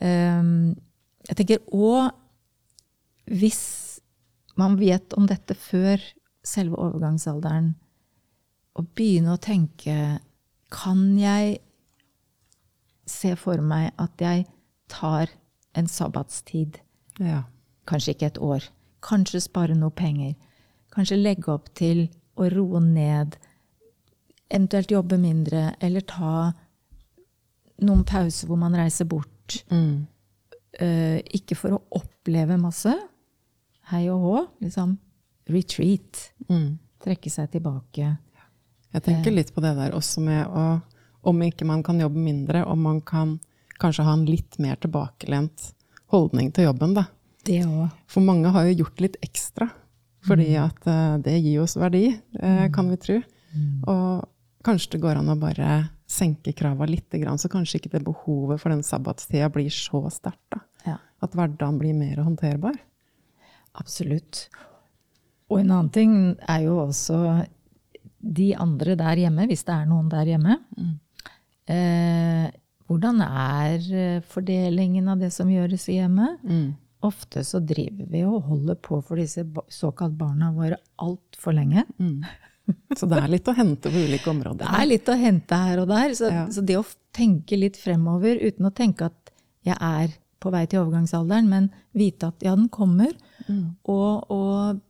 Um, 0.00 0.76
jeg 1.28 1.36
tenker 1.36 1.64
òg 1.74 2.14
hvis 3.30 3.62
man 4.58 4.76
vet 4.80 5.14
om 5.18 5.26
dette 5.30 5.54
før 5.54 6.02
selve 6.46 6.78
overgangsalderen, 6.80 7.74
å 8.78 8.84
begynne 8.96 9.34
å 9.34 9.40
tenke 9.42 10.20
Kan 10.70 11.18
jeg 11.18 11.58
se 13.10 13.32
for 13.34 13.58
meg 13.58 13.90
at 13.98 14.22
jeg 14.22 14.44
tar 14.88 15.32
en 15.74 15.88
sabbatstid? 15.90 16.78
ja. 17.18 17.42
Kanskje 17.90 18.12
ikke 18.14 18.26
et 18.28 18.38
år. 18.38 18.66
Kanskje 19.02 19.40
spare 19.42 19.74
noe 19.74 19.90
penger. 19.90 20.36
Kanskje 20.94 21.16
legge 21.18 21.50
opp 21.50 21.72
til 21.74 22.04
å 22.38 22.46
roe 22.52 22.78
ned. 22.84 23.34
Eventuelt 24.46 24.92
jobbe 24.94 25.18
mindre, 25.18 25.72
eller 25.82 26.04
ta 26.06 26.52
noen 27.84 28.04
pauser 28.08 28.50
hvor 28.50 28.58
man 28.60 28.76
reiser 28.78 29.08
bort. 29.10 29.60
Mm. 29.72 30.06
Uh, 30.80 31.18
ikke 31.36 31.56
for 31.58 31.76
å 31.76 31.82
oppleve 32.00 32.58
masse. 32.60 32.92
Hei 33.90 34.04
og 34.12 34.24
hå. 34.24 34.36
Liksom 34.64 34.94
retreat. 35.50 36.30
Mm. 36.50 36.78
Trekke 37.02 37.32
seg 37.32 37.50
tilbake. 37.54 38.14
Jeg 38.90 39.04
tenker 39.06 39.34
litt 39.34 39.52
på 39.54 39.62
det 39.62 39.74
der 39.78 39.94
også 39.94 40.22
med 40.24 40.46
å 40.46 40.80
Om 41.20 41.42
ikke 41.44 41.66
man 41.68 41.82
kan 41.84 41.98
jobbe 42.00 42.16
mindre, 42.16 42.62
om 42.64 42.80
man 42.80 43.02
kan 43.04 43.34
kanskje 43.76 44.06
ha 44.06 44.14
en 44.16 44.22
litt 44.24 44.56
mer 44.56 44.78
tilbakelent 44.80 45.66
holdning 46.08 46.48
til 46.56 46.64
jobben, 46.64 46.94
da. 46.96 47.02
Det 47.44 47.58
òg. 47.66 47.90
For 48.08 48.24
mange 48.24 48.48
har 48.54 48.64
jo 48.64 48.78
gjort 48.78 49.02
litt 49.04 49.18
ekstra, 49.20 49.66
fordi 50.24 50.54
at 50.56 50.80
uh, 50.88 51.18
det 51.20 51.34
gir 51.42 51.60
oss 51.60 51.76
verdi, 51.76 52.06
uh, 52.40 52.64
kan 52.72 52.88
vi 52.88 52.96
tro. 53.04 53.18
Og 53.84 54.64
kanskje 54.64 54.94
det 54.94 55.02
går 55.04 55.20
an 55.20 55.28
å 55.34 55.36
bare 55.44 55.68
senke 56.10 56.52
krava 56.58 56.86
litt, 56.90 57.12
så 57.38 57.48
kanskje 57.52 57.78
ikke 57.80 57.92
det 57.94 58.02
behovet 58.08 58.58
for 58.60 58.72
den 58.74 58.82
sabbatstida 58.82 59.48
blir 59.54 59.70
så 59.70 60.02
sterkt. 60.10 60.58
Ja, 60.86 60.96
At 61.22 61.36
hverdagen 61.36 61.78
blir 61.78 61.94
mer 61.94 62.22
håndterbar. 62.24 62.74
absolutt. 63.78 64.48
Og 65.50 65.60
en 65.60 65.70
annen 65.70 65.90
ting 65.94 66.12
er 66.48 66.64
jo 66.66 66.78
også 66.84 67.46
de 68.20 68.50
andre 68.58 68.96
der 68.98 69.16
hjemme, 69.24 69.46
hvis 69.48 69.64
det 69.66 69.74
er 69.74 69.86
noen 69.90 70.10
der 70.12 70.26
hjemme. 70.28 70.58
Eh, 71.70 72.50
hvordan 72.90 73.22
er 73.22 73.86
eh, 73.94 74.20
fordelingen 74.26 75.08
av 75.08 75.20
det 75.22 75.30
som 75.34 75.50
gjøres 75.50 75.88
i 75.90 75.98
hjemmet? 76.00 76.42
Mm. 76.42 76.70
Ofte 77.06 77.44
så 77.46 77.62
driver 77.64 78.10
vi 78.12 78.24
og 78.28 78.42
holder 78.50 78.76
på 78.82 78.98
for 79.06 79.16
disse 79.20 79.46
såkalt 79.72 80.18
barna 80.18 80.50
våre 80.52 80.76
altfor 81.00 81.54
lenge. 81.56 81.86
Mm. 81.98 82.24
Så 82.96 83.08
det 83.08 83.18
er 83.22 83.28
litt 83.32 83.48
å 83.50 83.54
hente 83.56 83.90
på 83.92 83.96
ulike 84.06 84.30
områder. 84.30 84.64
Det 84.66 84.80
er 84.82 84.86
litt 84.90 85.08
å 85.08 85.16
hente 85.18 85.58
her 85.66 85.80
og 85.82 85.88
der. 85.88 86.14
Så, 86.18 86.30
Ja. 86.32 86.46
så 86.52 86.64
det 86.66 86.76
å 86.78 86.84
tenke 87.16 87.58
litt 87.58 87.76
fremover 87.80 88.38
uten 88.40 88.66
å 88.66 88.74
tenke 88.74 89.06
at 89.10 89.30
jeg 89.66 89.76
er 89.80 90.14
på 90.40 90.50
vei 90.54 90.62
til 90.66 90.80
overgangsalderen, 90.84 91.48
men 91.48 91.70
vite 91.94 92.28
at 92.32 92.40
ja, 92.42 92.54
den 92.56 92.68
kommer, 92.72 93.12
Mm. 93.48 93.74
og, 93.88 94.30
og 94.30 94.80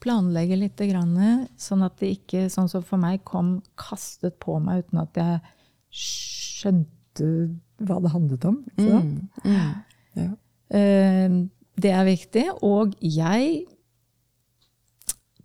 planlegge 0.00 0.56
litt, 0.58 0.76
grann, 0.88 1.46
sånn 1.60 1.82
at 1.84 1.98
det 2.00 2.10
ikke, 2.18 2.46
sånn 2.50 2.68
som 2.70 2.82
for 2.82 2.98
meg, 2.98 3.22
kom 3.24 3.62
kastet 3.76 4.38
på 4.40 4.58
meg 4.62 4.84
uten 4.86 5.00
at 5.02 5.14
jeg 5.20 5.40
skjønte 5.92 7.28
hva 7.84 7.98
det 8.04 8.12
handlet 8.14 8.44
om. 8.48 8.58
Mm. 8.78 9.28
Mm. 9.44 9.74
Ja. 10.16 10.30
Eh, 10.70 11.28
Det 11.80 11.90
er 11.96 12.04
viktig. 12.04 12.44
Og 12.66 12.92
jeg 13.00 13.66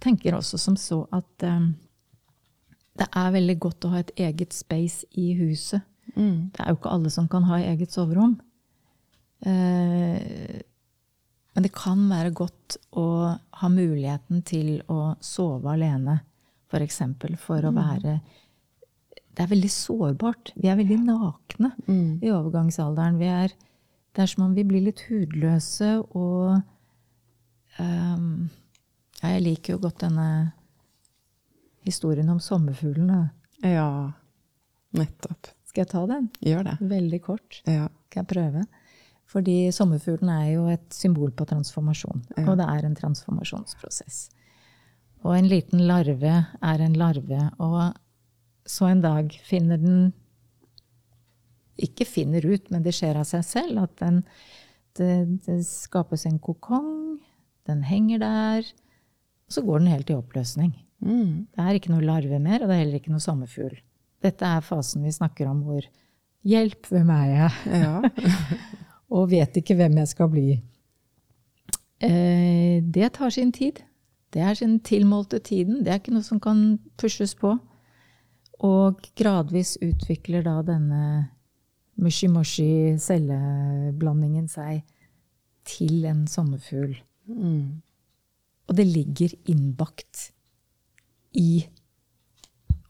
tenker 0.05 0.37
også 0.37 0.59
som 0.61 0.77
så 0.79 1.01
at 1.15 1.45
um, 1.49 1.71
det 2.95 3.09
er 3.11 3.33
veldig 3.35 3.57
godt 3.65 3.85
å 3.87 3.91
ha 3.91 3.99
et 4.03 4.13
eget 4.29 4.53
space 4.55 5.03
i 5.19 5.33
huset. 5.35 5.83
Mm. 6.15 6.51
Det 6.55 6.61
er 6.63 6.69
jo 6.71 6.77
ikke 6.79 6.93
alle 6.95 7.11
som 7.11 7.27
kan 7.31 7.43
ha 7.49 7.57
eget 7.59 7.91
soverom. 7.91 8.37
Uh, 9.45 10.61
men 11.55 11.63
det 11.63 11.71
kan 11.75 12.01
være 12.11 12.31
godt 12.35 12.77
å 12.99 13.07
ha 13.61 13.67
muligheten 13.71 14.41
til 14.47 14.81
å 14.91 15.15
sove 15.23 15.71
alene, 15.71 16.17
f.eks. 16.71 16.97
For, 17.21 17.35
for 17.39 17.67
å 17.69 17.71
være 17.75 18.17
Det 19.35 19.43
er 19.43 19.51
veldig 19.51 19.69
sårbart. 19.71 20.51
Vi 20.55 20.67
er 20.71 20.77
veldig 20.79 20.97
nakne 21.05 21.73
Mm. 21.87 22.19
i 22.23 22.31
overgangsalderen. 22.31 23.17
Vi 23.19 23.27
er, 23.31 23.51
det 24.15 24.21
er 24.23 24.27
som 24.31 24.45
om 24.45 24.53
vi 24.55 24.63
blir 24.63 24.83
litt 24.85 25.01
hudløse 25.09 25.97
og 26.15 26.61
ja, 27.77 28.15
Jeg 29.33 29.43
liker 29.45 29.75
jo 29.75 29.81
godt 29.87 30.03
denne 30.05 30.27
historien 31.85 32.29
om 32.29 32.39
sommerfuglen. 32.39 33.29
ja. 33.63 33.89
Nettopp. 34.95 35.49
Skal 35.67 35.81
jeg 35.83 35.91
ta 35.91 36.01
den? 36.07 36.27
Gjør 36.39 36.61
det. 36.63 36.73
Veldig 36.87 37.17
kort. 37.25 37.57
Ja. 37.67 37.89
Skal 38.07 38.21
jeg 38.21 38.27
prøve? 38.31 38.61
Fordi 39.27 39.55
sommerfuglen 39.75 40.29
er 40.31 40.45
jo 40.53 40.67
et 40.71 40.93
symbol 40.95 41.33
på 41.35 41.43
transformasjon. 41.49 42.21
Ja. 42.37 42.45
Og 42.47 42.55
det 42.61 42.67
er 42.71 42.85
en 42.87 42.95
transformasjonsprosess. 42.95 44.29
Og 45.25 45.33
en 45.35 45.49
liten 45.51 45.81
larve 45.89 46.35
er 46.45 46.83
en 46.85 46.95
larve. 46.95 47.41
Og 47.59 47.91
så 48.69 48.87
en 48.87 49.03
dag 49.03 49.35
finner 49.43 49.81
den 49.81 50.13
Ikke 51.75 52.05
finner 52.07 52.45
ut, 52.47 52.69
men 52.71 52.85
det 52.85 52.93
skjer 52.95 53.17
av 53.19 53.25
seg 53.27 53.41
selv 53.43 53.81
at 53.81 53.97
den, 53.99 54.21
det, 54.95 55.09
det 55.43 55.57
skapes 55.67 56.23
en 56.29 56.39
kokong. 56.39 57.17
Den 57.67 57.81
henger 57.83 58.21
der. 58.23 58.69
Og 59.45 59.57
så 59.57 59.61
går 59.65 59.81
den 59.81 59.91
helt 59.93 60.09
i 60.09 60.17
oppløsning. 60.17 60.71
Mm. 61.05 61.45
Det 61.53 61.65
er 61.65 61.77
ikke 61.77 61.93
noe 61.93 62.05
larve 62.05 62.39
mer, 62.41 62.63
og 62.63 62.69
det 62.69 62.75
er 62.75 62.83
heller 62.83 63.01
ikke 63.01 63.13
noe 63.13 63.23
sommerfugl. 63.23 63.77
Dette 64.25 64.47
er 64.47 64.65
fasen 64.65 65.05
vi 65.05 65.13
snakker 65.13 65.49
om 65.51 65.61
hvor 65.67 65.85
Hjelp, 66.45 66.85
hvem 66.93 67.09
er 67.09 67.27
jeg? 67.31 67.51
ja. 67.81 67.95
Og 69.15 69.31
vet 69.31 69.57
ikke 69.57 69.75
hvem 69.79 69.95
jeg 69.97 70.07
skal 70.11 70.27
bli. 70.29 70.49
Eh, 72.03 72.83
det 72.83 73.13
tar 73.17 73.29
sin 73.33 73.51
tid. 73.53 73.73
Det 74.33 74.41
er 74.41 74.53
sin 74.53 74.79
tilmålte 74.79 75.39
tiden. 75.39 75.85
Det 75.85 75.91
er 75.91 75.95
ikke 76.01 76.13
noe 76.13 76.23
som 76.25 76.39
kan 76.43 76.79
pushes 77.01 77.35
på. 77.39 77.57
Og 78.65 79.01
gradvis 79.17 79.77
utvikler 79.81 80.41
da 80.45 80.61
denne 80.65 81.29
mushy-mushy-celleblandingen 82.01 84.47
seg 84.51 84.83
til 85.65 86.05
en 86.05 86.27
sommerfugl. 86.27 86.95
Mm. 87.25 87.81
Og 88.67 88.77
det 88.77 88.85
ligger 88.89 89.35
innbakt 89.51 90.29
i 91.35 91.65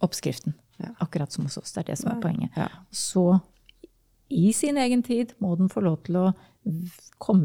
oppskriften. 0.03 0.53
Ja. 0.77 0.93
Akkurat 0.99 1.31
som 1.31 1.47
hos 1.47 1.57
oss. 1.57 1.73
Det 1.73 1.85
er 1.85 1.91
det 1.91 1.99
som 1.99 2.11
er 2.11 2.21
poenget. 2.21 2.55
Ja. 2.55 2.69
Så 2.91 3.39
i 4.29 4.53
sin 4.53 4.77
egen 4.77 5.03
tid 5.03 5.33
må 5.39 5.55
den 5.55 5.69
få 5.71 5.83
lov 5.85 6.01
til 6.07 6.19
å 6.19 6.27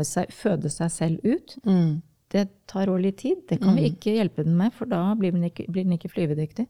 seg, 0.07 0.33
føde 0.35 0.71
seg 0.73 0.93
selv 0.95 1.27
ut. 1.27 1.57
Mm. 1.67 2.01
Det 2.31 2.47
tar 2.71 2.91
òg 2.91 3.03
litt 3.03 3.19
tid. 3.23 3.43
Det 3.49 3.59
kan 3.63 3.75
vi 3.75 3.89
ikke 3.91 4.15
hjelpe 4.15 4.45
den 4.47 4.57
med, 4.59 4.73
for 4.75 4.91
da 4.91 5.03
blir 5.19 5.35
den 5.35 5.49
ikke, 5.49 5.67
blir 5.71 5.87
den 5.87 5.97
ikke 5.97 6.13
flyvedyktig. 6.13 6.67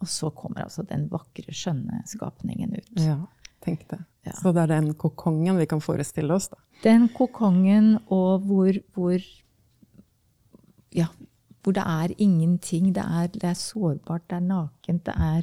Og 0.00 0.08
så 0.08 0.30
kommer 0.32 0.64
altså 0.64 0.84
den 0.88 1.06
vakre, 1.12 1.52
skjønne 1.52 2.02
skapningen 2.08 2.76
ut. 2.76 2.96
ja. 3.00 3.20
Tenk 3.60 3.82
det. 3.90 3.98
Ja. 4.24 4.32
Så 4.38 4.54
det 4.56 4.62
er 4.62 4.70
den 4.72 4.94
kokongen 4.96 5.58
vi 5.60 5.66
kan 5.68 5.82
forestille 5.84 6.32
oss, 6.32 6.46
da. 6.48 6.56
Den 6.80 7.10
kokongen 7.12 7.98
og 8.08 8.46
hvor, 8.48 8.78
hvor 8.96 9.26
Ja, 10.96 11.06
hvor 11.62 11.76
det 11.76 11.84
er 11.86 12.14
ingenting. 12.18 12.94
Det 12.94 13.04
er, 13.04 13.26
det 13.32 13.44
er 13.44 13.58
sårbart, 13.58 14.26
det 14.30 14.36
er 14.40 14.46
nakent, 14.46 15.06
det 15.06 15.14
er 15.16 15.42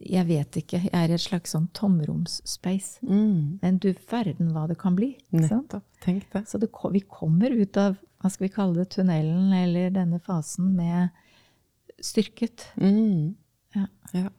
Jeg 0.00 0.26
vet 0.28 0.56
ikke. 0.56 0.78
Jeg 0.86 0.96
er 0.96 1.10
i 1.12 1.12
et 1.12 1.20
slags 1.20 1.52
sånn 1.52 1.66
tomromsspace. 1.76 3.02
Mm. 3.04 3.58
Men 3.60 3.78
du 3.84 3.90
verden 4.08 4.54
hva 4.54 4.62
det 4.70 4.78
kan 4.80 4.94
bli. 4.96 5.10
Nettopp. 5.28 5.84
Tenk 6.00 6.24
det. 6.32 6.46
Så 6.48 6.56
det, 6.58 6.70
vi 6.94 7.02
kommer 7.04 7.52
ut 7.52 7.76
av 7.76 7.98
hva 8.20 8.30
skal 8.32 8.46
vi 8.46 8.54
kalle 8.54 8.78
det, 8.80 8.94
tunnelen 8.94 9.52
eller 9.52 9.92
denne 9.92 10.20
fasen 10.24 10.72
med 10.76 11.12
styrket. 12.00 12.64
Mm. 12.80 13.36
Ja. 13.76 13.86
Ja. 14.16 14.30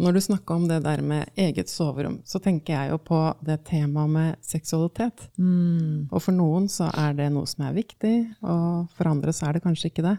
Når 0.00 0.16
du 0.16 0.20
snakker 0.24 0.56
om 0.56 0.62
det 0.68 0.78
der 0.86 1.02
med 1.04 1.28
eget 1.36 1.68
soverom, 1.68 2.20
så 2.24 2.40
tenker 2.40 2.72
jeg 2.72 2.92
jo 2.94 2.98
på 3.04 3.18
det 3.44 3.58
temaet 3.68 4.12
med 4.14 4.38
seksualitet. 4.40 5.26
Mm. 5.36 6.08
Og 6.08 6.22
for 6.24 6.32
noen 6.32 6.70
så 6.72 6.88
er 6.96 7.18
det 7.18 7.26
noe 7.34 7.48
som 7.50 7.66
er 7.66 7.76
viktig, 7.76 8.14
og 8.40 8.88
for 8.96 9.10
andre 9.10 9.34
så 9.36 9.48
er 9.48 9.58
det 9.58 9.64
kanskje 9.66 9.90
ikke 9.90 10.06
det. 10.06 10.16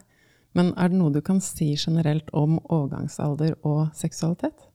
Men 0.54 0.70
er 0.78 0.92
det 0.92 1.00
noe 1.00 1.14
du 1.16 1.22
kan 1.26 1.40
si 1.42 1.72
generelt 1.80 2.30
om 2.38 2.60
overgangsalder 2.62 3.56
og 3.66 3.90
seksualitet? 3.98 4.68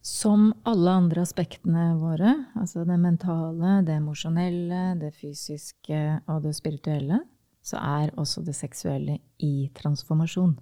Som 0.00 0.54
alle 0.64 0.94
andre 1.02 1.26
aspektene 1.26 1.90
våre, 2.00 2.32
altså 2.56 2.86
det 2.88 2.96
mentale, 3.02 3.82
det 3.84 3.98
emosjonelle, 3.98 4.94
det 5.02 5.12
fysiske 5.18 6.00
og 6.24 6.46
det 6.46 6.54
spirituelle, 6.56 7.20
så 7.60 7.82
er 7.82 8.14
også 8.16 8.46
det 8.46 8.56
seksuelle 8.56 9.18
i 9.44 9.68
transformasjon. 9.76 10.56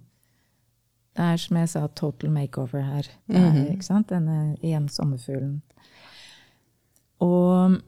Det 1.17 1.25
er 1.25 1.39
som 1.41 1.57
jeg 1.57 1.69
sa, 1.71 1.87
total 1.97 2.29
makeover 2.29 2.81
her. 2.85 3.07
Mm 3.25 3.35
-hmm. 3.35 3.71
ikke 3.71 3.85
sant? 3.85 4.09
Denne 4.09 4.57
igjen 4.61 4.89
sommerfuglen. 4.89 5.61
Og 7.19 7.81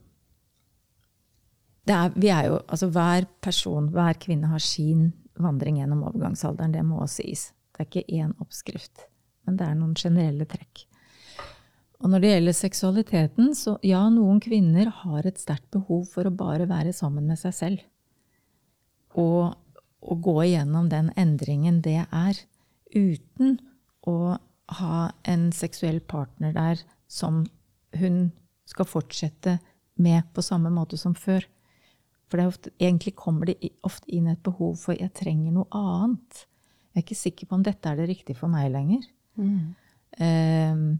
det 1.86 1.95
er, 1.95 2.11
vi 2.15 2.27
er 2.27 2.47
jo, 2.47 2.59
altså 2.67 2.88
hver 2.88 3.25
person, 3.41 3.89
hver 3.89 4.13
kvinne 4.13 4.47
har 4.47 4.59
sin 4.59 5.13
vandring 5.39 5.77
gjennom 5.77 6.03
overgangsalderen. 6.03 6.71
Det 6.71 6.86
må 6.86 7.01
også 7.01 7.23
sies. 7.23 7.53
Det 7.73 7.80
er 7.80 7.86
ikke 7.86 8.23
én 8.25 8.34
oppskrift, 8.41 9.05
men 9.45 9.57
det 9.57 9.67
er 9.67 9.75
noen 9.75 9.95
generelle 9.95 10.45
trekk. 10.45 10.86
Og 11.99 12.09
når 12.09 12.19
det 12.19 12.32
gjelder 12.34 12.55
seksualiteten, 12.55 13.55
så 13.55 13.77
ja, 13.84 14.01
noen 14.09 14.39
kvinner 14.39 14.91
har 15.01 15.25
et 15.27 15.39
sterkt 15.39 15.67
behov 15.71 16.05
for 16.13 16.27
å 16.27 16.36
bare 16.36 16.67
være 16.69 16.93
sammen 16.95 17.27
med 17.27 17.39
seg 17.41 17.53
selv. 17.53 17.80
Og, 19.19 19.55
å 19.99 20.15
gå 20.15 20.36
igjennom 20.45 20.88
den 20.88 21.09
endringen 21.19 21.82
det 21.84 22.05
er, 22.05 22.38
uten 22.95 23.59
å 24.07 24.37
ha 24.79 24.99
en 25.23 25.49
seksuell 25.55 25.99
partner 25.99 26.53
der 26.53 26.81
som 27.09 27.43
hun 27.97 28.29
skal 28.69 28.85
fortsette 28.85 29.57
med 29.99 30.27
på 30.33 30.43
samme 30.45 30.71
måte 30.73 30.97
som 30.97 31.15
før. 31.17 31.45
For 32.29 32.37
det 32.37 32.47
ofte, 32.51 32.71
egentlig 32.77 33.15
kommer 33.17 33.49
det 33.49 33.71
ofte 33.85 34.09
inn 34.13 34.27
et 34.27 34.43
behov 34.45 34.77
for 34.77 34.93
'jeg 34.93 35.13
trenger 35.13 35.51
noe 35.51 35.65
annet'. 35.71 36.45
Jeg 36.93 37.01
er 37.01 37.05
ikke 37.05 37.15
sikker 37.15 37.47
på 37.47 37.55
om 37.55 37.63
dette 37.63 37.89
er 37.89 37.95
det 37.95 38.09
riktige 38.09 38.37
for 38.37 38.47
meg 38.47 38.71
lenger. 38.71 39.01
Eh, 40.17 40.97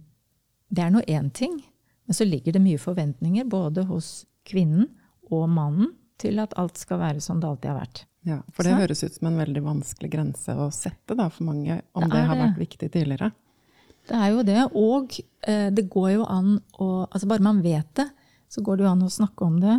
det 0.70 0.84
er 0.84 0.90
nå 0.90 1.02
én 1.08 1.32
ting, 1.34 1.64
men 2.06 2.14
så 2.14 2.26
ligger 2.26 2.54
det 2.54 2.62
mye 2.62 2.78
forventninger 2.78 3.50
både 3.50 3.86
hos 3.86 4.26
kvinnen 4.46 4.90
og 5.32 5.50
mannen 5.50 5.96
til 6.18 6.40
at 6.40 6.54
alt 6.58 6.78
skal 6.78 7.00
være 7.00 7.22
som 7.22 7.40
det 7.40 7.50
alltid 7.50 7.70
har 7.72 7.80
vært. 7.80 8.06
Ja, 8.28 8.42
for 8.52 8.68
det 8.68 8.74
så. 8.74 8.80
høres 8.82 9.04
ut 9.06 9.14
som 9.16 9.30
en 9.30 9.38
veldig 9.40 9.62
vanskelig 9.64 10.10
grense 10.12 10.56
å 10.60 10.68
sette 10.76 11.16
da, 11.16 11.30
for 11.32 11.48
mange, 11.48 11.80
om 11.96 12.04
Det 12.04 12.12
det, 12.18 12.24
har 12.28 12.36
det. 12.36 12.42
vært 12.50 12.60
viktig 12.60 12.90
tidligere. 12.92 13.32
Det 14.10 14.18
er 14.18 14.34
jo 14.34 14.44
det. 14.44 14.60
Og 14.76 15.16
eh, 15.48 15.70
det 15.72 15.86
går 15.94 16.12
jo 16.18 16.26
an 16.26 16.58
å 16.82 16.90
altså 17.08 17.28
Bare 17.30 17.46
man 17.46 17.62
vet 17.64 17.90
det, 17.96 18.10
så 18.50 18.62
går 18.66 18.78
det 18.80 18.86
jo 18.88 18.92
an 18.92 19.06
å 19.06 19.10
snakke 19.14 19.46
om 19.46 19.60
det 19.62 19.78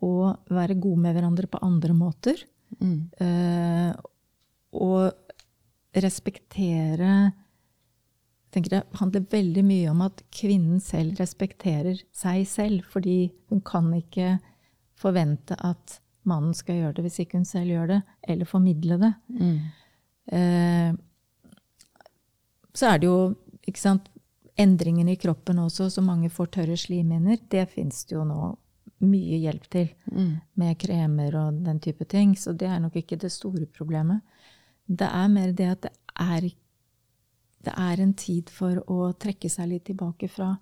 og 0.00 0.50
være 0.50 0.78
gode 0.80 1.02
med 1.04 1.14
hverandre 1.16 1.46
på 1.52 1.60
andre 1.62 1.92
måter. 1.94 2.40
Mm. 2.80 3.10
Eh, 3.20 3.92
og 4.80 5.12
respektere 6.00 7.12
jeg 8.50 8.54
tenker 8.54 8.72
Det 8.80 8.98
handler 8.98 9.26
veldig 9.30 9.62
mye 9.62 9.90
om 9.92 10.00
at 10.02 10.22
kvinnen 10.34 10.80
selv 10.82 11.20
respekterer 11.20 12.00
seg 12.10 12.42
selv. 12.50 12.80
Fordi 12.90 13.30
hun 13.52 13.60
kan 13.62 13.92
ikke 13.94 14.40
forvente 14.98 15.54
at 15.62 16.00
mannen 16.30 16.54
skal 16.56 16.78
gjøre 16.78 16.96
det 16.98 17.04
hvis 17.06 17.20
ikke 17.24 17.38
hun 17.40 17.48
selv 17.48 17.74
gjør 17.74 17.92
det, 17.94 18.00
eller 18.30 18.48
formidle 18.48 18.98
det. 19.02 19.12
Mm. 19.34 19.58
Eh, 20.38 20.90
så 22.74 22.92
er 22.92 23.02
det 23.02 23.08
jo 23.10 23.18
ikke 23.66 23.82
sant, 23.82 24.08
endringene 24.60 25.14
i 25.14 25.20
kroppen 25.20 25.58
også, 25.62 25.88
så 25.90 26.02
mange 26.04 26.30
får 26.32 26.50
tørre 26.56 26.76
slimhinner. 26.78 27.38
Det 27.50 27.66
fins 27.72 28.04
det 28.08 28.16
jo 28.18 28.24
nå 28.28 28.52
mye 29.00 29.38
hjelp 29.40 29.68
til 29.72 29.88
Mm. 30.12 30.40
med 30.56 30.78
kremer 30.78 31.34
og 31.40 31.64
den 31.64 31.78
type 31.80 32.04
ting. 32.04 32.34
Så 32.36 32.52
det 32.56 32.68
er 32.68 32.78
nok 32.80 32.96
ikke 32.96 33.16
det 33.18 33.32
store 33.32 33.66
problemet. 33.66 34.20
Det 34.86 35.08
er 35.08 35.28
mer 35.28 35.52
det 35.52 35.68
at 35.70 35.80
det 35.82 35.92
er, 36.18 36.40
det 37.64 37.74
er 37.76 38.02
en 38.02 38.12
tid 38.14 38.50
for 38.50 38.82
å 38.86 39.12
trekke 39.16 39.48
seg 39.48 39.68
litt 39.68 39.84
tilbake 39.84 40.28
fra 40.28 40.58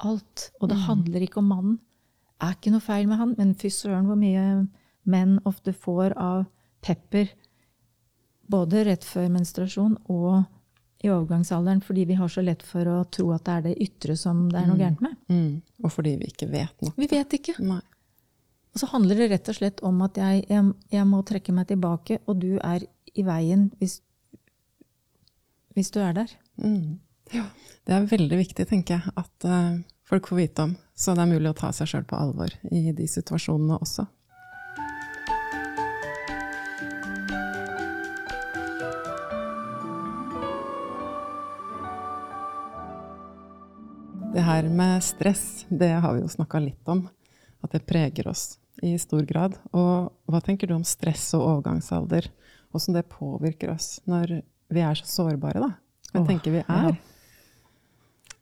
alt. 0.00 0.50
Og 0.60 0.68
det 0.68 0.78
handler 0.88 1.20
ikke 1.20 1.38
om 1.38 1.48
mannen. 1.48 1.78
Det 2.40 2.48
er 2.48 2.54
ikke 2.56 2.72
noe 2.72 2.80
feil 2.80 3.06
med 3.06 3.18
han, 3.18 3.34
men 3.38 3.54
fy 3.54 3.68
søren 3.68 4.06
hvor 4.06 4.16
mye 4.16 4.66
menn 5.08 5.38
ofte 5.48 5.72
får 5.72 6.16
av 6.18 6.44
pepper 6.84 7.30
Både 8.50 8.80
rett 8.82 9.04
før 9.06 9.28
menstruasjon 9.30 9.92
og 10.10 10.40
i 11.00 11.08
overgangsalderen, 11.08 11.80
fordi 11.80 12.04
vi 12.08 12.16
har 12.18 12.28
så 12.28 12.42
lett 12.42 12.64
for 12.66 12.88
å 12.90 12.96
tro 13.14 13.30
at 13.32 13.44
det 13.46 13.52
er 13.52 13.62
det 13.68 13.74
ytre 13.86 14.16
som 14.18 14.42
det 14.50 14.58
er 14.60 14.66
noe 14.68 14.80
gærent 14.80 15.00
med. 15.04 15.14
Mm. 15.32 15.84
Og 15.84 15.92
fordi 15.94 16.16
vi 16.20 16.28
ikke 16.28 16.48
vet 16.50 16.84
nok. 16.84 16.98
Vi 16.98 17.08
vet 17.08 17.36
ikke. 17.38 17.54
Nei. 17.62 17.80
Og 18.74 18.82
så 18.82 18.88
handler 18.92 19.22
det 19.22 19.30
rett 19.32 19.48
og 19.50 19.56
slett 19.56 19.80
om 19.86 20.02
at 20.04 20.18
jeg, 20.20 20.44
jeg, 20.50 20.74
jeg 20.92 21.06
må 21.08 21.22
trekke 21.26 21.54
meg 21.56 21.70
tilbake, 21.70 22.20
og 22.26 22.42
du 22.42 22.52
er 22.58 22.84
i 23.14 23.24
veien 23.26 23.70
hvis, 23.80 24.00
hvis 25.78 25.90
du 25.94 26.02
er 26.04 26.14
der. 26.20 26.36
Mm. 26.60 27.00
Ja, 27.34 27.46
det 27.86 27.96
er 27.96 28.10
veldig 28.10 28.42
viktig, 28.42 28.68
tenker 28.68 28.98
jeg, 28.98 29.14
at 29.18 29.48
eh, 29.48 29.80
folk 30.10 30.28
får 30.30 30.42
vite 30.42 30.68
om. 30.68 30.76
Så 30.94 31.16
det 31.16 31.24
er 31.24 31.32
mulig 31.32 31.50
å 31.50 31.56
ta 31.56 31.72
seg 31.74 31.88
sjøl 31.90 32.06
på 32.06 32.18
alvor 32.18 32.52
i 32.70 32.90
de 32.92 33.08
situasjonene 33.08 33.80
også. 33.80 34.04
Det 44.40 44.44
her 44.46 44.68
med 44.72 45.02
stress, 45.04 45.66
det 45.68 45.90
har 46.00 46.14
vi 46.16 46.22
jo 46.22 46.28
snakka 46.32 46.62
litt 46.64 46.86
om. 46.88 47.02
At 47.60 47.74
det 47.74 47.82
preger 47.84 48.30
oss 48.30 48.54
i 48.80 48.94
stor 48.96 49.20
grad. 49.28 49.58
Og 49.76 50.08
hva 50.32 50.40
tenker 50.40 50.70
du 50.70 50.72
om 50.78 50.86
stress 50.88 51.26
og 51.36 51.42
overgangsalder? 51.44 52.30
Åssen 52.72 52.96
det 52.96 53.02
påvirker 53.12 53.74
oss 53.74 53.98
når 54.08 54.38
vi 54.72 54.80
er 54.80 54.96
så 54.96 55.10
sårbare, 55.10 55.60
da? 55.60 55.68
Åh, 56.14 56.24
tenker 56.24 56.56
vi 56.56 56.62
er? 56.62 56.96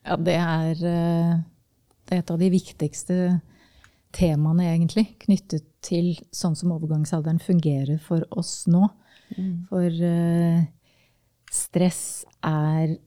Ja, 0.07 0.20
det 0.22 0.38
er, 0.38 0.84
eh, 0.92 1.34
det 2.07 2.14
er 2.14 2.22
et 2.22 2.30
av 2.30 2.38
de 2.46 2.53
viktigste 2.55 3.18
temaene, 4.14 4.70
egentlig, 4.70 5.09
knyttet 5.26 5.66
til 5.82 6.12
sånn 6.30 6.55
som 6.55 6.78
overgangsalderen 6.78 7.42
fungerer 7.42 7.99
for 8.07 8.22
oss 8.30 8.68
nå. 8.70 8.86
For 9.66 9.90
uh, 9.90 10.62
stress 11.51 12.22
er 12.46 13.01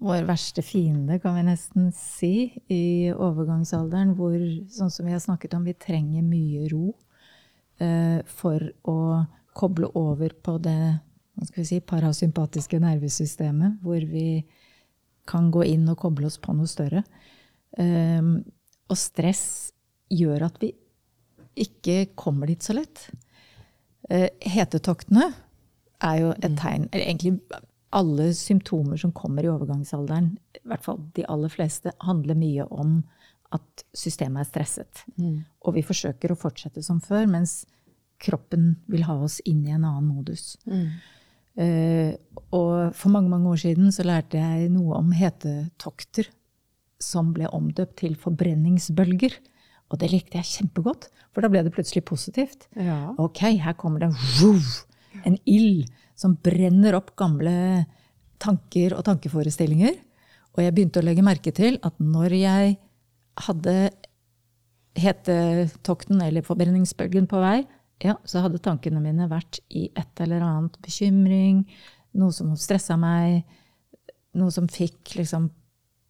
vår 0.00 0.24
verste 0.28 0.62
fiende, 0.64 1.18
kan 1.20 1.36
vi 1.36 1.44
nesten 1.44 1.90
si, 1.96 2.32
i 2.72 3.12
overgangsalderen, 3.12 4.14
hvor, 4.16 4.36
sånn 4.72 4.92
som 4.92 5.06
vi 5.06 5.12
har 5.12 5.20
snakket 5.22 5.54
om, 5.58 5.66
vi 5.68 5.76
trenger 5.76 6.24
mye 6.24 6.68
ro 6.72 6.94
eh, 7.82 8.20
for 8.40 8.64
å 8.88 8.98
koble 9.56 9.90
over 9.98 10.32
på 10.40 10.56
det 10.62 10.80
hva 11.40 11.46
skal 11.48 11.62
vi 11.62 11.68
si, 11.68 11.80
parasympatiske 11.84 12.80
nervesystemet, 12.82 13.78
hvor 13.84 14.02
vi 14.08 14.42
kan 15.28 15.50
gå 15.52 15.64
inn 15.68 15.86
og 15.88 16.00
koble 16.00 16.28
oss 16.28 16.40
på 16.42 16.52
noe 16.56 16.68
større. 16.68 17.04
Eh, 17.78 18.32
og 18.90 18.98
stress 18.98 19.44
gjør 20.10 20.48
at 20.48 20.58
vi 20.60 20.72
ikke 21.60 22.10
kommer 22.18 22.50
dit 22.50 22.64
så 22.64 22.76
lett. 22.76 23.06
Eh, 24.10 24.28
hetetoktene 24.48 25.30
er 26.00 26.16
jo 26.22 26.30
et 26.32 26.54
tegn 26.56 26.86
Eller 26.88 27.10
egentlig 27.12 27.34
alle 27.96 28.30
symptomer 28.38 29.00
som 29.00 29.12
kommer 29.12 29.44
i 29.44 29.50
overgangsalderen, 29.50 30.32
i 30.54 30.62
hvert 30.70 30.84
fall 30.84 31.00
de 31.16 31.26
aller 31.26 31.50
fleste, 31.52 31.92
handler 32.06 32.38
mye 32.38 32.66
om 32.70 33.00
at 33.54 33.84
systemet 33.96 34.44
er 34.44 34.50
stresset. 34.50 35.04
Og 35.66 35.74
vi 35.74 35.82
forsøker 35.82 36.30
å 36.30 36.38
fortsette 36.38 36.84
som 36.86 37.00
før, 37.02 37.26
mens 37.26 37.64
kroppen 38.22 38.76
vil 38.90 39.06
ha 39.08 39.16
oss 39.24 39.40
inn 39.48 39.64
i 39.66 39.74
en 39.74 39.86
annen 39.88 40.06
modus. 40.06 40.54
Eh, 41.58 42.14
og 42.54 42.94
for 42.94 43.10
mange 43.10 43.32
mange 43.32 43.50
år 43.50 43.58
siden 43.64 43.90
så 43.92 44.04
lærte 44.06 44.38
jeg 44.38 44.70
noe 44.70 45.00
om 45.00 45.10
hetetokter 45.16 46.30
som 47.02 47.32
ble 47.34 47.48
omdøpt 47.56 47.98
til 48.04 48.14
forbrenningsbølger. 48.20 49.34
Og 49.90 49.98
det 49.98 50.12
likte 50.12 50.38
jeg 50.38 50.46
kjempegodt, 50.46 51.08
for 51.34 51.42
da 51.42 51.50
ble 51.50 51.64
det 51.66 51.72
plutselig 51.74 52.04
positivt. 52.06 52.68
Ja. 52.78 53.16
Ok, 53.18 53.42
her 53.58 53.74
kommer 53.78 54.04
det 54.04 54.12
vuv, 54.38 54.62
en 55.26 55.36
ild 55.48 55.88
som 56.18 56.34
brenner 56.44 56.96
opp 56.98 57.14
gamle 57.18 57.86
tanker 58.40 58.94
og 58.96 59.04
tankeforestillinger. 59.08 59.96
Og 60.56 60.62
jeg 60.64 60.74
begynte 60.76 61.00
å 61.00 61.06
legge 61.06 61.24
merke 61.24 61.52
til 61.54 61.78
at 61.86 61.96
når 62.02 62.34
jeg 62.40 62.76
hadde 63.46 63.74
hetetokten 65.00 66.20
eller 66.24 66.44
forbrenningsbølgen 66.44 67.28
på 67.30 67.40
vei, 67.42 67.60
ja, 68.02 68.16
så 68.24 68.42
hadde 68.44 68.60
tankene 68.64 69.00
mine 69.04 69.28
vært 69.30 69.60
i 69.76 69.86
et 69.98 70.22
eller 70.24 70.42
annet 70.44 70.78
bekymring, 70.82 71.62
noe 72.16 72.32
som 72.34 72.54
stressa 72.58 72.96
meg, 72.98 73.42
noe 74.40 74.50
som 74.54 74.66
fikk 74.72 75.14
liksom, 75.18 75.50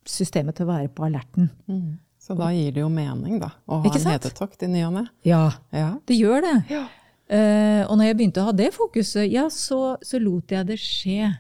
systemet 0.09 0.57
til 0.57 0.69
å 0.69 0.73
være 0.73 0.93
på 0.95 1.05
alerten. 1.09 1.51
Mm. 1.69 1.99
Så 2.21 2.37
da 2.37 2.51
gir 2.53 2.73
det 2.77 2.83
jo 2.83 2.89
mening, 2.93 3.39
da, 3.41 3.51
å 3.67 3.81
ha 3.83 3.91
en 3.91 4.01
sant? 4.01 4.13
hetetokt 4.15 4.63
i 4.65 4.69
ny 4.71 4.85
og 4.87 4.95
ne. 4.99 5.05
Ja, 5.27 5.51
Ja. 5.75 5.95
det 6.07 6.17
gjør 6.21 6.45
det. 6.45 6.57
Ja. 6.73 6.87
Eh, 7.31 7.83
og 7.87 7.95
når 7.95 8.09
jeg 8.09 8.18
begynte 8.18 8.43
å 8.43 8.49
ha 8.49 8.57
det 8.57 8.72
fokuset, 8.74 9.28
ja, 9.31 9.47
så, 9.55 9.97
så 10.03 10.18
lot 10.22 10.51
jeg 10.51 10.66
det 10.66 10.78
skje. 10.83 11.31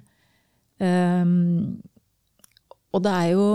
Um, 0.80 1.80
og 2.94 3.02
det 3.04 3.12
er 3.12 3.32
jo 3.34 3.46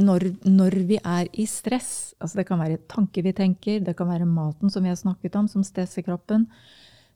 når, 0.00 0.24
når 0.46 0.76
vi 0.88 1.00
er 1.02 1.26
i 1.34 1.44
stress, 1.50 2.14
altså 2.22 2.40
det 2.40 2.46
kan 2.48 2.62
være 2.62 2.78
tanker 2.88 3.26
vi 3.26 3.34
tenker, 3.36 3.82
det 3.84 3.96
kan 3.98 4.08
være 4.08 4.28
maten 4.28 4.72
som 4.72 4.86
vi 4.86 4.92
har 4.92 5.00
snakket 5.00 5.36
om, 5.40 5.50
som 5.50 5.66
stresser 5.66 6.06
kroppen, 6.06 6.48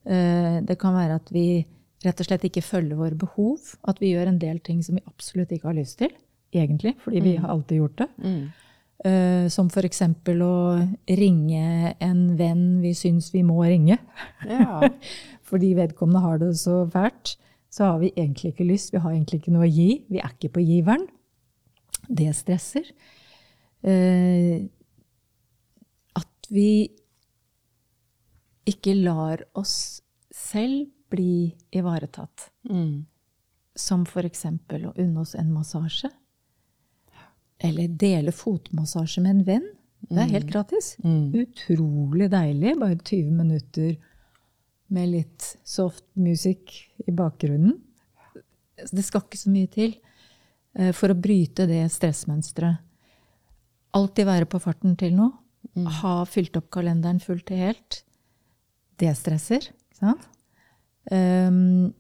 Uh, 0.05 0.61
det 0.69 0.75
kan 0.77 0.93
være 0.93 1.15
at 1.17 1.31
vi 1.33 1.65
rett 2.05 2.19
og 2.21 2.27
slett 2.27 2.43
ikke 2.45 2.61
følger 2.61 2.99
våre 2.99 3.17
behov, 3.17 3.71
at 3.89 4.01
vi 4.03 4.11
gjør 4.11 4.29
en 4.29 4.41
del 4.43 4.59
ting 4.61 4.83
som 4.85 4.99
vi 4.99 5.05
absolutt 5.09 5.55
ikke 5.57 5.71
har 5.71 5.79
lyst 5.79 5.97
til, 6.03 6.11
egentlig, 6.53 6.93
fordi 7.01 7.23
vi 7.25 7.33
har 7.41 7.49
alltid 7.55 7.81
gjort 7.81 8.03
det. 8.03 8.09
Mm. 8.21 8.43
Eh, 9.03 9.49
som 9.51 9.67
eksempel 9.85 10.39
å 10.45 10.57
ringe 11.19 11.95
en 12.01 12.21
venn 12.39 12.79
vi 12.81 12.95
syns 12.97 13.33
vi 13.35 13.43
må 13.47 13.59
ringe. 13.67 13.99
Ja. 14.47 14.87
Fordi 15.49 15.75
vedkommende 15.77 16.23
har 16.25 16.39
det 16.41 16.53
så 16.61 16.85
fælt. 16.91 17.35
Så 17.75 17.89
har 17.91 17.99
vi 17.99 18.13
egentlig 18.15 18.53
ikke 18.53 18.69
lyst, 18.69 18.93
vi 18.95 19.03
har 19.03 19.11
egentlig 19.11 19.43
ikke 19.43 19.53
noe 19.57 19.67
å 19.67 19.73
gi. 19.73 20.05
Vi 20.07 20.23
er 20.23 20.31
ikke 20.31 20.53
på 20.55 20.63
giveren. 20.63 21.09
Det 22.07 22.31
stresser. 22.37 22.87
Uh, 23.85 24.63
at 26.17 26.49
vi 26.55 26.87
ikke 28.71 28.95
lar 28.97 29.43
oss 29.59 30.05
selv 30.33 30.87
bli 31.13 31.51
ivaretatt. 31.75 32.47
Mm. 32.71 33.05
Som 33.75 34.07
eksempel 34.25 34.87
å 34.89 34.95
unne 34.95 35.27
oss 35.27 35.35
en 35.37 35.51
massasje. 35.53 36.13
Eller 37.63 37.89
dele 37.89 38.33
fotmassasje 38.35 39.23
med 39.23 39.37
en 39.37 39.45
venn. 39.47 39.69
Det 40.05 40.21
er 40.21 40.33
helt 40.35 40.51
gratis. 40.51 40.95
Mm. 41.05 41.33
Utrolig 41.45 42.29
deilig. 42.33 42.75
Bare 42.81 42.99
20 42.99 43.31
minutter 43.39 43.95
med 44.95 45.11
litt 45.15 45.47
soft 45.65 46.05
music 46.15 46.75
i 47.07 47.15
bakgrunnen. 47.15 47.79
Det 48.91 49.05
skal 49.07 49.25
ikke 49.25 49.41
så 49.41 49.53
mye 49.53 49.71
til 49.73 49.95
eh, 50.77 50.91
for 50.97 51.15
å 51.15 51.19
bryte 51.19 51.67
det 51.71 51.83
stressmønsteret. 51.95 52.83
Alltid 53.95 54.27
være 54.27 54.51
på 54.51 54.61
farten 54.63 54.97
til 54.99 55.15
noe. 55.17 55.33
Ha 56.03 56.15
fylt 56.29 56.59
opp 56.59 56.69
kalenderen 56.75 57.23
fullt 57.23 57.51
og 57.55 57.63
helt. 57.63 58.01
Det 59.01 59.13
stresser. 59.17 59.71
Ikke 59.71 60.01
sant? 60.01 60.27
Um, 61.13 61.93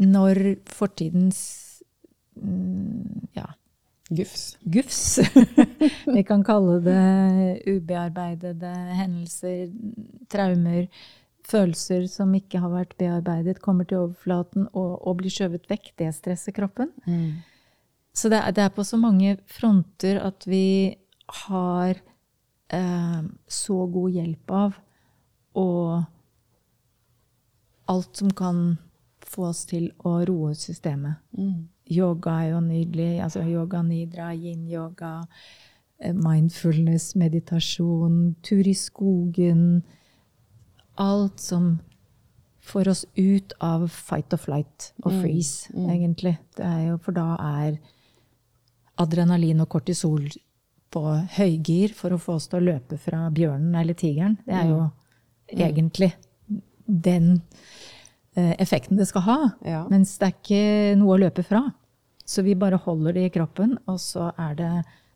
når 0.00 0.38
fortidens 0.72 1.40
mm, 2.40 3.28
ja, 3.36 3.44
Gufs. 4.12 4.58
gufs. 4.62 5.18
Vi 6.16 6.22
kan 6.28 6.44
kalle 6.44 6.78
det 6.84 7.62
ubearbeidede 7.70 8.72
hendelser, 8.98 9.70
traumer, 10.32 10.88
følelser 11.48 12.06
som 12.10 12.34
ikke 12.36 12.60
har 12.62 12.72
vært 12.72 12.96
bearbeidet, 13.00 13.62
kommer 13.64 13.88
til 13.88 14.04
overflaten 14.04 14.68
og, 14.72 14.92
og 15.00 15.18
blir 15.22 15.32
skjøvet 15.32 15.68
vekk. 15.70 15.92
Det 15.98 16.12
stresser 16.16 16.54
kroppen. 16.56 16.92
Mm. 17.06 17.40
Så 18.12 18.28
det 18.28 18.42
er, 18.42 18.52
det 18.52 18.66
er 18.66 18.74
på 18.76 18.84
så 18.84 19.00
mange 19.00 19.38
fronter 19.48 20.20
at 20.20 20.44
vi 20.46 20.94
har 21.46 21.96
eh, 22.68 23.20
så 23.48 23.78
god 23.92 24.18
hjelp 24.18 24.52
av 24.52 24.80
og 25.58 26.02
alt 27.92 28.16
som 28.16 28.32
kan 28.36 28.64
få 29.32 29.48
oss 29.50 29.64
til 29.68 29.90
å 30.04 30.18
roe 30.28 30.52
systemet. 30.56 31.20
Mm. 31.36 31.71
Yoga 31.90 32.38
er 32.42 32.50
jo 32.52 32.60
nydelig. 32.60 33.20
altså 33.22 33.42
Yoga 33.42 33.82
nidra, 33.82 34.32
yin-yoga, 34.34 35.26
eh, 36.00 36.12
mindfulness, 36.12 37.14
meditasjon, 37.16 38.36
tur 38.42 38.68
i 38.68 38.74
skogen. 38.74 39.82
Alt 40.98 41.40
som 41.40 41.80
får 42.62 42.88
oss 42.88 43.06
ut 43.16 43.52
av 43.60 43.88
fight 43.88 44.32
or 44.32 44.38
flight 44.38 44.92
og 45.02 45.12
freeze, 45.12 45.72
egentlig. 45.74 46.38
Det 46.56 46.64
er 46.64 46.88
jo, 46.90 46.98
for 47.02 47.12
da 47.12 47.34
er 47.40 47.78
adrenalin 49.02 49.60
og 49.64 49.68
kortisol 49.72 50.28
på 50.92 51.02
høygir 51.36 51.94
for 51.96 52.14
å 52.14 52.20
få 52.20 52.36
oss 52.38 52.46
til 52.52 52.60
å 52.60 52.66
løpe 52.72 52.98
fra 53.00 53.24
bjørnen 53.34 53.74
eller 53.80 53.96
tigeren. 53.98 54.36
Det 54.46 54.54
er 54.54 54.68
jo 54.68 54.82
egentlig 55.52 56.12
den 56.86 57.40
effekten 58.34 58.96
det 58.96 59.06
skal 59.08 59.22
ha. 59.26 59.38
Ja. 59.64 59.82
Mens 59.90 60.16
det 60.18 60.28
er 60.30 60.36
ikke 60.36 60.98
noe 61.00 61.16
å 61.16 61.20
løpe 61.20 61.44
fra. 61.44 61.64
Så 62.24 62.42
vi 62.46 62.54
bare 62.54 62.78
holder 62.80 63.12
det 63.12 63.24
i 63.26 63.32
kroppen, 63.34 63.76
og 63.90 63.98
så 64.00 64.30
er 64.38 64.54
det 64.54 64.70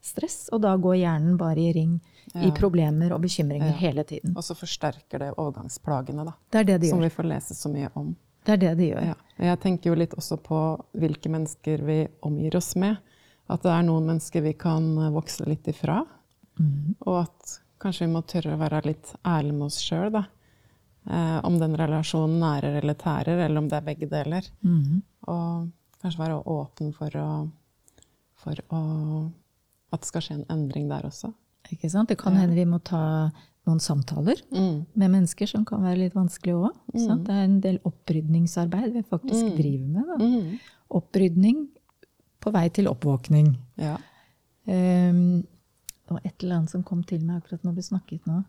stress, 0.06 0.48
og 0.52 0.60
da 0.62 0.74
går 0.76 0.96
hjernen 1.00 1.36
bare 1.38 1.58
i 1.62 1.72
ring 1.74 1.96
i 2.42 2.50
problemer 2.54 3.12
og 3.14 3.22
bekymringer 3.22 3.70
Ja. 3.72 3.78
hele 3.80 4.04
tiden. 4.04 4.34
Og 4.36 4.42
så 4.44 4.54
forsterker 4.58 5.18
det 5.22 5.32
overgangsplagene, 5.38 6.24
da. 6.26 6.32
Det 6.50 6.58
er 6.60 6.64
det 6.64 6.80
de 6.82 6.88
Som 6.90 6.98
gjør. 6.98 7.02
vi 7.08 7.14
får 7.16 7.28
lese 7.30 7.54
så 7.54 7.70
mye 7.72 7.90
om. 7.94 8.16
Det 8.44 8.52
er 8.52 8.56
det 8.56 8.78
de 8.78 8.88
gjør. 8.92 9.06
Ja. 9.06 9.14
Jeg 9.38 9.60
tenker 9.60 9.90
jo 9.90 9.94
litt 9.94 10.14
også 10.14 10.36
på 10.42 10.60
hvilke 10.94 11.30
mennesker 11.30 11.82
vi 11.86 12.08
omgir 12.22 12.54
oss 12.56 12.74
med. 12.76 12.98
At 13.48 13.62
det 13.62 13.70
er 13.70 13.82
noen 13.82 14.06
mennesker 14.06 14.42
vi 14.42 14.52
kan 14.52 14.98
eh, 14.98 15.10
vokse 15.10 15.46
litt 15.46 15.64
ifra. 15.70 16.04
Og 17.06 17.16
at 17.22 17.60
kanskje 17.82 18.06
vi 18.06 18.12
må 18.12 18.22
tørre 18.26 18.54
å 18.56 18.58
være 18.58 18.84
litt 18.86 19.14
ærlige 19.24 19.52
med 19.54 19.66
oss 19.66 19.80
sjøl, 19.82 20.10
da. 20.12 20.24
Eh, 21.06 21.40
om 21.46 21.58
den 21.60 21.76
relasjonen 21.78 22.40
nærer 22.42 22.80
eller 22.82 22.94
tærer, 22.98 23.44
eller 23.44 23.58
om 23.62 23.68
det 23.70 23.76
er 23.78 23.84
begge 23.86 24.08
deler. 24.10 24.46
Mhm. 24.62 25.02
Og 25.28 25.68
kanskje 26.02 26.18
være 26.18 26.42
åpen 26.46 26.92
for 26.94 27.10
å, 27.10 27.28
for 28.42 28.54
å 28.70 29.32
At 29.92 30.00
det 30.02 30.08
skal 30.08 30.20
skje 30.20 30.34
en 30.34 30.46
endring 30.50 30.88
der 30.90 31.04
også. 31.06 31.28
Ikke 31.72 31.88
sant? 31.88 32.08
Det 32.10 32.18
kan 32.18 32.34
hende 32.34 32.56
vi 32.56 32.64
må 32.66 32.80
ta 32.82 33.30
noen 33.66 33.78
samtaler 33.80 34.40
Mm. 34.52 34.84
med 34.94 35.10
mennesker 35.10 35.46
som 35.46 35.64
kan 35.64 35.80
være 35.82 35.98
litt 35.98 36.14
vanskelige 36.14 36.56
òg. 36.58 36.74
Det 36.92 37.30
er 37.30 37.44
en 37.44 37.60
del 37.60 37.78
opprydningsarbeid 37.84 38.92
vi 38.92 39.02
faktisk 39.02 39.56
driver 39.56 39.86
med. 39.86 40.04
Da. 40.08 40.16
Mm. 40.24 40.58
Opprydning 40.90 41.68
på 42.40 42.52
vei 42.52 42.68
til 42.68 42.86
oppvåkning. 42.88 43.56
Ja. 43.78 43.96
Um, 44.66 45.46
og 46.10 46.20
et 46.24 46.42
eller 46.42 46.56
annet 46.56 46.70
som 46.70 46.82
kom 46.82 47.02
til 47.04 47.22
meg 47.24 47.42
akkurat 47.42 47.62
når 47.64 47.74
du 47.76 47.82
snakket 47.82 48.26
nå. 48.26 48.44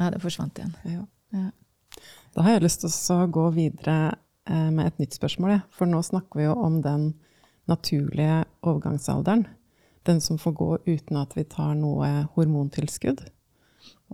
Ja, 0.00 0.10
det 0.10 0.22
forsvant 0.22 0.58
igjen. 0.58 0.74
ja. 0.84 1.04
Ja. 1.34 1.50
Da 2.34 2.42
har 2.42 2.56
jeg 2.56 2.64
lyst 2.64 2.82
til 2.82 3.14
å 3.14 3.26
gå 3.30 3.48
videre 3.54 4.14
eh, 4.50 4.70
med 4.70 4.86
et 4.86 4.98
nytt 5.02 5.14
spørsmål. 5.14 5.50
jeg. 5.54 5.62
For 5.74 5.90
nå 5.90 6.00
snakker 6.02 6.40
vi 6.40 6.46
jo 6.48 6.54
om 6.58 6.80
den 6.82 7.12
naturlige 7.70 8.44
overgangsalderen. 8.62 9.46
Den 10.04 10.20
som 10.20 10.38
får 10.38 10.56
gå 10.58 10.70
uten 10.86 11.16
at 11.16 11.36
vi 11.36 11.46
tar 11.48 11.74
noe 11.78 12.26
hormontilskudd. 12.34 13.22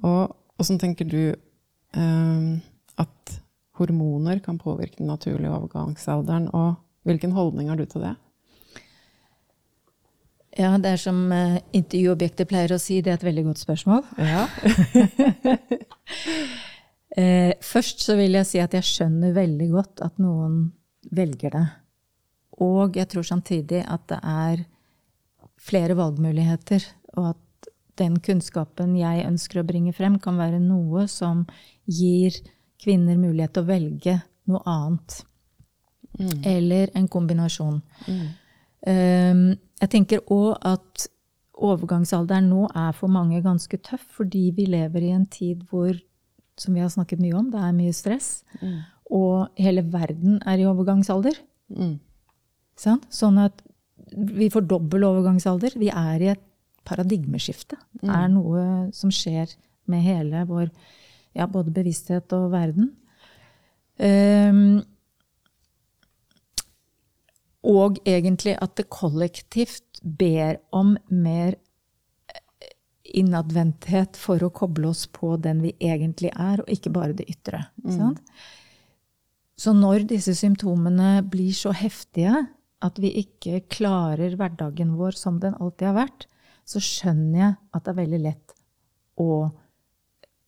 Og 0.04 0.36
åssen 0.60 0.78
tenker 0.78 1.08
du 1.08 1.32
eh, 1.32 2.50
at 3.00 3.40
hormoner 3.80 4.42
kan 4.44 4.60
påvirke 4.60 5.00
den 5.00 5.08
naturlige 5.10 5.52
overgangsalderen, 5.56 6.50
og 6.52 6.76
hvilken 7.08 7.32
holdning 7.32 7.70
har 7.72 7.80
du 7.80 7.86
til 7.88 8.04
det? 8.04 8.14
Ja, 10.58 10.72
det 10.82 10.94
er 10.94 11.00
som 11.00 11.18
uh, 11.30 11.58
intervjuobjektet 11.76 12.48
pleier 12.50 12.74
å 12.74 12.80
si, 12.82 12.98
det 13.04 13.12
er 13.12 13.20
et 13.20 13.28
veldig 13.28 13.46
godt 13.50 13.64
spørsmål. 13.66 14.04
Ja. 14.18 14.48
Eh, 17.18 17.56
først 17.58 18.04
så 18.04 18.14
vil 18.14 18.36
jeg 18.38 18.46
si 18.46 18.60
at 18.62 18.74
jeg 18.76 18.86
skjønner 18.86 19.32
veldig 19.34 19.66
godt 19.72 20.02
at 20.06 20.20
noen 20.22 20.60
velger 21.10 21.56
det. 21.56 21.64
Og 22.62 22.94
jeg 22.94 23.08
tror 23.10 23.26
samtidig 23.26 23.80
at 23.82 24.04
det 24.12 24.20
er 24.22 24.62
flere 25.60 25.96
valgmuligheter, 25.98 26.84
og 27.18 27.32
at 27.32 27.70
den 27.98 28.20
kunnskapen 28.24 28.94
jeg 28.96 29.26
ønsker 29.26 29.60
å 29.60 29.66
bringe 29.66 29.92
frem, 29.96 30.20
kan 30.22 30.38
være 30.40 30.60
noe 30.62 31.06
som 31.10 31.42
gir 31.84 32.36
kvinner 32.80 33.18
mulighet 33.20 33.56
til 33.56 33.66
å 33.66 33.70
velge 33.72 34.16
noe 34.48 34.62
annet. 34.70 35.18
Eller 36.46 36.92
en 36.96 37.08
kombinasjon. 37.10 37.80
Um, 38.80 39.42
jeg 39.80 39.92
tenker 39.94 40.22
òg 40.32 40.58
at 40.66 41.08
overgangsalderen 41.60 42.48
nå 42.48 42.66
er 42.76 42.92
for 42.96 43.12
mange 43.12 43.42
ganske 43.44 43.76
tøff, 43.84 44.04
fordi 44.16 44.50
vi 44.56 44.68
lever 44.70 45.04
i 45.04 45.14
en 45.14 45.26
tid 45.28 45.64
hvor, 45.70 45.92
som 46.60 46.76
vi 46.76 46.82
har 46.82 46.92
snakket 46.92 47.20
mye 47.20 47.36
om, 47.36 47.50
det 47.52 47.60
er 47.60 47.76
mye 47.76 47.96
stress. 47.96 48.30
Og 49.10 49.48
hele 49.60 49.84
verden 49.92 50.38
er 50.46 50.60
i 50.60 50.68
overgangsalder. 50.68 51.36
Mm. 51.74 51.98
Sånn 52.80 53.40
at 53.42 53.60
vi 54.10 54.48
får 54.50 54.64
dobbel 54.70 55.04
overgangsalder. 55.06 55.76
Vi 55.78 55.90
er 55.92 56.22
i 56.22 56.30
et 56.32 56.44
paradigmeskifte. 56.88 57.76
Det 58.00 58.08
er 58.08 58.30
noe 58.32 58.62
som 58.96 59.12
skjer 59.12 59.52
med 59.90 60.04
hele 60.04 60.44
vår 60.48 60.70
ja, 61.36 61.46
både 61.46 61.72
bevissthet 61.74 62.32
og 62.34 62.50
verden. 62.54 62.90
Ehm, 64.00 64.80
og 67.66 67.98
egentlig 68.08 68.56
at 68.62 68.76
det 68.78 68.88
kollektivt 68.92 70.00
ber 70.00 70.60
om 70.72 70.94
mer 71.12 71.56
eh, 72.32 72.70
innadvendthet 73.20 74.16
for 74.16 74.42
å 74.42 74.52
koble 74.54 74.88
oss 74.92 75.04
på 75.12 75.34
den 75.42 75.60
vi 75.64 75.74
egentlig 75.76 76.32
er, 76.32 76.62
og 76.62 76.72
ikke 76.72 76.92
bare 76.94 77.16
det 77.18 77.28
ytre. 77.32 77.66
Mm. 77.84 78.16
Så 79.60 79.74
når 79.76 80.06
disse 80.08 80.32
symptomene 80.38 81.20
blir 81.28 81.52
så 81.56 81.74
heftige 81.76 82.46
at 82.80 82.96
vi 83.00 83.12
ikke 83.20 83.60
klarer 83.68 84.38
hverdagen 84.40 84.94
vår 84.96 85.18
som 85.20 85.36
den 85.42 85.56
alltid 85.60 85.90
har 85.90 85.98
vært, 85.98 86.28
så 86.64 86.80
skjønner 86.80 87.42
jeg 87.42 87.56
at 87.76 87.84
det 87.84 87.92
er 87.92 87.98
veldig 87.98 88.20
lett 88.24 88.54
å 89.20 89.32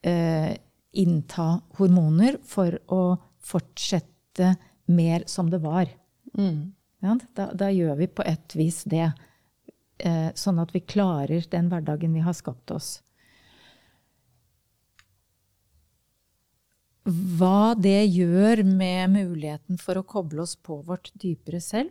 eh, 0.07 0.53
innta 1.03 1.49
hormoner 1.77 2.39
for 2.49 2.77
å 2.95 3.03
fortsette 3.43 4.55
mer 4.93 5.27
som 5.29 5.51
det 5.53 5.61
var. 5.61 5.91
Mm. 6.39 6.73
Ja, 7.03 7.17
da, 7.35 7.49
da 7.59 7.69
gjør 7.73 7.97
vi 7.99 8.07
på 8.07 8.25
et 8.27 8.55
vis 8.55 8.85
det, 8.87 9.09
eh, 9.99 10.29
sånn 10.39 10.61
at 10.63 10.71
vi 10.75 10.85
klarer 10.87 11.43
den 11.51 11.71
hverdagen 11.73 12.15
vi 12.15 12.23
har 12.23 12.37
skapt 12.39 12.71
oss. 12.75 13.01
Hva 17.03 17.75
det 17.75 18.05
gjør 18.07 18.63
med 18.63 19.11
muligheten 19.17 19.81
for 19.83 19.99
å 19.99 20.07
koble 20.07 20.45
oss 20.45 20.55
på 20.55 20.79
vårt 20.87 21.11
dypere 21.19 21.59
selv, 21.61 21.91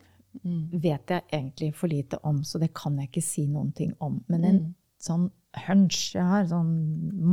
vet 0.72 1.12
jeg 1.12 1.26
egentlig 1.28 1.74
for 1.76 1.92
lite 1.92 2.16
om, 2.24 2.40
så 2.48 2.60
det 2.62 2.72
kan 2.74 2.96
jeg 2.96 3.10
ikke 3.10 3.24
si 3.26 3.44
noen 3.52 3.74
ting 3.76 3.92
om. 4.00 4.22
Men 4.32 4.46
en 4.48 4.62
sånn 5.02 5.28
hunch 5.66 6.14
jeg 6.16 6.24
har, 6.24 6.48
sånn 6.48 6.72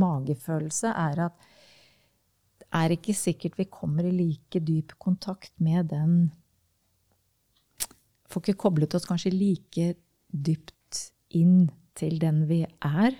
magefølelse, 0.01 0.91
er 0.91 1.23
at 1.29 1.47
det 2.59 2.67
er 2.75 2.93
ikke 2.93 3.15
sikkert 3.15 3.55
vi 3.57 3.69
kommer 3.71 4.05
i 4.05 4.11
like 4.13 4.59
dyp 4.59 4.97
kontakt 4.99 5.53
med 5.63 5.87
den 5.93 6.17
Får 8.29 8.43
ikke 8.43 8.61
koblet 8.65 8.95
oss 8.97 9.07
kanskje 9.09 9.33
like 9.33 9.93
dypt 10.29 10.99
inn 11.35 11.69
til 11.97 12.19
den 12.21 12.45
vi 12.49 12.63
er. 12.65 13.17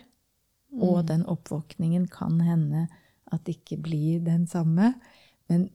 Og 0.79 1.01
den 1.09 1.25
oppvåkningen 1.25 2.05
kan 2.13 2.37
hende 2.45 2.85
at 3.29 3.43
det 3.45 3.57
ikke 3.59 3.79
blir 3.89 4.21
den 4.25 4.45
samme. 4.49 4.93
Men 5.49 5.67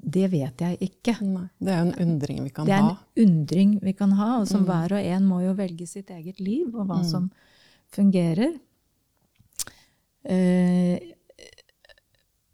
det 0.00 0.30
vet 0.32 0.62
jeg 0.62 0.78
ikke. 0.86 1.16
Nei. 1.26 1.46
Det 1.60 1.74
er 1.74 1.82
en 1.84 1.94
undring 2.06 2.42
vi 2.46 2.52
kan 2.54 2.64
ha. 2.64 2.68
Det 2.70 2.76
er 2.76 2.84
en 2.84 2.94
ha. 2.94 3.24
undring 3.24 3.76
vi 3.82 3.94
kan 3.98 4.14
ha, 4.16 4.30
og 4.40 4.48
som 4.48 4.64
hver 4.68 4.94
og 4.96 5.12
en 5.12 5.26
må 5.28 5.42
jo 5.44 5.54
velge 5.58 5.86
sitt 5.90 6.10
eget 6.14 6.40
liv 6.40 6.70
og 6.72 6.88
hva 6.88 7.02
som 7.06 7.28
fungerer. 7.92 8.54
Eh, 10.24 11.10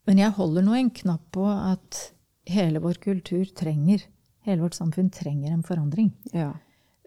men 0.06 0.22
jeg 0.22 0.36
holder 0.38 0.66
nå 0.66 0.76
en 0.78 0.92
knapp 0.94 1.24
på 1.34 1.46
at 1.50 2.02
hele 2.50 2.82
vår 2.82 3.00
kultur 3.02 3.46
trenger, 3.58 4.04
hele 4.46 4.62
vårt 4.64 4.78
samfunn 4.78 5.10
trenger 5.12 5.52
en 5.52 5.66
forandring. 5.66 6.12
Ja. 6.32 6.52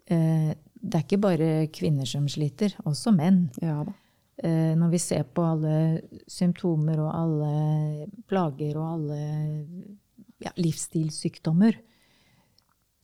Eh, 0.06 0.52
det 0.80 0.96
er 0.96 1.04
ikke 1.04 1.20
bare 1.20 1.50
kvinner 1.74 2.08
som 2.08 2.28
sliter, 2.30 2.76
også 2.88 3.12
menn. 3.16 3.48
ja 3.60 3.82
da. 3.88 3.96
Eh, 4.40 4.72
når 4.72 4.88
vi 4.94 4.98
ser 5.02 5.26
på 5.36 5.42
alle 5.44 5.74
symptomer 6.30 7.00
og 7.02 7.10
alle 7.12 8.06
plager 8.30 8.78
og 8.80 8.86
alle 8.94 9.18
ja, 10.40 10.52
livsstilssykdommer. 10.56 11.76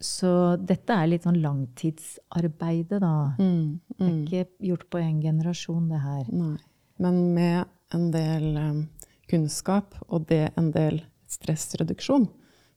Så 0.01 0.31
dette 0.61 0.97
er 0.97 1.11
litt 1.11 1.27
sånn 1.27 1.43
langtidsarbeidet, 1.43 3.01
da. 3.05 3.35
Mm. 3.37 3.81
Det 3.97 4.07
er 4.07 4.17
ikke 4.23 4.71
gjort 4.71 4.89
på 4.93 5.01
en 5.03 5.21
generasjon, 5.25 5.87
det 5.93 6.01
her. 6.01 6.25
Nei. 6.33 6.57
Men 7.05 7.21
med 7.37 7.97
en 7.97 8.11
del 8.13 8.49
um, 8.57 8.83
kunnskap 9.29 9.97
og 10.09 10.29
det 10.31 10.51
en 10.57 10.71
del 10.73 11.03
stressreduksjon, 11.29 12.29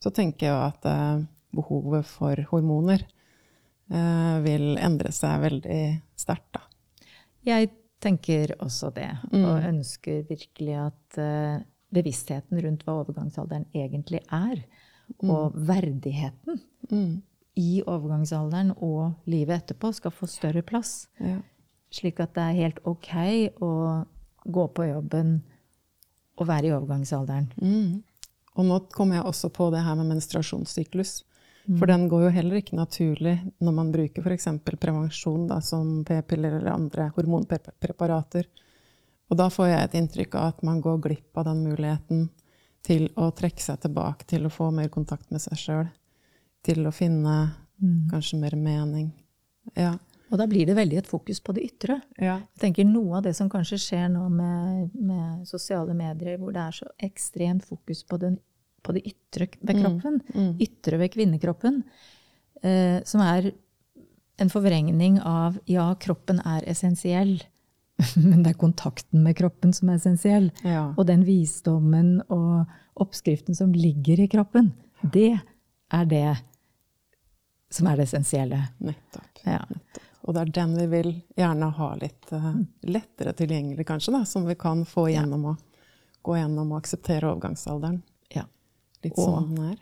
så 0.04 0.12
tenker 0.16 0.50
jeg 0.50 0.60
at 0.68 0.88
eh, 0.88 1.28
behovet 1.56 2.08
for 2.08 2.40
hormoner 2.52 3.04
eh, 3.04 4.38
vil 4.46 4.74
endre 4.78 5.12
seg 5.16 5.42
veldig 5.46 5.82
sterkt, 6.20 6.58
da. 6.58 6.66
Jeg 7.48 7.72
tenker 8.04 8.54
også 8.64 8.92
det, 8.96 9.10
og 9.34 9.66
ønsker 9.70 10.24
virkelig 10.30 10.76
at 10.80 11.20
eh, 11.20 11.62
bevisstheten 11.96 12.62
rundt 12.64 12.86
hva 12.86 13.00
overgangsalderen 13.02 13.66
egentlig 13.76 14.22
er, 14.36 14.62
og 15.26 15.56
verdigheten 15.66 16.60
i 17.60 17.80
overgangsalderen 17.82 18.76
og 18.78 19.30
livet 19.30 19.64
etterpå 19.64 19.92
skal 19.96 20.14
få 20.14 20.30
større 20.30 20.62
plass. 20.66 21.08
Ja. 21.20 21.40
Slik 21.94 22.22
at 22.22 22.36
det 22.38 22.46
er 22.46 22.60
helt 22.60 22.84
ok 22.88 23.10
å 23.66 23.72
gå 24.46 24.68
på 24.76 24.86
jobben 24.86 25.40
og 26.40 26.48
være 26.48 26.70
i 26.70 26.76
overgangsalderen. 26.76 27.50
Mm. 27.60 28.30
Og 28.60 28.68
nå 28.68 28.80
kommer 28.94 29.20
jeg 29.20 29.28
også 29.32 29.50
på 29.56 29.70
det 29.74 29.82
her 29.84 29.98
med 30.00 30.14
menstruasjonssyklus. 30.14 31.24
For 31.78 31.86
den 31.86 32.08
går 32.10 32.24
jo 32.24 32.30
heller 32.34 32.58
ikke 32.58 32.78
naturlig 32.80 33.36
når 33.62 33.76
man 33.78 33.92
bruker 33.94 34.26
f.eks. 34.26 34.48
prevensjon, 34.66 35.46
da, 35.52 35.60
som 35.62 36.00
p-piller 36.08 36.58
eller 36.58 36.72
andre 36.74 37.12
hormonpreparater. 37.14 38.48
Og 39.30 39.38
da 39.38 39.50
får 39.54 39.70
jeg 39.70 39.84
et 39.84 39.98
inntrykk 40.00 40.38
av 40.40 40.54
at 40.56 40.64
man 40.66 40.82
går 40.82 40.98
glipp 41.04 41.38
av 41.38 41.46
den 41.52 41.62
muligheten 41.68 42.30
til 42.86 43.10
å 43.20 43.30
trekke 43.36 43.62
seg 43.62 43.84
tilbake, 43.84 44.26
til 44.26 44.48
å 44.48 44.54
få 44.54 44.72
mer 44.74 44.90
kontakt 44.90 45.30
med 45.30 45.44
seg 45.44 45.62
sjøl. 45.62 45.90
Til 46.66 46.88
å 46.88 46.96
finne 46.96 47.36
kanskje 48.10 48.40
mer 48.42 48.56
mening. 48.58 49.12
Ja. 49.78 49.94
Og 50.30 50.38
da 50.38 50.46
blir 50.50 50.68
det 50.70 50.76
veldig 50.78 51.00
et 51.00 51.10
fokus 51.10 51.40
på 51.42 51.54
det 51.58 51.64
ytre. 51.66 52.00
Ja. 52.18 52.40
Jeg 52.54 52.62
tenker 52.62 52.86
Noe 52.86 53.18
av 53.18 53.26
det 53.26 53.34
som 53.38 53.50
kanskje 53.50 53.80
skjer 53.82 54.10
nå 54.14 54.28
med, 54.34 54.92
med 54.94 55.48
sosiale 55.50 55.96
medier, 55.98 56.38
hvor 56.38 56.54
det 56.54 56.66
er 56.66 56.76
så 56.82 56.90
ekstremt 57.10 57.66
fokus 57.66 58.04
på, 58.06 58.20
den, 58.22 58.38
på 58.84 58.96
det 58.96 59.06
ytre 59.10 59.50
ved 59.60 59.82
kroppen, 59.82 60.20
ytre 60.62 61.00
ved 61.02 61.14
kvinnekroppen, 61.14 61.82
eh, 62.64 63.00
som 63.06 63.24
er 63.26 63.52
en 64.40 64.52
forvrengning 64.52 65.20
av 65.26 65.60
ja, 65.68 65.90
kroppen 66.00 66.40
er 66.46 66.68
essensiell, 66.72 67.38
men 68.16 68.44
det 68.44 68.54
er 68.54 68.60
kontakten 68.60 69.24
med 69.26 69.38
kroppen 69.38 69.74
som 69.76 69.92
er 69.92 70.00
essensiell. 70.00 70.52
Ja. 70.64 70.90
Og 70.96 71.08
den 71.10 71.26
visdommen 71.28 72.20
og 72.32 72.70
oppskriften 73.00 73.56
som 73.56 73.74
ligger 73.76 74.24
i 74.24 74.30
kroppen, 74.32 74.72
det 75.02 75.34
er 75.92 76.06
det 76.08 76.38
som 77.70 77.88
er 77.88 78.00
det 78.00 78.08
essensielle. 78.08 78.62
Nettopp. 78.84 79.44
Ja. 79.46 79.64
Og 80.28 80.36
det 80.36 80.42
er 80.42 80.54
den 80.60 80.76
vi 80.78 80.86
vil 80.92 81.12
gjerne 81.38 81.70
ha 81.76 81.90
litt 82.00 82.32
uh, 82.36 82.54
lettere 82.86 83.34
tilgjengelig, 83.38 83.86
kanskje, 83.88 84.14
da, 84.18 84.24
som 84.28 84.48
vi 84.48 84.56
kan 84.60 84.84
få 84.86 85.08
gjennom 85.10 85.52
å 85.52 85.56
gå 86.26 86.36
gjennom 86.36 86.74
og 86.74 86.82
akseptere 86.82 87.30
overgangsalderen. 87.30 88.02
Litt 89.04 89.18
Og- 89.18 89.28
sånn 89.28 89.56
den 89.56 89.66
er. 89.72 89.78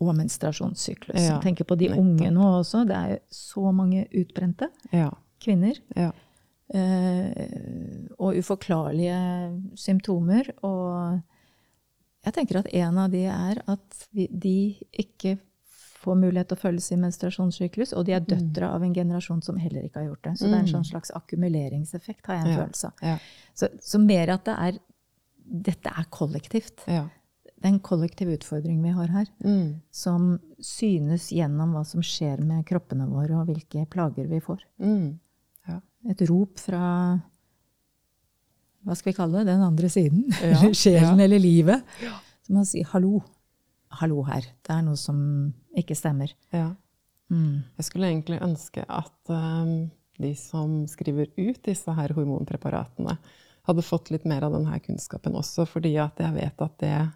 Og 0.00 0.14
menstruasjonssyklus. 0.14 1.20
Ja, 1.28 1.40
tenker 1.40 1.64
på 1.64 1.76
de 1.76 1.88
unge 1.90 2.30
nå 2.30 2.40
også. 2.62 2.86
Det 2.86 2.94
er 2.96 3.08
jo 3.10 3.18
så 3.30 3.72
mange 3.74 4.06
utbrente 4.14 4.68
Ja. 4.92 5.10
kvinner. 5.40 5.74
ja. 5.96 6.12
Eh, 6.70 8.08
og 8.18 8.34
uforklarlige 8.36 9.16
symptomer. 9.74 10.50
Og 10.62 11.20
jeg 12.24 12.34
tenker 12.34 12.58
at 12.60 12.68
en 12.74 12.98
av 12.98 13.10
de 13.10 13.24
er 13.24 13.62
at 13.66 14.08
vi, 14.12 14.26
de 14.28 14.54
ikke 14.92 15.38
får 15.98 16.14
mulighet 16.20 16.48
til 16.52 16.56
å 16.58 16.60
følge 16.60 16.80
sin 16.84 17.00
menstruasjonssyklus, 17.02 17.92
og 17.96 18.04
de 18.06 18.12
er 18.12 18.20
døtre 18.20 18.68
av 18.70 18.82
en 18.84 18.94
generasjon 18.94 19.42
som 19.42 19.56
heller 19.56 19.82
ikke 19.88 19.94
har 20.02 20.10
gjort 20.10 20.22
det. 20.28 20.34
Så 20.38 20.46
det 20.46 20.54
er 20.54 20.58
en 20.66 20.74
sånn 20.76 20.86
slags 20.86 21.10
akkumuleringseffekt, 21.10 22.26
har 22.26 22.36
jeg 22.36 22.44
en 22.46 22.52
Ja. 22.52 22.58
følelse 22.66 22.84
av. 22.84 22.92
Ja. 23.02 23.18
Så, 23.54 23.68
så 23.80 23.98
mer 24.04 24.28
at 24.30 24.44
det 24.44 24.54
er 24.58 24.78
Dette 25.50 25.86
er 25.88 26.04
kollektivt. 26.12 26.82
ja. 26.86 27.08
Det 27.58 27.66
er 27.66 27.72
en 27.74 27.80
kollektiv 27.82 28.28
utfordring 28.36 28.78
vi 28.84 28.92
har 28.94 29.08
her, 29.10 29.26
Mm. 29.44 29.80
som 29.90 30.38
synes 30.62 31.30
gjennom 31.34 31.72
hva 31.74 31.84
som 31.86 32.00
skjer 32.06 32.38
med 32.46 32.64
kroppene 32.68 33.08
våre, 33.10 33.40
og 33.40 33.46
hvilke 33.50 33.82
plager 33.90 34.28
vi 34.30 34.38
får. 34.40 34.62
Mm. 34.78 35.18
ja. 35.68 35.80
Et 36.10 36.22
rop 36.30 36.58
fra 36.62 37.18
hva 38.86 38.94
skal 38.96 39.10
vi 39.12 39.16
kalle 39.18 39.40
det, 39.42 39.48
den 39.50 39.64
andre 39.64 39.90
siden. 39.92 40.24
Ja, 40.38 40.60
Sjelen 40.82 41.18
ja. 41.18 41.24
eller 41.26 41.42
livet. 41.42 41.82
Som 42.46 42.60
å 42.62 42.64
si 42.66 42.82
'hallo'. 42.84 43.22
Hallo 43.98 44.22
her. 44.22 44.42
Det 44.62 44.70
er 44.70 44.82
noe 44.84 44.96
som 44.96 45.52
ikke 45.76 45.96
stemmer. 45.96 46.32
ja. 46.52 46.74
Mm. 47.30 47.62
Jeg 47.76 47.84
skulle 47.84 48.06
egentlig 48.08 48.38
ønske 48.40 48.86
at 48.88 49.28
um, 49.28 49.90
de 50.18 50.30
som 50.34 50.86
skriver 50.88 51.26
ut 51.36 51.58
disse 51.62 51.92
her 51.92 52.08
hormonpreparatene, 52.16 53.18
hadde 53.68 53.82
fått 53.84 54.08
litt 54.10 54.24
mer 54.24 54.44
av 54.46 54.52
denne 54.54 54.78
kunnskapen 54.80 55.34
også, 55.36 55.66
fordi 55.68 55.98
at 56.00 56.16
jeg 56.16 56.32
vet 56.32 56.62
at 56.64 56.78
det 56.80 57.12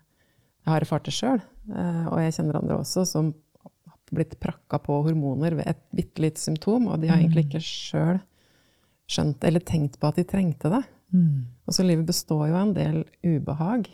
Jeg 0.62 0.70
har 0.70 0.84
erfart 0.84 1.08
det 1.08 1.14
sjøl, 1.16 1.40
og 1.72 2.18
jeg 2.22 2.34
kjenner 2.36 2.58
andre 2.60 2.76
også 2.78 3.02
som 3.08 3.32
har 3.66 3.98
blitt 4.14 4.36
prakka 4.42 4.78
på 4.82 5.00
hormoner 5.08 5.56
ved 5.58 5.66
et 5.66 5.80
bitte 5.90 6.22
lite 6.22 6.42
symptom, 6.42 6.86
og 6.86 7.02
de 7.02 7.10
har 7.10 7.18
egentlig 7.18 7.48
ikke 7.48 7.62
sjøl 7.66 8.20
skjønt 9.10 9.44
eller 9.44 9.64
tenkt 9.66 9.98
på 10.00 10.10
at 10.10 10.20
de 10.20 10.26
trengte 10.28 10.70
det. 10.72 10.82
Mm. 11.12 11.48
Og 11.66 11.76
så 11.76 11.84
livet 11.84 12.08
består 12.08 12.46
jo 12.48 12.54
av 12.54 12.62
en 12.68 12.76
del 12.76 13.02
ubehag. 13.26 13.90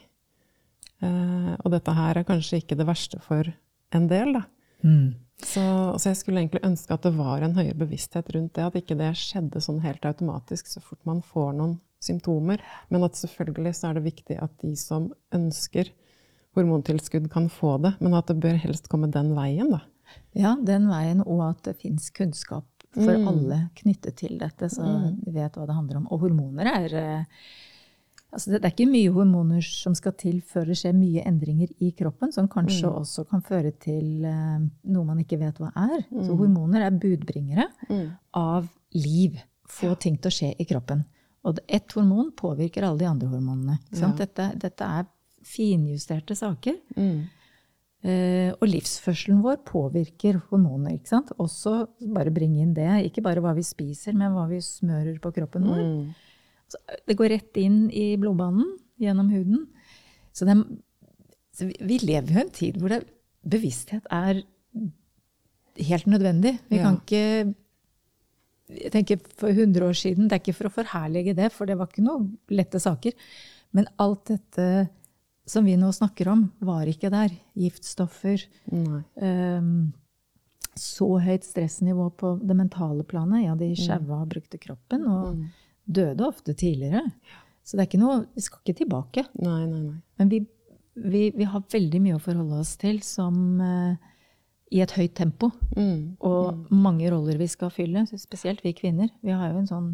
Eh, 1.04 1.54
og 1.58 1.72
dette 1.74 1.94
her 1.94 2.18
er 2.18 2.26
kanskje 2.26 2.62
ikke 2.62 2.78
det 2.78 2.86
verste 2.88 3.20
for 3.22 3.48
en 3.94 4.08
del, 4.10 4.36
da. 4.38 4.44
Mm. 4.82 5.16
Så, 5.38 5.62
så 5.98 6.10
jeg 6.10 6.18
skulle 6.18 6.42
egentlig 6.42 6.64
ønske 6.66 6.94
at 6.94 7.04
det 7.06 7.14
var 7.14 7.44
en 7.46 7.54
høyere 7.54 7.78
bevissthet 7.78 8.30
rundt 8.34 8.56
det, 8.58 8.64
at 8.66 8.78
ikke 8.78 8.98
det 8.98 9.12
skjedde 9.18 9.62
sånn 9.62 9.82
helt 9.84 10.06
automatisk 10.06 10.70
så 10.70 10.82
fort 10.82 11.00
man 11.06 11.22
får 11.22 11.52
noen 11.58 11.76
symptomer. 12.02 12.62
Men 12.90 13.06
at 13.06 13.18
selvfølgelig 13.18 13.76
så 13.78 13.90
er 13.90 13.98
det 13.98 14.08
viktig 14.08 14.38
at 14.42 14.54
de 14.62 14.74
som 14.78 15.10
ønsker 15.34 15.92
hormontilskudd, 16.58 17.30
kan 17.32 17.48
få 17.52 17.76
det. 17.82 17.94
Men 18.02 18.14
at 18.18 18.26
det 18.30 18.38
bør 18.42 18.58
helst 18.62 18.88
komme 18.92 19.10
den 19.14 19.32
veien, 19.38 19.70
da. 19.74 19.82
Ja, 20.36 20.54
den 20.56 20.86
veien, 20.88 21.22
og 21.26 21.42
at 21.50 21.62
det 21.68 21.76
fins 21.80 22.10
kunnskap 22.16 22.64
for 22.96 23.12
Mm. 23.14 23.26
alle 23.28 23.56
knyttet 23.76 24.16
til 24.16 24.38
dette, 24.40 24.70
så 24.72 24.82
vi 25.24 25.32
vet 25.34 25.52
hva 25.54 25.66
det 25.68 25.74
handler 25.76 25.98
om. 26.00 26.06
Og 26.10 26.22
hormoner 26.22 26.66
er 26.70 26.94
eh, 26.96 27.24
altså 28.32 28.50
det, 28.54 28.62
er 28.64 28.72
ikke 28.72 28.86
mye 28.90 29.12
hormoner 29.12 29.60
som 29.62 29.94
skal 29.94 30.14
til 30.18 30.40
før 30.40 30.66
det 30.70 30.76
skjer 30.80 30.96
mye 30.96 31.22
endringer 31.28 31.68
i 31.84 31.90
kroppen, 31.96 32.32
som 32.32 32.48
kanskje 32.48 32.88
også 32.88 33.26
kan 33.28 33.42
føre 33.44 33.72
til 33.78 34.24
eh, 34.24 34.64
noe 34.88 35.04
man 35.04 35.20
ikke 35.22 35.38
vet 35.40 35.60
hva 35.60 35.70
er. 35.76 36.06
Så 36.24 36.36
hormoner 36.40 36.86
er 36.88 36.96
budbringere 36.96 37.68
av 38.34 38.68
liv. 38.96 39.36
Få 39.68 39.92
ting 40.00 40.16
til 40.16 40.30
å 40.30 40.36
skje 40.38 40.54
i 40.58 40.64
kroppen. 40.64 41.04
Og 41.44 41.60
ett 41.68 41.92
hormon 41.92 42.32
påvirker 42.36 42.82
alle 42.88 42.98
de 43.04 43.06
andre 43.06 43.28
hormonene. 43.28 43.78
sant? 43.92 44.16
Dette, 44.18 44.50
dette 44.58 44.84
er 44.84 45.04
finjusterte 45.46 46.34
saker. 46.38 46.76
Eh, 48.06 48.52
og 48.54 48.62
livsførselen 48.70 49.40
vår 49.42 49.56
påvirker 49.66 50.38
hormoner. 50.50 50.94
ikke 50.94 51.10
sant? 51.10 51.32
Også 51.42 51.88
bare 52.14 52.30
bring 52.34 52.54
inn 52.62 52.74
det. 52.76 52.88
Ikke 53.08 53.22
bare 53.26 53.42
hva 53.42 53.54
vi 53.56 53.64
spiser, 53.66 54.14
men 54.14 54.32
hva 54.36 54.46
vi 54.50 54.60
smører 54.62 55.18
på 55.22 55.32
kroppen 55.34 55.66
vår. 55.66 55.82
Mm. 55.82 56.14
Så 56.68 56.78
det 57.08 57.16
går 57.18 57.32
rett 57.34 57.56
inn 57.58 57.88
i 57.90 58.12
blodbanen 58.20 58.76
gjennom 59.00 59.30
huden. 59.32 59.66
Så, 60.32 60.44
det, 60.46 60.54
så 61.56 61.66
vi, 61.66 61.74
vi 61.80 61.98
lever 62.04 62.34
jo 62.34 62.38
i 62.38 62.44
en 62.44 62.54
tid 62.54 62.78
hvor 62.78 62.92
det, 62.94 63.02
bevissthet 63.48 64.06
er 64.12 64.42
helt 65.88 66.06
nødvendig. 66.10 66.58
Vi 66.68 66.76
Ja. 66.78 66.82
kan 66.84 67.00
ikke 67.00 67.54
jeg 68.68 68.92
tenker 68.92 69.16
For 69.38 69.48
100 69.48 69.80
år 69.86 69.94
siden, 69.96 70.28
det 70.28 70.32
er 70.36 70.40
ikke 70.42 70.54
for 70.58 70.68
å 70.68 70.74
forherlige 70.74 71.34
det, 71.34 71.50
for 71.52 71.64
det 71.64 71.78
var 71.78 71.86
ikke 71.88 72.04
noe 72.04 72.26
lette 72.52 72.76
saker. 72.78 73.12
Men 73.72 73.86
alt 73.98 74.26
dette 74.28 74.88
som 75.48 75.64
vi 75.64 75.76
nå 75.80 75.88
snakker 75.92 76.28
om, 76.28 76.44
var 76.60 76.88
ikke 76.90 77.10
der. 77.12 77.32
Giftstoffer. 77.56 78.42
Ehm, 79.24 79.92
så 80.78 81.08
høyt 81.24 81.46
stressnivå 81.46 82.10
på 82.20 82.34
det 82.42 82.56
mentale 82.56 83.06
planet. 83.08 83.46
Ja, 83.46 83.56
de 83.58 83.72
sjaua 83.78 84.22
og 84.22 84.34
brukte 84.34 84.60
kroppen, 84.60 85.06
og 85.08 85.40
døde 85.88 86.26
ofte 86.26 86.54
tidligere. 86.54 87.02
Så 87.64 87.76
det 87.76 87.84
er 87.84 87.88
ikke 87.90 88.00
noe 88.00 88.20
Vi 88.34 88.44
skal 88.44 88.62
ikke 88.62 88.78
tilbake. 88.82 89.24
Nei, 89.40 89.62
nei, 89.68 89.80
nei. 89.88 89.96
Men 90.20 90.30
vi, 90.32 90.42
vi, 90.94 91.24
vi 91.36 91.48
har 91.48 91.64
veldig 91.72 92.00
mye 92.04 92.18
å 92.18 92.22
forholde 92.22 92.60
oss 92.62 92.76
til 92.80 93.00
som 93.04 93.36
uh, 93.60 93.96
i 94.72 94.82
et 94.84 94.94
høyt 94.96 95.16
tempo. 95.18 95.50
Mm. 95.76 96.18
Og 96.24 96.68
mange 96.72 97.08
roller 97.12 97.40
vi 97.40 97.48
skal 97.50 97.72
fylle, 97.74 98.04
spesielt 98.20 98.64
vi 98.64 98.76
kvinner. 98.76 99.10
Vi 99.24 99.32
har 99.32 99.52
jo 99.52 99.62
en 99.62 99.70
sånn 99.70 99.90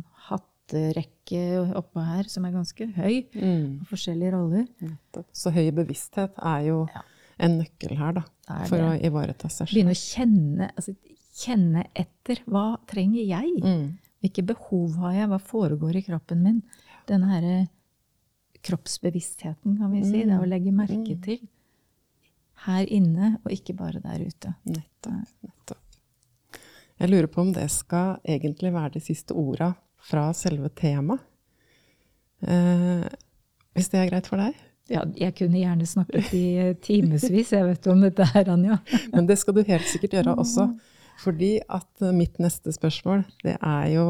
hatterekke 0.65 1.75
oppå 1.77 2.01
her 2.01 2.29
som 2.29 2.45
er 2.45 2.55
ganske 2.55 2.87
høy. 2.97 3.25
Mm. 3.35 3.81
og 3.83 3.89
Forskjellige 3.91 4.33
roller. 4.33 4.67
Nettopp. 4.81 5.27
Så 5.33 5.53
høy 5.53 5.71
bevissthet 5.75 6.33
er 6.39 6.65
jo 6.69 6.87
en 7.39 7.59
nøkkel 7.61 7.97
her, 7.99 8.15
da. 8.21 8.25
For 8.69 8.79
det. 8.79 8.87
å 8.87 8.95
ivareta 9.09 9.49
seg 9.49 9.69
selv. 9.69 9.75
Begynne 9.75 9.95
å 9.95 10.01
kjenne, 10.01 10.71
altså, 10.75 10.95
kjenne 11.35 11.87
etter. 11.95 12.43
Hva 12.47 12.79
trenger 12.89 13.25
jeg? 13.25 13.55
Mm. 13.63 13.87
Hvilke 14.25 14.47
behov 14.55 14.99
har 15.03 15.15
jeg? 15.19 15.31
Hva 15.33 15.41
foregår 15.43 15.97
i 15.97 16.05
kroppen 16.07 16.45
min? 16.45 16.63
Denne 17.09 17.29
herre 17.29 17.57
kroppsbevisstheten, 18.65 19.77
kan 19.77 19.93
vi 19.93 20.05
si. 20.05 20.23
Det 20.23 20.33
er 20.33 20.41
å 20.41 20.49
legge 20.49 20.73
merke 20.73 21.19
til. 21.25 21.43
Her 22.65 22.89
inne, 22.89 23.35
og 23.45 23.53
ikke 23.53 23.75
bare 23.77 24.01
der 24.01 24.23
ute. 24.25 24.55
Nettopp. 24.65 25.35
nettopp. 25.45 25.81
Jeg 26.95 27.11
lurer 27.11 27.27
på 27.29 27.43
om 27.43 27.51
det 27.53 27.67
skal 27.75 28.23
egentlig 28.23 28.71
være 28.73 28.95
de 28.95 29.03
siste 29.03 29.35
orda 29.37 29.73
fra 30.05 30.29
selve 30.37 30.71
temaet. 30.77 31.23
Eh, 32.45 33.05
hvis 33.75 33.91
det 33.91 34.01
er 34.01 34.11
greit 34.11 34.29
for 34.31 34.41
deg? 34.41 34.57
Ja, 34.93 35.01
jeg 35.17 35.33
kunne 35.39 35.63
gjerne 35.63 35.87
snakket 35.89 36.35
i 36.37 36.47
timevis, 36.85 37.55
jeg 37.55 37.65
vet 37.65 37.87
om 37.89 38.03
dette 38.05 38.27
her, 38.35 38.51
Anja. 38.53 38.83
Men 39.15 39.31
det 39.31 39.39
skal 39.41 39.57
du 39.57 39.63
helt 39.65 39.89
sikkert 39.89 40.19
gjøre 40.19 40.37
også. 40.43 40.69
Fordi 41.25 41.57
at 41.63 42.05
eh, 42.05 42.13
mitt 42.15 42.39
neste 42.43 42.75
spørsmål, 42.75 43.25
det 43.47 43.57
er 43.57 43.89
jo 43.95 44.07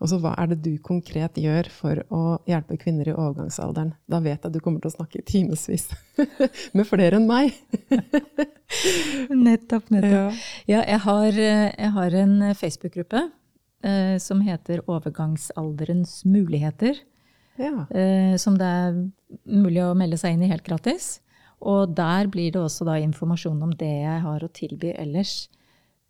også 0.00 0.16
hva 0.22 0.32
er 0.40 0.48
det 0.48 0.62
du 0.64 0.70
konkret 0.80 1.36
gjør 1.36 1.68
for 1.68 2.00
å 2.08 2.20
hjelpe 2.48 2.78
kvinner 2.80 3.10
i 3.10 3.14
overgangsalderen? 3.14 3.92
Da 4.08 4.22
vet 4.24 4.38
jeg 4.38 4.48
at 4.48 4.54
du 4.54 4.62
kommer 4.64 4.80
til 4.80 4.88
å 4.88 4.94
snakke 4.96 5.20
i 5.20 5.26
timevis 5.28 5.90
med 6.76 6.88
flere 6.88 7.20
enn 7.20 7.28
meg. 7.28 7.52
Nettopp, 9.30 9.92
nettopp. 9.92 10.00
Ja. 10.10 10.24
Ja, 10.70 10.80
jeg 10.88 11.02
har, 11.04 11.28
eh, 11.28 11.68
jeg 11.76 11.92
har 11.98 12.16
en 12.24 12.34
Facebook-gruppe 12.56 13.28
eh, 13.82 14.16
som 14.22 14.40
heter 14.44 14.82
Overgangsalderens 14.86 16.24
muligheter. 16.24 16.98
Ja. 17.60 17.86
eh, 17.92 18.36
som 18.40 18.56
det 18.56 18.64
er 18.64 18.94
mulig 19.44 19.82
å 19.84 19.94
melde 19.98 20.16
seg 20.16 20.32
inn 20.36 20.44
i 20.46 20.50
helt 20.52 20.64
gratis. 20.64 21.18
Og 21.60 21.92
der 21.92 22.28
blir 22.32 22.52
det 22.54 22.60
også 22.62 22.86
da 22.88 22.94
informasjon 23.02 23.58
om 23.66 23.72
det 23.76 23.90
jeg 24.06 24.20
har 24.24 24.44
å 24.46 24.48
tilby 24.56 24.94
ellers. 24.96 25.48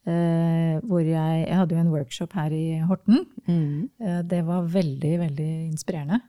Eh, 0.07 0.79
hvor 0.87 1.03
jeg, 1.03 1.41
jeg 1.45 1.57
hadde 1.59 1.75
jo 1.75 1.81
en 1.83 1.91
workshop 1.93 2.33
her 2.39 2.55
i 2.55 2.79
Horten. 2.89 3.25
Mm. 3.51 3.91
Eh, 4.01 4.21
det 4.31 4.45
var 4.47 4.69
veldig, 4.71 5.15
veldig 5.27 5.49
inspirerende. 5.73 6.21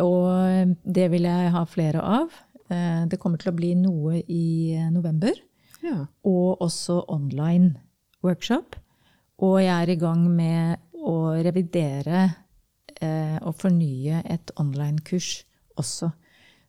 Og 0.00 0.26
eh, 0.48 0.72
det 0.82 1.10
vil 1.12 1.28
jeg 1.28 1.52
ha 1.54 1.62
flere 1.68 2.00
av. 2.02 2.32
Eh, 2.72 3.04
det 3.12 3.20
kommer 3.20 3.38
til 3.42 3.52
å 3.52 3.56
bli 3.58 3.74
noe 3.78 4.22
i 4.24 4.74
eh, 4.78 4.88
november. 4.94 5.36
ja. 5.84 6.06
Og 6.24 6.62
også 6.64 7.02
online 7.12 7.74
workshop. 8.24 8.76
Og 9.42 9.58
jeg 9.62 9.74
er 9.74 9.90
i 9.90 9.98
gang 10.00 10.24
med 10.30 10.82
å 11.02 11.34
revidere 11.42 12.24
eh, 13.02 13.38
og 13.42 13.56
fornye 13.58 14.22
et 14.30 14.52
online-kurs 14.60 15.42
også. 15.80 16.12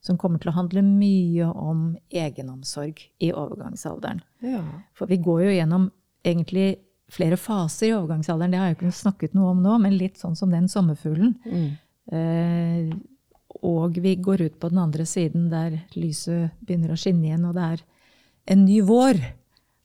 Som 0.04 0.18
kommer 0.20 0.42
til 0.42 0.52
å 0.52 0.58
handle 0.58 0.82
mye 0.84 1.48
om 1.48 1.94
egenomsorg 2.12 2.98
i 3.24 3.30
overgangsalderen. 3.32 4.20
Ja. 4.44 4.64
For 4.98 5.08
vi 5.08 5.22
går 5.24 5.46
jo 5.46 5.54
gjennom 5.54 5.86
egentlig 6.26 6.68
flere 7.14 7.38
faser 7.40 7.88
i 7.88 7.96
overgangsalderen. 7.96 8.52
Det 8.52 8.60
har 8.60 8.72
jeg 8.72 8.80
ikke 8.80 8.98
snakket 8.98 9.38
noe 9.38 9.54
om 9.54 9.64
nå, 9.64 9.78
men 9.84 9.96
litt 9.96 10.20
sånn 10.20 10.36
som 10.36 10.52
den 10.52 10.68
sommerfuglen. 10.72 11.38
Mm. 11.46 11.70
Eh, 12.18 12.94
og 13.64 14.00
vi 14.02 14.16
går 14.20 14.48
ut 14.48 14.60
på 14.60 14.72
den 14.74 14.82
andre 14.82 15.06
siden 15.08 15.48
der 15.52 15.78
lyset 15.96 16.58
begynner 16.66 16.96
å 16.96 17.00
skinne 17.00 17.30
igjen, 17.30 17.46
og 17.48 17.56
det 17.56 17.68
er 17.76 17.86
en 18.54 18.66
ny 18.66 18.82
vår. 18.84 19.22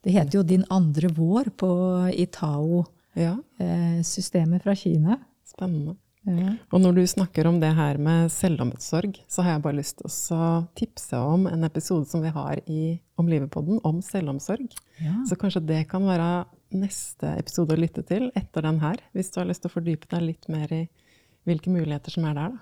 Det 0.05 0.13
heter 0.15 0.39
jo 0.39 0.43
'Din 0.43 0.65
andre 0.71 1.09
vår' 1.09 1.51
på 1.51 1.69
Itao-systemet 2.15 4.59
ja, 4.59 4.63
fra 4.63 4.75
Kina. 4.75 5.19
spennende. 5.47 5.97
Ja. 6.29 6.55
Og 6.75 6.83
når 6.83 6.99
du 6.99 7.07
snakker 7.07 7.47
om 7.49 7.61
det 7.61 7.71
her 7.77 7.99
med 7.99 8.31
selvomsorg, 8.33 9.17
så 9.31 9.43
har 9.43 9.57
jeg 9.57 9.65
bare 9.65 9.79
lyst 9.79 9.99
til 9.99 10.37
å 10.37 10.67
tipse 10.77 11.17
om 11.17 11.47
en 11.49 11.65
episode 11.65 12.07
som 12.11 12.25
vi 12.25 12.35
har 12.35 12.61
i 12.67 13.01
Om 13.19 13.27
livet-podden 13.27 13.81
om 13.83 13.99
selvomsorg. 13.99 14.71
Ja. 15.03 15.25
Så 15.27 15.35
kanskje 15.35 15.65
det 15.67 15.89
kan 15.91 16.05
være 16.07 16.45
neste 16.71 17.33
episode 17.35 17.75
å 17.75 17.81
lytte 17.81 18.05
til 18.07 18.29
etter 18.39 18.63
den 18.63 18.79
her, 18.79 19.01
hvis 19.11 19.33
du 19.35 19.41
har 19.41 19.49
lyst 19.49 19.65
til 19.65 19.73
å 19.73 19.75
fordype 19.75 20.07
deg 20.13 20.23
litt 20.23 20.47
mer 20.49 20.71
i 20.71 20.85
hvilke 21.49 21.73
muligheter 21.73 22.15
som 22.15 22.29
er 22.31 22.37
der. 22.39 22.55
Da. 22.55 22.61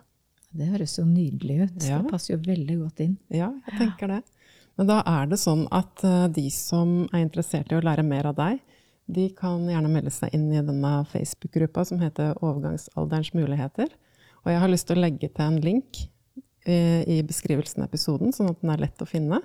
Det 0.56 0.70
høres 0.70 0.96
jo 0.96 1.04
nydelig 1.04 1.58
ut. 1.66 1.76
Ja. 1.84 1.98
Det 2.00 2.14
passer 2.14 2.36
jo 2.36 2.40
veldig 2.46 2.78
godt 2.86 3.04
inn. 3.04 3.18
Ja, 3.28 3.50
jeg 3.66 3.82
tenker 3.82 4.14
det. 4.14 4.22
Men 4.76 4.90
da 4.90 5.00
er 5.08 5.28
det 5.30 5.38
sånn 5.40 5.64
at 5.74 6.04
eh, 6.04 6.26
de 6.32 6.48
som 6.52 7.06
er 7.12 7.24
interessert 7.24 7.72
i 7.72 7.78
å 7.78 7.84
lære 7.84 8.04
mer 8.06 8.28
av 8.30 8.36
deg, 8.38 8.60
de 9.06 9.28
kan 9.38 9.62
gjerne 9.70 9.90
melde 9.90 10.10
seg 10.10 10.34
inn 10.34 10.48
i 10.50 10.62
denne 10.64 10.92
Facebook-gruppa 11.12 11.84
som 11.86 12.00
heter 12.02 12.34
Overgangsalderens 12.42 13.32
muligheter. 13.36 13.92
Og 14.44 14.52
jeg 14.52 14.62
har 14.62 14.70
lyst 14.70 14.88
til 14.90 14.98
å 14.98 15.04
legge 15.04 15.30
til 15.30 15.46
en 15.46 15.60
link 15.62 16.02
eh, 16.66 17.02
i 17.06 17.20
beskrivelsen 17.26 17.84
av 17.84 17.90
episoden, 17.90 18.34
sånn 18.34 18.50
at 18.50 18.60
den 18.62 18.74
er 18.74 18.82
lett 18.82 19.02
å 19.02 19.08
finne. 19.08 19.40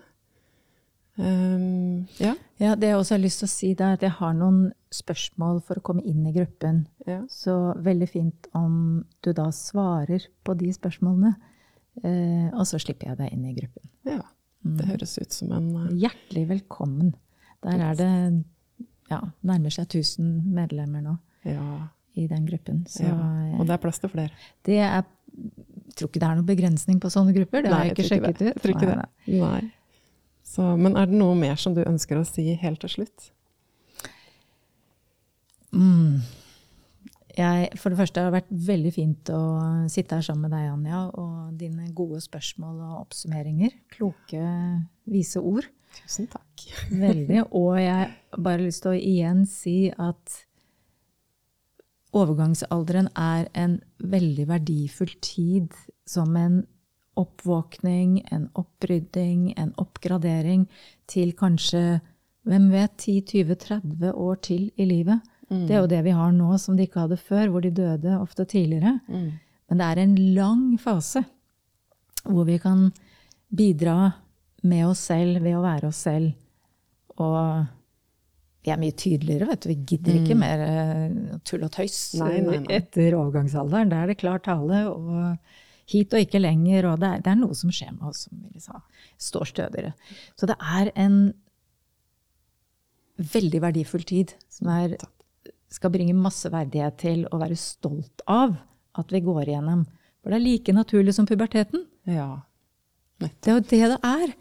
Um, 1.22 2.08
ja. 2.18 2.34
Ja, 2.62 2.76
det 2.80 2.88
jeg 2.88 2.98
også 2.98 3.18
har 3.18 3.22
lyst 3.22 3.42
til 3.44 3.50
å 3.50 3.52
si, 3.52 3.72
det 3.78 3.86
er 3.86 3.98
at 3.98 4.06
jeg 4.06 4.16
har 4.18 4.36
noen 4.38 4.62
spørsmål 4.96 5.60
for 5.68 5.78
å 5.78 5.86
komme 5.86 6.04
inn 6.08 6.26
i 6.28 6.34
gruppen. 6.36 6.86
ja. 7.08 7.22
Så 7.30 7.76
veldig 7.78 8.10
fint 8.10 8.52
om 8.58 9.04
du 9.22 9.32
da 9.38 9.50
svarer 9.56 10.26
på 10.44 10.58
de 10.58 10.72
spørsmålene. 10.74 11.36
Eh, 12.02 12.48
og 12.56 12.64
så 12.68 12.80
slipper 12.80 13.12
jeg 13.12 13.20
deg 13.20 13.34
inn 13.36 13.50
i 13.50 13.58
gruppen. 13.58 13.90
ja. 14.10 14.24
Det 14.62 14.86
høres 14.86 15.18
ut 15.18 15.34
som 15.34 15.52
en 15.56 15.70
uh... 15.74 15.88
Hjertelig 15.98 16.46
velkommen. 16.52 17.14
Der 17.66 17.82
er 17.82 17.98
det 17.98 18.10
ja, 19.12 19.20
nærmer 19.46 19.74
seg 19.74 19.90
1000 19.90 20.54
medlemmer 20.56 21.04
nå 21.06 21.18
Ja. 21.48 21.88
i 22.16 22.28
den 22.30 22.46
gruppen. 22.48 22.84
Så 22.90 23.04
ja. 23.08 23.16
Og 23.58 23.66
det 23.68 23.76
er 23.76 23.82
plass 23.82 24.00
til 24.00 24.12
flere. 24.14 24.32
det 24.66 24.80
er 24.80 25.02
Jeg 25.02 25.96
tror 25.98 26.10
ikke 26.10 26.20
det 26.22 26.28
er 26.28 26.38
noen 26.38 26.48
begrensning 26.48 27.00
på 27.02 27.10
sånne 27.12 27.34
grupper. 27.36 27.64
Det 27.66 27.72
har 27.72 27.86
jeg 27.86 27.96
ikke 27.96 28.08
sjekket 28.08 28.42
ut. 28.42 28.48
Jeg 28.48 28.62
tror 28.62 28.74
ikke 28.76 28.90
det. 28.92 29.06
Nei. 29.42 29.62
Så, 30.52 30.66
men 30.78 30.96
er 31.00 31.08
det 31.08 31.16
noe 31.16 31.36
mer 31.36 31.56
som 31.60 31.76
du 31.76 31.82
ønsker 31.84 32.20
å 32.20 32.26
si 32.28 32.46
helt 32.60 32.82
til 32.84 32.92
slutt? 32.92 33.30
Mm. 35.72 36.20
Jeg, 37.38 37.68
for 37.80 37.94
det 37.94 38.00
første 38.02 38.20
har 38.20 38.32
det 38.32 38.42
vært 38.42 38.54
veldig 38.68 38.92
fint 38.96 39.32
å 39.32 39.42
sitte 39.92 40.18
her 40.18 40.26
sammen 40.26 40.50
med 40.50 40.56
deg, 40.56 40.68
Anja, 40.72 41.04
og 41.16 41.54
dine 41.60 41.88
gode 41.96 42.20
spørsmål 42.24 42.82
og 42.90 42.98
oppsummeringer. 43.06 43.78
Kloke, 43.94 44.42
vise 45.08 45.40
ord. 45.40 45.68
Tusen 45.96 46.28
takk. 46.32 46.66
Veldig. 46.92 47.46
Og 47.58 47.76
jeg 47.80 47.92
har 47.92 48.44
bare 48.44 48.66
lyst 48.66 48.84
til 48.86 48.94
å 48.94 49.00
igjen 49.00 49.46
si 49.50 49.78
at 49.92 50.38
overgangsalderen 52.16 53.10
er 53.16 53.48
en 53.56 53.80
veldig 54.04 54.48
verdifull 54.50 55.14
tid 55.24 55.72
som 56.08 56.36
en 56.36 56.62
oppvåkning, 57.20 58.22
en 58.32 58.48
opprydding, 58.60 59.52
en 59.60 59.74
oppgradering 59.80 60.66
til 61.12 61.34
kanskje, 61.38 62.02
hvem 62.48 62.72
vet, 62.74 62.96
10-20-30 63.00 64.16
år 64.16 64.40
til 64.44 64.72
i 64.76 64.88
livet. 64.88 65.22
Det 65.52 65.76
er 65.76 65.82
jo 65.82 65.92
det 65.92 66.02
vi 66.06 66.14
har 66.16 66.32
nå 66.36 66.56
som 66.62 66.78
de 66.78 66.86
ikke 66.88 67.04
hadde 67.04 67.18
før, 67.20 67.50
hvor 67.52 67.64
de 67.64 67.72
døde 67.76 68.18
ofte 68.22 68.46
tidligere. 68.48 69.00
Mm. 69.12 69.32
Men 69.70 69.82
det 69.82 69.88
er 69.88 70.02
en 70.04 70.16
lang 70.36 70.64
fase 70.80 71.26
hvor 72.24 72.46
vi 72.48 72.58
kan 72.62 72.90
bidra 73.52 74.12
med 74.64 74.86
oss 74.88 75.00
selv 75.10 75.42
ved 75.44 75.58
å 75.58 75.64
være 75.66 75.90
oss 75.90 76.04
selv. 76.06 76.32
Og 77.20 77.66
vi 78.62 78.70
er 78.72 78.80
mye 78.80 78.94
tydeligere, 78.94 79.48
vet 79.50 79.64
du. 79.64 79.70
Vi 79.72 79.80
gidder 79.90 80.20
ikke 80.20 80.38
mer 80.38 80.62
eh, 80.68 81.38
tull 81.48 81.66
og 81.66 81.74
tøys 81.74 81.98
Mm. 82.14 82.22
Nei, 82.22 82.40
nei, 82.46 82.58
nei. 82.62 82.76
etter 82.78 83.16
overgangsalderen. 83.18 83.90
Da 83.90 84.04
er 84.04 84.12
det 84.12 84.20
klar 84.22 84.40
tale. 84.46 84.86
og 84.92 85.38
hit 85.92 86.14
og 86.14 86.24
ikke 86.24 86.42
lenger. 86.42 86.88
Og 86.92 87.00
det 87.02 87.10
er, 87.10 87.24
det 87.26 87.32
er 87.34 87.40
noe 87.42 87.58
som 87.58 87.72
skjer 87.74 87.94
med 87.96 88.12
oss 88.12 88.26
som 88.28 88.38
vi 88.38 88.52
liksom 88.56 88.84
står 89.22 89.50
stødigere. 89.52 89.94
Så 90.40 90.50
det 90.50 90.58
er 90.60 90.92
en 90.96 91.18
veldig 93.22 93.62
verdifull 93.62 94.06
tid 94.08 94.36
som 94.50 94.70
er, 94.74 94.96
skal 95.72 95.94
bringe 95.94 96.18
masse 96.18 96.52
verdighet 96.52 97.00
til 97.02 97.26
å 97.32 97.40
være 97.42 97.58
stolt 97.60 98.24
av 98.30 98.58
at 99.00 99.12
vi 99.14 99.24
går 99.24 99.48
igjennom. 99.48 99.86
For 100.22 100.32
det 100.32 100.40
er 100.40 100.46
like 100.46 100.76
naturlig 100.76 101.16
som 101.18 101.28
puberteten. 101.30 101.86
Ja. 102.10 102.44
Det 103.22 103.52
er 103.52 103.58
jo 103.60 103.64
det 103.70 103.88
det 103.92 103.98
er. 104.08 104.32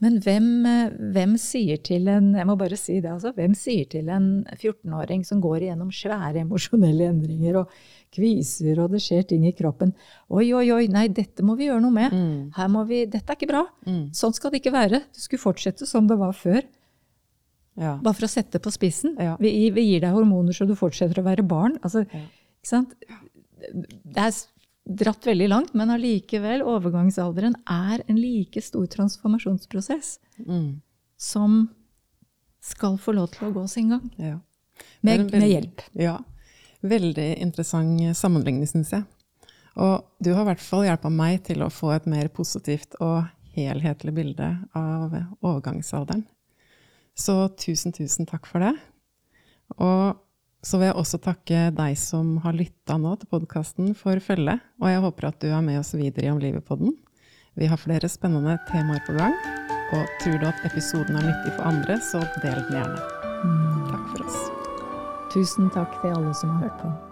Men 0.00 0.16
hvem, 0.24 0.48
eh, 0.66 0.92
hvem 1.14 1.34
sier 1.40 1.80
til 1.84 2.08
en 2.08 2.32
jeg 2.38 2.48
må 2.48 2.56
bare 2.56 2.78
si 2.80 2.96
det 3.00 3.10
altså, 3.12 3.34
hvem 3.36 3.54
sier 3.56 3.88
til 3.90 4.08
en 4.08 4.46
14-åring 4.54 5.26
som 5.28 5.42
går 5.44 5.66
igjennom 5.66 5.90
svære 5.92 6.40
emosjonelle 6.46 7.10
endringer 7.12 7.60
og 7.60 7.74
kviser, 8.14 8.80
og 8.80 8.94
det 8.94 9.02
skjer 9.04 9.26
ting 9.28 9.44
i 9.46 9.54
kroppen 9.56 9.92
Oi, 10.32 10.48
oi, 10.56 10.64
oi, 10.72 10.86
nei, 10.90 11.06
dette 11.12 11.44
må 11.46 11.54
vi 11.58 11.68
gjøre 11.68 11.84
noe 11.84 11.94
med. 11.94 12.16
Mm. 12.16 12.50
Her 12.56 12.72
må 12.72 12.86
vi, 12.88 13.04
dette 13.10 13.28
er 13.28 13.38
ikke 13.38 13.50
bra. 13.52 13.64
Mm. 13.86 14.06
Sånn 14.16 14.36
skal 14.36 14.54
det 14.54 14.62
ikke 14.62 14.74
være. 14.74 15.04
Det 15.12 15.24
skulle 15.26 15.44
fortsette 15.44 15.88
som 15.88 16.08
det 16.08 16.18
var 16.20 16.32
før. 16.36 16.64
Ja. 17.78 17.96
Bare 18.02 18.14
for 18.18 18.26
å 18.26 18.30
sette 18.30 18.58
på 18.60 18.70
spissen. 18.74 19.14
Ja. 19.20 19.36
Vi, 19.40 19.70
vi 19.70 19.84
gir 19.92 20.00
deg 20.02 20.12
hormoner 20.16 20.52
så 20.56 20.66
du 20.68 20.74
fortsetter 20.76 21.20
å 21.20 21.24
være 21.26 21.42
barn. 21.46 21.78
Altså? 21.82 22.04
Det 24.04 24.20
er 24.20 24.34
dratt 25.00 25.26
veldig 25.28 25.48
langt, 25.52 25.74
men 25.78 25.92
allikevel, 25.94 26.64
overgangsalderen 26.66 27.54
er 27.70 28.02
en 28.08 28.18
like 28.18 28.60
stor 28.64 28.86
transformasjonsprosess 28.90 30.18
Mm. 30.46 30.80
som 31.20 31.68
skal 32.60 32.96
få 32.98 33.12
lov 33.14 33.30
til 33.34 33.48
å 33.48 33.52
gå 33.54 33.66
sin 33.68 33.90
gang. 33.90 34.10
ja. 34.18 34.38
Med, 35.02 35.18
veldig, 35.20 35.38
med 35.40 35.50
hjelp. 35.50 35.82
Ja. 36.00 36.18
Veldig 36.82 37.38
interessant 37.42 38.16
sammenligning, 38.16 38.66
syns 38.66 38.90
jeg. 38.92 39.04
Og 39.76 40.04
du 40.20 40.32
har 40.34 40.42
i 40.42 40.48
hvert 40.54 40.64
fall 40.64 40.84
hjelpa 40.86 41.10
meg 41.12 41.42
til 41.44 41.60
å 41.62 41.68
få 41.70 41.92
et 41.94 42.06
mer 42.06 42.28
positivt 42.28 42.96
og 43.00 43.26
helhetlig 43.54 44.14
bilde 44.14 44.48
av 44.74 45.12
overgangsalderen. 45.42 46.24
Så 47.20 47.36
tusen, 47.60 47.92
tusen 47.92 48.28
takk 48.28 48.48
for 48.48 48.64
det. 48.64 48.72
Og 49.76 50.16
så 50.64 50.78
vil 50.80 50.90
jeg 50.90 50.98
også 51.00 51.20
takke 51.24 51.68
deg 51.76 51.96
som 52.00 52.34
har 52.44 52.56
lytta 52.56 52.96
nå 53.00 53.14
til 53.20 53.30
podkasten 53.32 53.92
for 53.96 54.20
følget. 54.24 54.64
Og 54.80 54.92
jeg 54.92 55.04
håper 55.04 55.28
at 55.30 55.40
du 55.42 55.48
er 55.52 55.64
med 55.64 55.80
oss 55.80 55.94
videre 55.96 56.28
i 56.28 56.32
Om 56.32 56.40
livet-podden. 56.40 56.94
Vi 57.60 57.68
har 57.68 57.80
flere 57.80 58.08
spennende 58.08 58.56
temaer 58.70 59.02
på 59.06 59.16
gang. 59.18 59.36
Og 59.90 60.06
tror 60.22 60.38
du 60.38 60.46
at 60.46 60.64
episoden 60.68 61.18
er 61.18 61.26
nyttig 61.26 61.52
for 61.56 61.66
andre, 61.66 61.98
så 62.12 62.22
del 62.44 62.62
den 62.68 62.78
gjerne. 62.78 63.04
Takk 63.90 64.08
for 64.14 64.26
oss. 64.28 64.40
Tusen 65.34 65.70
takk 65.74 66.00
til 66.00 66.14
alle 66.14 66.34
som 66.34 66.56
har 66.56 66.68
hørt 66.68 66.82
på. 66.82 67.09